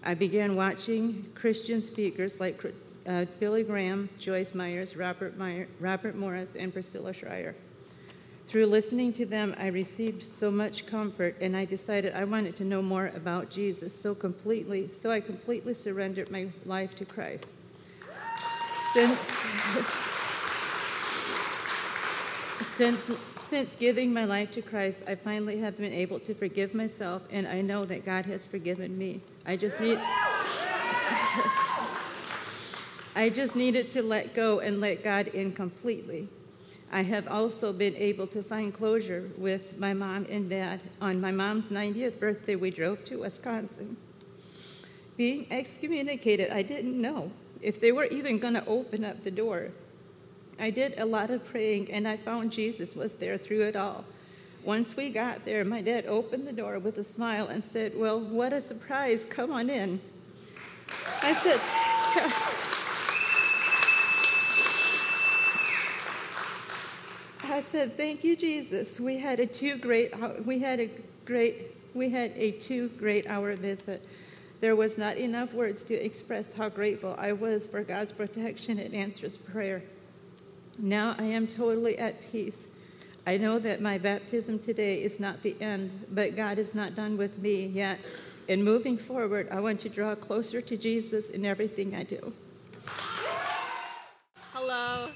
I 0.02 0.14
began 0.14 0.56
watching 0.56 1.30
Christian 1.34 1.82
speakers 1.82 2.40
like 2.40 2.64
uh, 3.06 3.26
Billy 3.38 3.64
Graham, 3.64 4.08
Joyce 4.18 4.54
Myers, 4.54 4.96
Robert, 4.96 5.36
Meyer, 5.36 5.68
Robert 5.78 6.16
Morris, 6.16 6.56
and 6.56 6.72
Priscilla 6.72 7.12
Shirer. 7.12 7.54
Through 8.48 8.66
listening 8.66 9.12
to 9.12 9.26
them, 9.26 9.54
I 9.58 9.66
received 9.66 10.22
so 10.22 10.50
much 10.50 10.86
comfort, 10.86 11.36
and 11.42 11.54
I 11.54 11.66
decided 11.66 12.14
I 12.14 12.24
wanted 12.24 12.56
to 12.56 12.64
know 12.64 12.80
more 12.80 13.12
about 13.14 13.50
Jesus 13.50 13.92
so 13.92 14.14
completely, 14.14 14.88
so 14.88 15.10
I 15.10 15.20
completely 15.20 15.74
surrendered 15.74 16.30
my 16.30 16.48
life 16.64 16.96
to 16.96 17.04
Christ. 17.04 17.52
Since 18.94 19.20
since, 22.62 23.10
since 23.36 23.76
giving 23.76 24.14
my 24.14 24.24
life 24.24 24.50
to 24.52 24.62
Christ, 24.62 25.04
I 25.06 25.14
finally 25.14 25.58
have 25.58 25.76
been 25.76 25.92
able 25.92 26.18
to 26.20 26.32
forgive 26.32 26.72
myself, 26.72 27.20
and 27.30 27.46
I 27.46 27.60
know 27.60 27.84
that 27.84 28.02
God 28.02 28.24
has 28.24 28.46
forgiven 28.46 28.96
me. 28.96 29.20
I 29.44 29.56
just 29.56 29.78
need. 29.78 29.98
I 33.14 33.30
just 33.30 33.56
needed 33.56 33.90
to 33.90 34.02
let 34.02 34.34
go 34.34 34.60
and 34.60 34.80
let 34.80 35.04
God 35.04 35.26
in 35.28 35.52
completely. 35.52 36.28
I 36.90 37.02
have 37.02 37.28
also 37.28 37.72
been 37.72 37.94
able 37.96 38.26
to 38.28 38.42
find 38.42 38.72
closure 38.72 39.28
with 39.36 39.78
my 39.78 39.92
mom 39.92 40.26
and 40.30 40.48
dad. 40.48 40.80
On 41.00 41.20
my 41.20 41.30
mom's 41.30 41.68
90th 41.68 42.18
birthday, 42.18 42.56
we 42.56 42.70
drove 42.70 43.04
to 43.04 43.20
Wisconsin. 43.20 43.96
Being 45.16 45.46
excommunicated, 45.50 46.50
I 46.50 46.62
didn't 46.62 46.98
know 47.00 47.30
if 47.60 47.80
they 47.80 47.92
were 47.92 48.06
even 48.06 48.38
going 48.38 48.54
to 48.54 48.64
open 48.66 49.04
up 49.04 49.22
the 49.22 49.30
door. 49.30 49.68
I 50.58 50.70
did 50.70 50.98
a 50.98 51.04
lot 51.04 51.30
of 51.30 51.44
praying, 51.44 51.92
and 51.92 52.08
I 52.08 52.16
found 52.16 52.52
Jesus 52.52 52.94
was 52.94 53.14
there 53.14 53.36
through 53.36 53.62
it 53.62 53.76
all. 53.76 54.04
Once 54.64 54.96
we 54.96 55.10
got 55.10 55.44
there, 55.44 55.64
my 55.64 55.80
dad 55.80 56.06
opened 56.06 56.46
the 56.46 56.52
door 56.52 56.78
with 56.78 56.98
a 56.98 57.04
smile 57.04 57.48
and 57.48 57.62
said, 57.62 57.96
Well, 57.96 58.20
what 58.20 58.52
a 58.52 58.60
surprise. 58.60 59.24
Come 59.24 59.52
on 59.52 59.70
in. 59.70 60.00
I 61.22 61.34
said, 61.34 61.60
Yes. 62.16 62.67
I 67.58 67.60
said, 67.60 67.96
"Thank 67.96 68.22
you, 68.22 68.36
Jesus." 68.36 69.00
We 69.00 69.18
had 69.18 69.40
a 69.40 69.46
two 69.46 69.78
great. 69.78 70.14
We 70.46 70.60
had 70.60 70.78
a 70.78 70.88
great. 71.24 71.74
We 71.92 72.08
had 72.08 72.30
a 72.36 72.52
two 72.52 72.88
great 72.90 73.26
hour 73.26 73.56
visit. 73.56 74.06
There 74.60 74.76
was 74.76 74.96
not 74.96 75.16
enough 75.16 75.52
words 75.52 75.82
to 75.90 75.94
express 75.94 76.52
how 76.52 76.68
grateful 76.68 77.16
I 77.18 77.32
was 77.32 77.66
for 77.66 77.82
God's 77.82 78.12
protection 78.12 78.78
and 78.78 78.94
answers 78.94 79.36
prayer. 79.36 79.82
Now 80.78 81.16
I 81.18 81.24
am 81.24 81.48
totally 81.48 81.98
at 81.98 82.30
peace. 82.30 82.68
I 83.26 83.36
know 83.38 83.58
that 83.58 83.80
my 83.80 83.98
baptism 83.98 84.60
today 84.60 85.02
is 85.02 85.18
not 85.18 85.42
the 85.42 85.60
end, 85.60 85.90
but 86.12 86.36
God 86.36 86.60
is 86.60 86.76
not 86.76 86.94
done 86.94 87.16
with 87.16 87.38
me 87.38 87.66
yet. 87.66 87.98
In 88.46 88.62
moving 88.62 88.96
forward, 88.96 89.48
I 89.50 89.58
want 89.58 89.80
to 89.80 89.88
draw 89.88 90.14
closer 90.14 90.60
to 90.60 90.76
Jesus 90.76 91.30
in 91.30 91.44
everything 91.44 91.96
I 91.96 92.04
do. 92.04 92.32
Hello. 94.52 95.10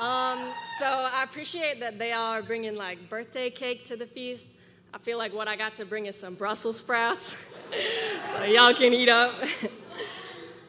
Um, 0.00 0.46
so 0.78 0.86
I 0.86 1.24
appreciate 1.24 1.78
that 1.80 1.98
they 1.98 2.10
are 2.10 2.40
bringing 2.40 2.74
like 2.74 3.10
birthday 3.10 3.50
cake 3.50 3.84
to 3.84 3.96
the 3.96 4.06
feast. 4.06 4.52
I 4.94 4.98
feel 4.98 5.18
like 5.18 5.34
what 5.34 5.46
I 5.46 5.56
got 5.56 5.74
to 5.74 5.84
bring 5.84 6.06
is 6.06 6.18
some 6.18 6.34
Brussels 6.36 6.78
sprouts, 6.78 7.54
so 8.24 8.44
y'all 8.44 8.72
can 8.72 8.94
eat 8.94 9.10
up. 9.10 9.34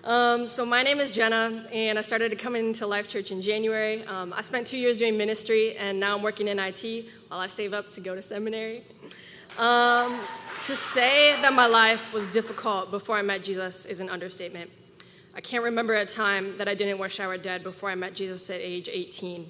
Um, 0.03 0.47
so 0.47 0.65
my 0.65 0.81
name 0.81 0.99
is 0.99 1.11
Jenna, 1.11 1.63
and 1.71 1.99
I 1.99 2.01
started 2.01 2.29
to 2.31 2.35
come 2.35 2.55
into 2.55 2.87
Life 2.87 3.07
Church 3.07 3.29
in 3.29 3.39
January. 3.39 4.03
Um, 4.05 4.33
I 4.35 4.41
spent 4.41 4.65
two 4.65 4.77
years 4.77 4.97
doing 4.97 5.15
ministry, 5.15 5.77
and 5.77 5.99
now 5.99 6.17
I'm 6.17 6.23
working 6.23 6.47
in 6.47 6.57
IT 6.57 7.05
while 7.27 7.39
I 7.39 7.45
save 7.45 7.75
up 7.75 7.91
to 7.91 8.01
go 8.01 8.15
to 8.15 8.21
seminary. 8.23 8.83
Um, 9.59 10.19
to 10.61 10.75
say 10.75 11.39
that 11.43 11.53
my 11.53 11.67
life 11.67 12.11
was 12.13 12.25
difficult 12.29 12.89
before 12.89 13.15
I 13.15 13.21
met 13.21 13.43
Jesus 13.43 13.85
is 13.85 13.99
an 13.99 14.09
understatement. 14.09 14.71
I 15.33 15.39
can't 15.39 15.63
remember 15.63 15.93
a 15.93 16.05
time 16.05 16.57
that 16.57 16.67
I 16.67 16.75
didn't 16.75 16.97
wish 16.97 17.19
I 17.19 17.27
were 17.27 17.37
dead 17.37 17.63
before 17.63 17.89
I 17.89 17.95
met 17.95 18.13
Jesus 18.13 18.49
at 18.49 18.59
age 18.59 18.89
18. 18.91 19.47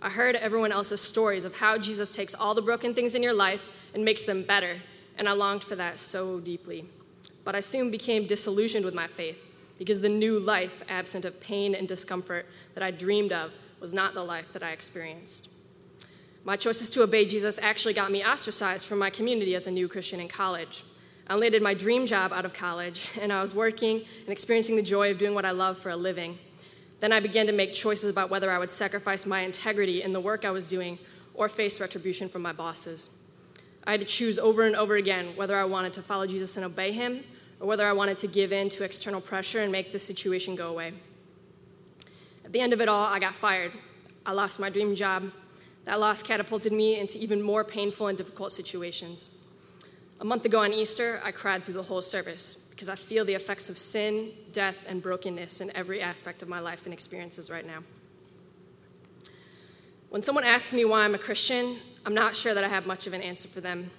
I 0.00 0.10
heard 0.10 0.36
everyone 0.36 0.70
else's 0.70 1.00
stories 1.00 1.44
of 1.44 1.56
how 1.56 1.76
Jesus 1.76 2.14
takes 2.14 2.34
all 2.34 2.54
the 2.54 2.62
broken 2.62 2.94
things 2.94 3.16
in 3.16 3.22
your 3.22 3.32
life 3.32 3.64
and 3.94 4.04
makes 4.04 4.22
them 4.22 4.44
better, 4.44 4.76
and 5.16 5.28
I 5.28 5.32
longed 5.32 5.64
for 5.64 5.74
that 5.74 5.98
so 5.98 6.38
deeply. 6.38 6.84
But 7.42 7.56
I 7.56 7.60
soon 7.60 7.90
became 7.90 8.26
disillusioned 8.26 8.84
with 8.84 8.94
my 8.94 9.08
faith 9.08 9.38
because 9.76 10.00
the 10.00 10.08
new 10.08 10.38
life, 10.38 10.84
absent 10.88 11.24
of 11.24 11.40
pain 11.40 11.74
and 11.74 11.88
discomfort 11.88 12.46
that 12.74 12.84
I 12.84 12.92
dreamed 12.92 13.32
of, 13.32 13.50
was 13.80 13.92
not 13.92 14.14
the 14.14 14.22
life 14.22 14.52
that 14.52 14.62
I 14.62 14.70
experienced. 14.70 15.48
My 16.44 16.56
choices 16.56 16.90
to 16.90 17.02
obey 17.02 17.26
Jesus 17.26 17.58
actually 17.60 17.94
got 17.94 18.12
me 18.12 18.24
ostracized 18.24 18.86
from 18.86 18.98
my 18.98 19.10
community 19.10 19.56
as 19.56 19.66
a 19.66 19.70
new 19.72 19.88
Christian 19.88 20.20
in 20.20 20.28
college. 20.28 20.84
I 21.30 21.34
landed 21.34 21.62
my 21.62 21.74
dream 21.74 22.06
job 22.06 22.32
out 22.32 22.46
of 22.46 22.54
college, 22.54 23.10
and 23.20 23.30
I 23.30 23.42
was 23.42 23.54
working 23.54 23.96
and 24.20 24.28
experiencing 24.28 24.76
the 24.76 24.82
joy 24.82 25.10
of 25.10 25.18
doing 25.18 25.34
what 25.34 25.44
I 25.44 25.50
love 25.50 25.76
for 25.76 25.90
a 25.90 25.96
living. 25.96 26.38
Then 27.00 27.12
I 27.12 27.20
began 27.20 27.46
to 27.46 27.52
make 27.52 27.74
choices 27.74 28.10
about 28.10 28.30
whether 28.30 28.50
I 28.50 28.58
would 28.58 28.70
sacrifice 28.70 29.26
my 29.26 29.40
integrity 29.40 30.02
in 30.02 30.14
the 30.14 30.20
work 30.20 30.44
I 30.44 30.50
was 30.50 30.66
doing 30.66 30.98
or 31.34 31.48
face 31.48 31.80
retribution 31.80 32.30
from 32.30 32.42
my 32.42 32.52
bosses. 32.52 33.10
I 33.84 33.92
had 33.92 34.00
to 34.00 34.06
choose 34.06 34.38
over 34.38 34.64
and 34.64 34.74
over 34.74 34.96
again 34.96 35.36
whether 35.36 35.56
I 35.56 35.64
wanted 35.64 35.92
to 35.94 36.02
follow 36.02 36.26
Jesus 36.26 36.56
and 36.56 36.64
obey 36.64 36.92
him 36.92 37.24
or 37.60 37.66
whether 37.66 37.86
I 37.86 37.92
wanted 37.92 38.18
to 38.18 38.26
give 38.26 38.52
in 38.52 38.68
to 38.70 38.84
external 38.84 39.20
pressure 39.20 39.60
and 39.60 39.70
make 39.70 39.92
the 39.92 39.98
situation 39.98 40.56
go 40.56 40.68
away. 40.68 40.94
At 42.44 42.52
the 42.52 42.60
end 42.60 42.72
of 42.72 42.80
it 42.80 42.88
all, 42.88 43.04
I 43.04 43.18
got 43.18 43.34
fired. 43.34 43.72
I 44.24 44.32
lost 44.32 44.58
my 44.58 44.70
dream 44.70 44.94
job. 44.94 45.30
That 45.84 46.00
loss 46.00 46.22
catapulted 46.22 46.72
me 46.72 46.98
into 46.98 47.18
even 47.18 47.42
more 47.42 47.64
painful 47.64 48.08
and 48.08 48.18
difficult 48.18 48.52
situations. 48.52 49.38
A 50.20 50.24
month 50.24 50.44
ago 50.44 50.60
on 50.60 50.72
Easter, 50.72 51.20
I 51.22 51.30
cried 51.30 51.62
through 51.62 51.74
the 51.74 51.82
whole 51.84 52.02
service 52.02 52.66
because 52.70 52.88
I 52.88 52.96
feel 52.96 53.24
the 53.24 53.34
effects 53.34 53.70
of 53.70 53.78
sin, 53.78 54.30
death, 54.52 54.84
and 54.88 55.00
brokenness 55.00 55.60
in 55.60 55.74
every 55.76 56.00
aspect 56.00 56.42
of 56.42 56.48
my 56.48 56.58
life 56.58 56.84
and 56.84 56.92
experiences 56.92 57.50
right 57.50 57.64
now. 57.64 57.84
When 60.10 60.22
someone 60.22 60.42
asks 60.42 60.72
me 60.72 60.84
why 60.84 61.04
I'm 61.04 61.14
a 61.14 61.18
Christian, 61.18 61.76
I'm 62.04 62.14
not 62.14 62.34
sure 62.34 62.52
that 62.52 62.64
I 62.64 62.68
have 62.68 62.84
much 62.84 63.06
of 63.06 63.12
an 63.12 63.22
answer 63.22 63.46
for 63.46 63.60
them. 63.60 63.90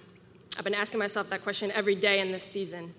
I've 0.58 0.64
been 0.64 0.74
asking 0.74 0.98
myself 0.98 1.30
that 1.30 1.42
question 1.42 1.70
every 1.70 1.94
day 1.94 2.20
in 2.20 2.32
this 2.32 2.44
season. 2.44 2.92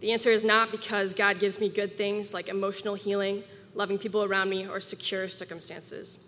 The 0.00 0.12
answer 0.12 0.30
is 0.30 0.44
not 0.44 0.70
because 0.70 1.12
God 1.12 1.38
gives 1.38 1.60
me 1.60 1.68
good 1.68 1.98
things 1.98 2.32
like 2.32 2.48
emotional 2.48 2.94
healing, 2.94 3.42
loving 3.74 3.98
people 3.98 4.24
around 4.24 4.48
me, 4.48 4.66
or 4.66 4.80
secure 4.80 5.28
circumstances. 5.28 6.18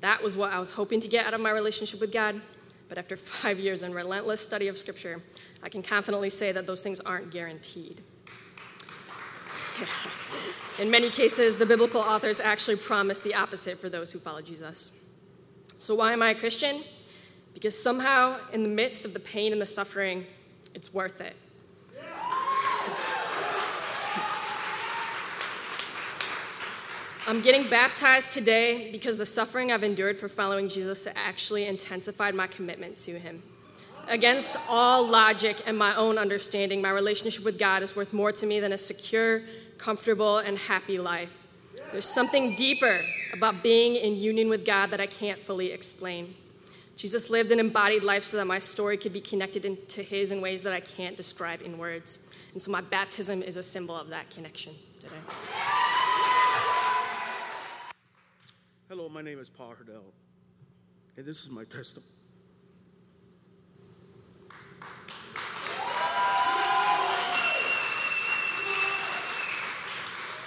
That 0.00 0.20
was 0.20 0.36
what 0.36 0.52
I 0.52 0.58
was 0.58 0.70
hoping 0.70 0.98
to 1.00 1.08
get 1.08 1.26
out 1.26 1.34
of 1.34 1.40
my 1.40 1.50
relationship 1.50 2.00
with 2.00 2.12
God, 2.12 2.40
but 2.88 2.98
after 2.98 3.16
five 3.16 3.58
years 3.58 3.82
in 3.82 3.92
relentless 3.92 4.40
study 4.40 4.66
of 4.66 4.78
Scripture, 4.78 5.20
I 5.62 5.68
can 5.68 5.82
confidently 5.82 6.30
say 6.30 6.52
that 6.52 6.66
those 6.66 6.82
things 6.82 7.00
aren't 7.00 7.30
guaranteed. 7.30 8.00
in 10.78 10.90
many 10.90 11.10
cases, 11.10 11.56
the 11.56 11.66
biblical 11.66 12.00
authors 12.00 12.40
actually 12.40 12.76
promise 12.76 13.20
the 13.20 13.34
opposite 13.34 13.78
for 13.78 13.88
those 13.88 14.12
who 14.12 14.18
follow 14.18 14.40
Jesus. 14.40 14.90
So, 15.78 15.94
why 15.94 16.12
am 16.12 16.22
I 16.22 16.30
a 16.30 16.34
Christian? 16.34 16.82
Because 17.54 17.80
somehow, 17.80 18.38
in 18.52 18.62
the 18.62 18.68
midst 18.68 19.04
of 19.04 19.12
the 19.12 19.20
pain 19.20 19.52
and 19.52 19.60
the 19.60 19.66
suffering, 19.66 20.26
it's 20.74 20.94
worth 20.94 21.20
it. 21.20 21.36
I'm 27.26 27.42
getting 27.42 27.68
baptized 27.68 28.32
today 28.32 28.90
because 28.90 29.16
the 29.16 29.26
suffering 29.26 29.70
I've 29.70 29.84
endured 29.84 30.16
for 30.16 30.28
following 30.28 30.68
Jesus 30.68 31.06
actually 31.14 31.66
intensified 31.66 32.34
my 32.34 32.46
commitment 32.46 32.96
to 32.96 33.18
Him. 33.18 33.42
Against 34.10 34.56
all 34.68 35.06
logic 35.06 35.62
and 35.68 35.78
my 35.78 35.94
own 35.94 36.18
understanding, 36.18 36.82
my 36.82 36.90
relationship 36.90 37.44
with 37.44 37.60
God 37.60 37.84
is 37.84 37.94
worth 37.94 38.12
more 38.12 38.32
to 38.32 38.44
me 38.44 38.58
than 38.58 38.72
a 38.72 38.76
secure, 38.76 39.40
comfortable, 39.78 40.38
and 40.38 40.58
happy 40.58 40.98
life. 40.98 41.44
There's 41.92 42.06
something 42.06 42.56
deeper 42.56 42.98
about 43.32 43.62
being 43.62 43.94
in 43.94 44.16
union 44.16 44.48
with 44.48 44.66
God 44.66 44.90
that 44.90 45.00
I 45.00 45.06
can't 45.06 45.40
fully 45.40 45.70
explain. 45.70 46.34
Jesus 46.96 47.30
lived 47.30 47.52
an 47.52 47.60
embodied 47.60 48.02
life 48.02 48.24
so 48.24 48.36
that 48.38 48.46
my 48.46 48.58
story 48.58 48.96
could 48.96 49.12
be 49.12 49.20
connected 49.20 49.88
to 49.90 50.02
his 50.02 50.32
in 50.32 50.40
ways 50.40 50.64
that 50.64 50.72
I 50.72 50.80
can't 50.80 51.16
describe 51.16 51.62
in 51.62 51.78
words. 51.78 52.18
And 52.52 52.60
so 52.60 52.72
my 52.72 52.80
baptism 52.80 53.44
is 53.44 53.56
a 53.56 53.62
symbol 53.62 53.94
of 53.94 54.08
that 54.08 54.28
connection 54.28 54.72
today. 54.98 55.14
Hello, 58.88 59.08
my 59.08 59.22
name 59.22 59.38
is 59.38 59.48
Paul 59.48 59.72
Hurdell, 59.78 60.12
and 61.16 61.24
this 61.24 61.44
is 61.44 61.50
my 61.50 61.62
testimony. 61.62 62.19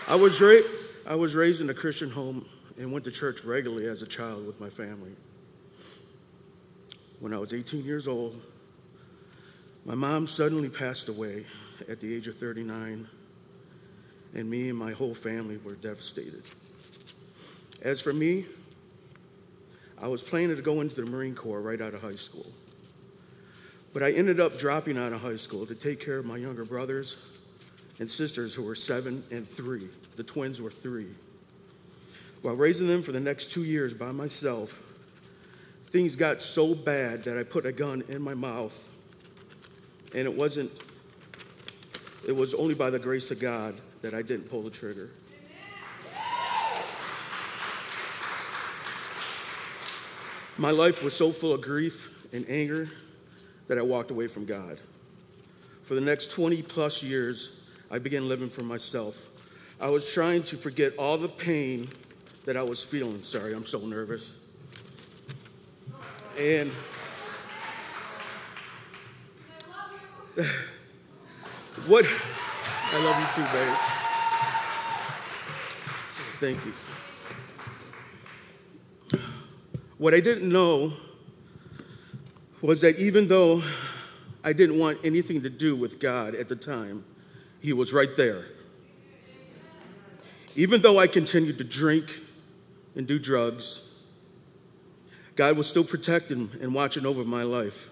I 0.05 0.15
was, 0.15 0.41
ra- 0.41 0.59
I 1.07 1.15
was 1.15 1.33
raised 1.33 1.61
in 1.61 1.69
a 1.69 1.73
Christian 1.73 2.09
home 2.09 2.45
and 2.77 2.91
went 2.91 3.05
to 3.05 3.11
church 3.11 3.45
regularly 3.45 3.87
as 3.87 4.01
a 4.01 4.05
child 4.05 4.45
with 4.45 4.59
my 4.59 4.69
family. 4.69 5.15
When 7.21 7.33
I 7.33 7.37
was 7.37 7.53
18 7.53 7.85
years 7.85 8.05
old, 8.05 8.39
my 9.85 9.95
mom 9.95 10.27
suddenly 10.27 10.67
passed 10.67 11.07
away 11.07 11.45
at 11.87 12.01
the 12.01 12.13
age 12.13 12.27
of 12.27 12.35
39, 12.35 13.07
and 14.35 14.49
me 14.49 14.69
and 14.69 14.77
my 14.77 14.91
whole 14.91 15.13
family 15.13 15.57
were 15.63 15.75
devastated. 15.75 16.43
As 17.81 18.01
for 18.01 18.11
me, 18.11 18.45
I 20.01 20.09
was 20.09 20.21
planning 20.21 20.57
to 20.57 20.61
go 20.61 20.81
into 20.81 20.95
the 20.95 21.09
Marine 21.09 21.35
Corps 21.35 21.61
right 21.61 21.79
out 21.79 21.93
of 21.93 22.01
high 22.01 22.15
school. 22.15 22.47
But 23.93 24.03
I 24.03 24.11
ended 24.11 24.41
up 24.41 24.57
dropping 24.57 24.97
out 24.97 25.13
of 25.13 25.21
high 25.21 25.37
school 25.37 25.65
to 25.65 25.75
take 25.75 26.01
care 26.01 26.17
of 26.17 26.25
my 26.25 26.35
younger 26.35 26.65
brothers 26.65 27.32
and 28.03 28.11
sisters 28.11 28.53
who 28.53 28.63
were 28.63 28.75
seven 28.75 29.23
and 29.31 29.47
three. 29.47 29.87
The 30.17 30.23
twins 30.23 30.61
were 30.61 30.69
three. 30.69 31.07
While 32.41 32.57
raising 32.57 32.85
them 32.85 33.01
for 33.01 33.13
the 33.13 33.19
next 33.21 33.51
two 33.51 33.63
years 33.63 33.93
by 33.93 34.11
myself, 34.11 34.77
things 35.87 36.17
got 36.17 36.41
so 36.41 36.75
bad 36.75 37.23
that 37.23 37.37
I 37.37 37.43
put 37.43 37.65
a 37.65 37.71
gun 37.71 38.03
in 38.09 38.21
my 38.21 38.33
mouth. 38.33 38.77
And 40.13 40.25
it 40.25 40.35
wasn't, 40.35 40.69
it 42.27 42.35
was 42.35 42.53
only 42.55 42.75
by 42.75 42.89
the 42.89 42.99
grace 42.99 43.31
of 43.31 43.39
God 43.39 43.73
that 44.01 44.13
I 44.13 44.21
didn't 44.21 44.49
pull 44.49 44.63
the 44.63 44.69
trigger. 44.69 45.09
My 50.57 50.71
life 50.71 51.01
was 51.01 51.15
so 51.15 51.29
full 51.29 51.53
of 51.53 51.61
grief 51.61 52.13
and 52.33 52.45
anger 52.49 52.85
that 53.69 53.77
I 53.77 53.81
walked 53.81 54.11
away 54.11 54.27
from 54.27 54.43
God. 54.43 54.77
For 55.83 55.95
the 55.95 56.01
next 56.01 56.33
20 56.33 56.61
plus 56.63 57.01
years, 57.01 57.62
I 57.93 57.99
began 57.99 58.27
living 58.27 58.49
for 58.49 58.63
myself. 58.63 59.29
I 59.79 59.87
was 59.87 60.11
trying 60.11 60.41
to 60.45 60.57
forget 60.57 60.97
all 60.97 61.15
the 61.15 61.29
pain 61.29 61.87
that 62.45 62.57
I 62.57 62.63
was 62.63 62.83
feeling. 62.83 63.23
Sorry, 63.23 63.53
I'm 63.53 63.67
so 63.67 63.81
nervous. 63.81 64.39
And 66.39 66.71
what 71.85 72.07
I 72.91 73.03
love 73.03 73.19
you 73.19 73.27
too, 73.35 73.43
babe. 73.53 73.77
Thank 76.39 76.65
you. 76.65 76.73
What 79.99 80.15
I 80.15 80.19
didn't 80.19 80.51
know 80.51 80.93
was 82.59 82.81
that 82.81 82.97
even 82.97 83.27
though 83.27 83.61
I 84.43 84.51
didn't 84.53 84.79
want 84.79 84.97
anything 85.03 85.43
to 85.43 85.49
do 85.51 85.75
with 85.75 85.99
God 85.99 86.33
at 86.33 86.49
the 86.49 86.55
time, 86.55 87.05
He 87.63 87.71
was 87.71 87.93
right 87.93 88.09
there. 88.17 88.43
Even 90.53 90.81
though 90.81 90.99
I 90.99 91.07
continued 91.07 91.57
to 91.59 91.63
drink 91.63 92.19
and 92.93 93.07
do 93.07 93.17
drugs, 93.17 93.89
God 95.37 95.55
was 95.55 95.65
still 95.65 95.85
protecting 95.85 96.49
and 96.61 96.75
watching 96.75 97.05
over 97.05 97.23
my 97.23 97.43
life. 97.43 97.89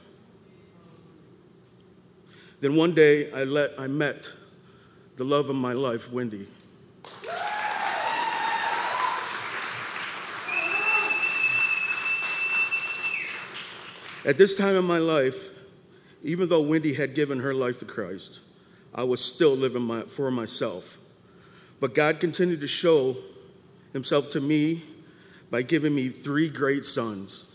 Then 2.59 2.75
one 2.75 2.93
day 2.93 3.31
I, 3.31 3.45
let, 3.45 3.71
I 3.79 3.87
met 3.87 4.29
the 5.15 5.23
love 5.23 5.49
of 5.49 5.55
my 5.55 5.71
life, 5.71 6.11
Wendy. 6.11 6.47
At 14.25 14.37
this 14.37 14.57
time 14.57 14.75
in 14.75 14.83
my 14.83 14.99
life, 14.99 15.49
even 16.23 16.49
though 16.49 16.61
Wendy 16.61 16.93
had 16.93 17.15
given 17.15 17.39
her 17.39 17.53
life 17.53 17.79
to 17.79 17.85
Christ, 17.85 18.41
I 18.93 19.03
was 19.03 19.23
still 19.23 19.55
living 19.55 19.83
my, 19.83 20.01
for 20.03 20.29
myself. 20.31 20.97
But 21.79 21.95
God 21.95 22.19
continued 22.19 22.61
to 22.61 22.67
show 22.67 23.15
himself 23.93 24.29
to 24.29 24.41
me 24.41 24.83
by 25.49 25.61
giving 25.61 25.93
me 25.95 26.09
three 26.09 26.49
great 26.49 26.85
sons 26.85 27.47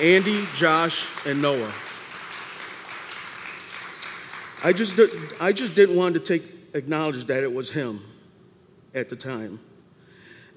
Andy, 0.00 0.46
Josh, 0.54 1.10
and 1.26 1.42
Noah. 1.42 1.72
I 4.62 4.72
just, 4.72 4.96
did, 4.96 5.10
I 5.40 5.52
just 5.52 5.74
didn't 5.74 5.96
want 5.96 6.14
to 6.14 6.20
take, 6.20 6.42
acknowledge 6.74 7.26
that 7.26 7.42
it 7.42 7.52
was 7.52 7.70
him 7.70 8.02
at 8.94 9.08
the 9.08 9.16
time. 9.16 9.60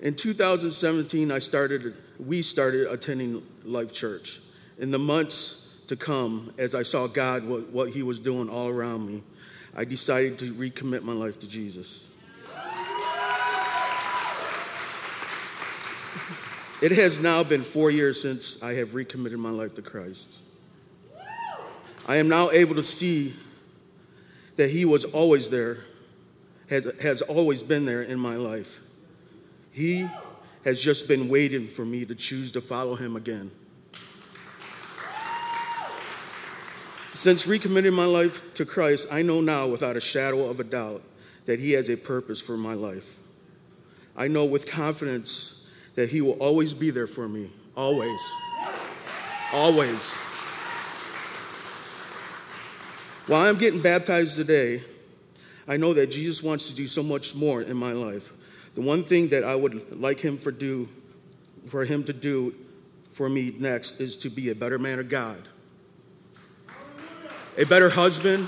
In 0.02 0.16
2017, 0.16 1.32
I 1.32 1.40
started, 1.40 1.94
we 2.20 2.42
started 2.42 2.88
attending 2.88 3.46
Life 3.64 3.94
Church. 3.94 4.40
In 4.78 4.92
the 4.92 5.00
months 5.00 5.63
to 5.88 5.96
come, 5.96 6.54
as 6.58 6.76
I 6.76 6.84
saw 6.84 7.08
God, 7.08 7.46
what, 7.46 7.70
what 7.70 7.90
He 7.90 8.04
was 8.04 8.20
doing 8.20 8.50
all 8.50 8.68
around 8.68 9.06
me, 9.06 9.24
I 9.76 9.86
decided 9.86 10.38
to 10.40 10.54
recommit 10.54 11.04
my 11.04 11.14
life 11.14 11.40
to 11.40 11.48
Jesus. 11.48 12.10
It 16.82 16.92
has 16.92 17.18
now 17.20 17.44
been 17.46 17.64
four 17.64 17.92
years 17.92 18.22
since 18.22 18.62
I 18.62 18.74
have 18.74 18.94
recommitted 18.94 19.40
my 19.40 19.52
life 19.52 19.74
to 19.76 19.82
Christ. 19.82 20.40
I 22.06 22.18
am 22.18 22.28
now 22.28 22.52
able 22.52 22.76
to 22.76 22.84
see 22.84 23.34
that 24.58 24.70
He 24.70 24.84
was 24.84 25.06
always 25.06 25.50
there, 25.50 25.78
has, 26.70 26.92
has 27.02 27.22
always 27.22 27.64
been 27.64 27.86
there 27.86 28.02
in 28.02 28.20
my 28.20 28.36
life. 28.36 28.82
He 29.72 30.10
has 30.66 30.82
just 30.82 31.08
been 31.08 31.30
waiting 31.30 31.68
for 31.68 31.86
me 31.86 32.04
to 32.04 32.16
choose 32.16 32.52
to 32.52 32.62
follow 32.62 32.96
Him 32.96 33.16
again. 33.16 33.52
Since 37.16 37.46
recommitting 37.46 37.94
my 37.94 38.06
life 38.06 38.54
to 38.56 38.66
Christ, 38.66 39.08
I 39.12 39.22
know 39.22 39.40
now 39.40 39.68
without 39.68 39.96
a 39.96 40.02
shadow 40.02 40.50
of 40.50 40.60
a 40.60 40.64
doubt 40.64 41.04
that 41.46 41.60
He 41.60 41.74
has 41.74 41.90
a 41.90 41.96
purpose 41.96 42.42
for 42.42 42.58
my 42.58 42.74
life. 42.74 43.18
I 44.18 44.28
know 44.28 44.46
with 44.46 44.66
confidence 44.66 45.68
that 45.96 46.10
He 46.10 46.22
will 46.22 46.34
always 46.34 46.74
be 46.74 46.90
there 46.90 47.08
for 47.08 47.28
me, 47.28 47.52
always. 47.78 48.20
Always. 49.54 50.14
While 53.28 53.46
I'm 53.46 53.58
getting 53.58 53.82
baptized 53.82 54.36
today, 54.36 54.84
I 55.68 55.78
know 55.78 55.94
that 55.94 56.08
Jesus 56.08 56.42
wants 56.42 56.68
to 56.70 56.76
do 56.76 56.88
so 56.88 57.04
much 57.04 57.36
more 57.36 57.62
in 57.62 57.78
my 57.78 57.92
life. 57.92 58.34
The 58.74 58.82
one 58.82 59.04
thing 59.04 59.30
that 59.30 59.44
I 59.44 59.56
would 59.56 60.02
like 60.02 60.20
him 60.20 60.38
for 60.38 60.52
do 60.52 60.90
for 61.68 61.86
him 61.86 62.04
to 62.06 62.12
do 62.12 62.56
for 63.12 63.30
me 63.30 63.54
next 63.58 64.02
is 64.02 64.18
to 64.18 64.30
be 64.30 64.50
a 64.50 64.56
better 64.56 64.80
man 64.80 65.00
of 65.00 65.08
God. 65.08 65.48
A 67.58 67.66
better 67.66 67.90
husband, 67.90 68.48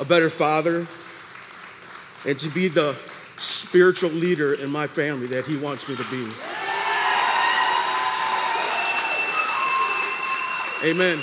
a 0.00 0.04
better 0.04 0.30
father, 0.30 0.86
and 2.26 2.38
to 2.38 2.48
be 2.50 2.68
the 2.68 2.96
spiritual 3.36 4.10
leader 4.10 4.54
in 4.54 4.70
my 4.70 4.86
family 4.86 5.26
that 5.28 5.46
He 5.46 5.56
wants 5.56 5.88
me 5.88 5.96
to 5.96 6.04
be. 6.10 6.28
Amen. 10.82 11.20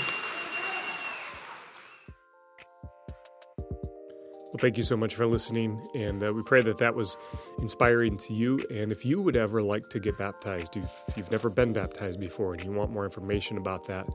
Well, 4.58 4.64
thank 4.64 4.78
you 4.78 4.82
so 4.82 4.98
much 4.98 5.14
for 5.14 5.28
listening, 5.28 5.88
and 5.94 6.24
uh, 6.24 6.34
we 6.34 6.42
pray 6.42 6.64
that 6.64 6.80
that 6.80 6.96
was 6.96 7.16
inspiring 7.60 8.18
to 8.18 8.34
you. 8.34 8.58
And 8.72 8.92
if 8.92 9.06
you 9.06 9.22
would 9.22 9.36
ever 9.36 9.62
like 9.62 9.88
to 9.90 10.00
get 10.00 10.18
baptized, 10.18 10.78
if 10.78 11.04
you've 11.16 11.30
never 11.30 11.52
been 11.52 11.74
baptized 11.74 12.20
before 12.20 12.56
and 12.56 12.64
you 12.64 12.72
want 12.72 12.90
more 12.90 13.04
information 13.06 13.58
about 13.58 13.86
that, 13.86 14.10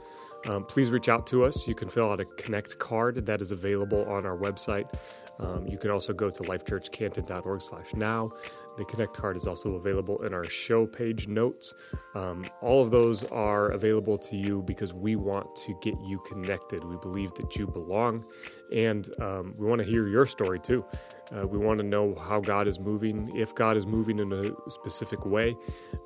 um, 0.49 0.64
please 0.64 0.90
reach 0.90 1.09
out 1.09 1.28
to 1.28 1.45
us. 1.45 1.68
You 1.68 1.76
can 1.76 1.88
fill 1.88 2.11
out 2.11 2.18
a 2.18 2.24
Connect 2.24 2.76
card 2.80 3.24
that 3.24 3.40
is 3.40 3.53
available 3.53 4.05
on 4.07 4.26
our 4.26 4.36
website. 4.36 4.93
Um, 5.38 5.68
you 5.68 5.78
can 5.78 5.93
also 5.93 6.12
go 6.12 6.28
to 6.28 6.43
lifechurchcanton.org 6.43 7.62
slash 7.62 7.95
now. 7.95 8.32
The 8.77 8.85
Connect 8.85 9.14
card 9.14 9.37
is 9.37 9.47
also 9.47 9.75
available 9.75 10.23
in 10.25 10.33
our 10.33 10.45
show 10.45 10.87
page 10.87 11.29
notes. 11.29 11.75
Um, 12.14 12.45
all 12.61 12.83
of 12.83 12.91
those 12.91 13.25
are 13.25 13.70
available 13.70 14.18
to 14.18 14.37
you 14.37 14.62
because 14.62 14.93
we 14.93 15.16
want 15.16 15.55
to 15.57 15.79
get 15.83 15.95
you 16.05 16.18
connected. 16.31 16.85
We 16.85 16.97
believe 16.97 17.35
that 17.35 17.57
you 17.57 17.66
belong, 17.66 18.25
and 18.73 19.09
um, 19.20 19.55
we 19.59 19.66
want 19.66 19.81
to 19.81 19.87
hear 19.87 20.09
your 20.09 20.27
story 20.27 20.59
too. 20.59 20.85
Uh, 21.35 21.47
we 21.47 21.57
want 21.57 21.79
to 21.79 21.85
know 21.85 22.14
how 22.14 22.41
God 22.41 22.68
is 22.68 22.79
moving, 22.79 23.35
if 23.35 23.55
God 23.55 23.77
is 23.77 23.87
moving 23.87 24.18
in 24.18 24.33
a 24.33 24.70
specific 24.70 25.25
way. 25.25 25.57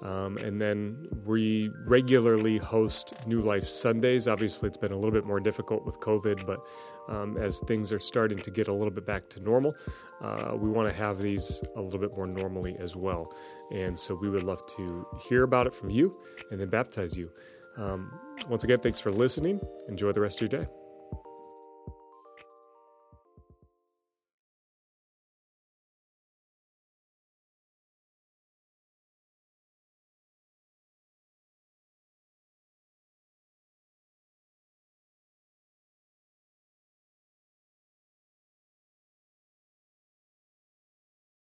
Um, 0.02 0.36
and 0.38 0.60
then 0.60 1.08
we 1.24 1.70
regularly 1.84 2.58
host 2.58 3.26
New 3.26 3.40
Life 3.40 3.66
Sundays. 3.66 4.28
Obviously, 4.28 4.68
it's 4.68 4.76
been 4.76 4.92
a 4.92 4.96
little 4.96 5.10
bit 5.10 5.24
more 5.24 5.40
difficult 5.40 5.84
with 5.84 5.98
COVID, 5.98 6.46
but 6.46 6.60
um, 7.08 7.36
as 7.36 7.60
things 7.60 7.92
are 7.92 7.98
starting 7.98 8.38
to 8.38 8.50
get 8.50 8.68
a 8.68 8.72
little 8.72 8.90
bit 8.90 9.06
back 9.06 9.28
to 9.30 9.40
normal, 9.40 9.74
uh, 10.20 10.52
we 10.56 10.70
want 10.70 10.88
to 10.88 10.94
have 10.94 11.20
these 11.20 11.62
a 11.76 11.80
little 11.80 11.98
bit 11.98 12.16
more 12.16 12.26
normally 12.26 12.76
as 12.78 12.96
well. 12.96 13.34
And 13.72 13.98
so 13.98 14.16
we 14.20 14.30
would 14.30 14.42
love 14.42 14.64
to 14.76 15.06
hear 15.28 15.42
about 15.42 15.66
it 15.66 15.74
from 15.74 15.90
you 15.90 16.18
and 16.50 16.60
then 16.60 16.68
baptize 16.68 17.16
you. 17.16 17.30
Um, 17.76 18.18
once 18.48 18.64
again, 18.64 18.80
thanks 18.80 19.00
for 19.00 19.10
listening. 19.10 19.60
Enjoy 19.88 20.12
the 20.12 20.20
rest 20.20 20.40
of 20.40 20.50
your 20.50 20.62
day. 20.62 20.85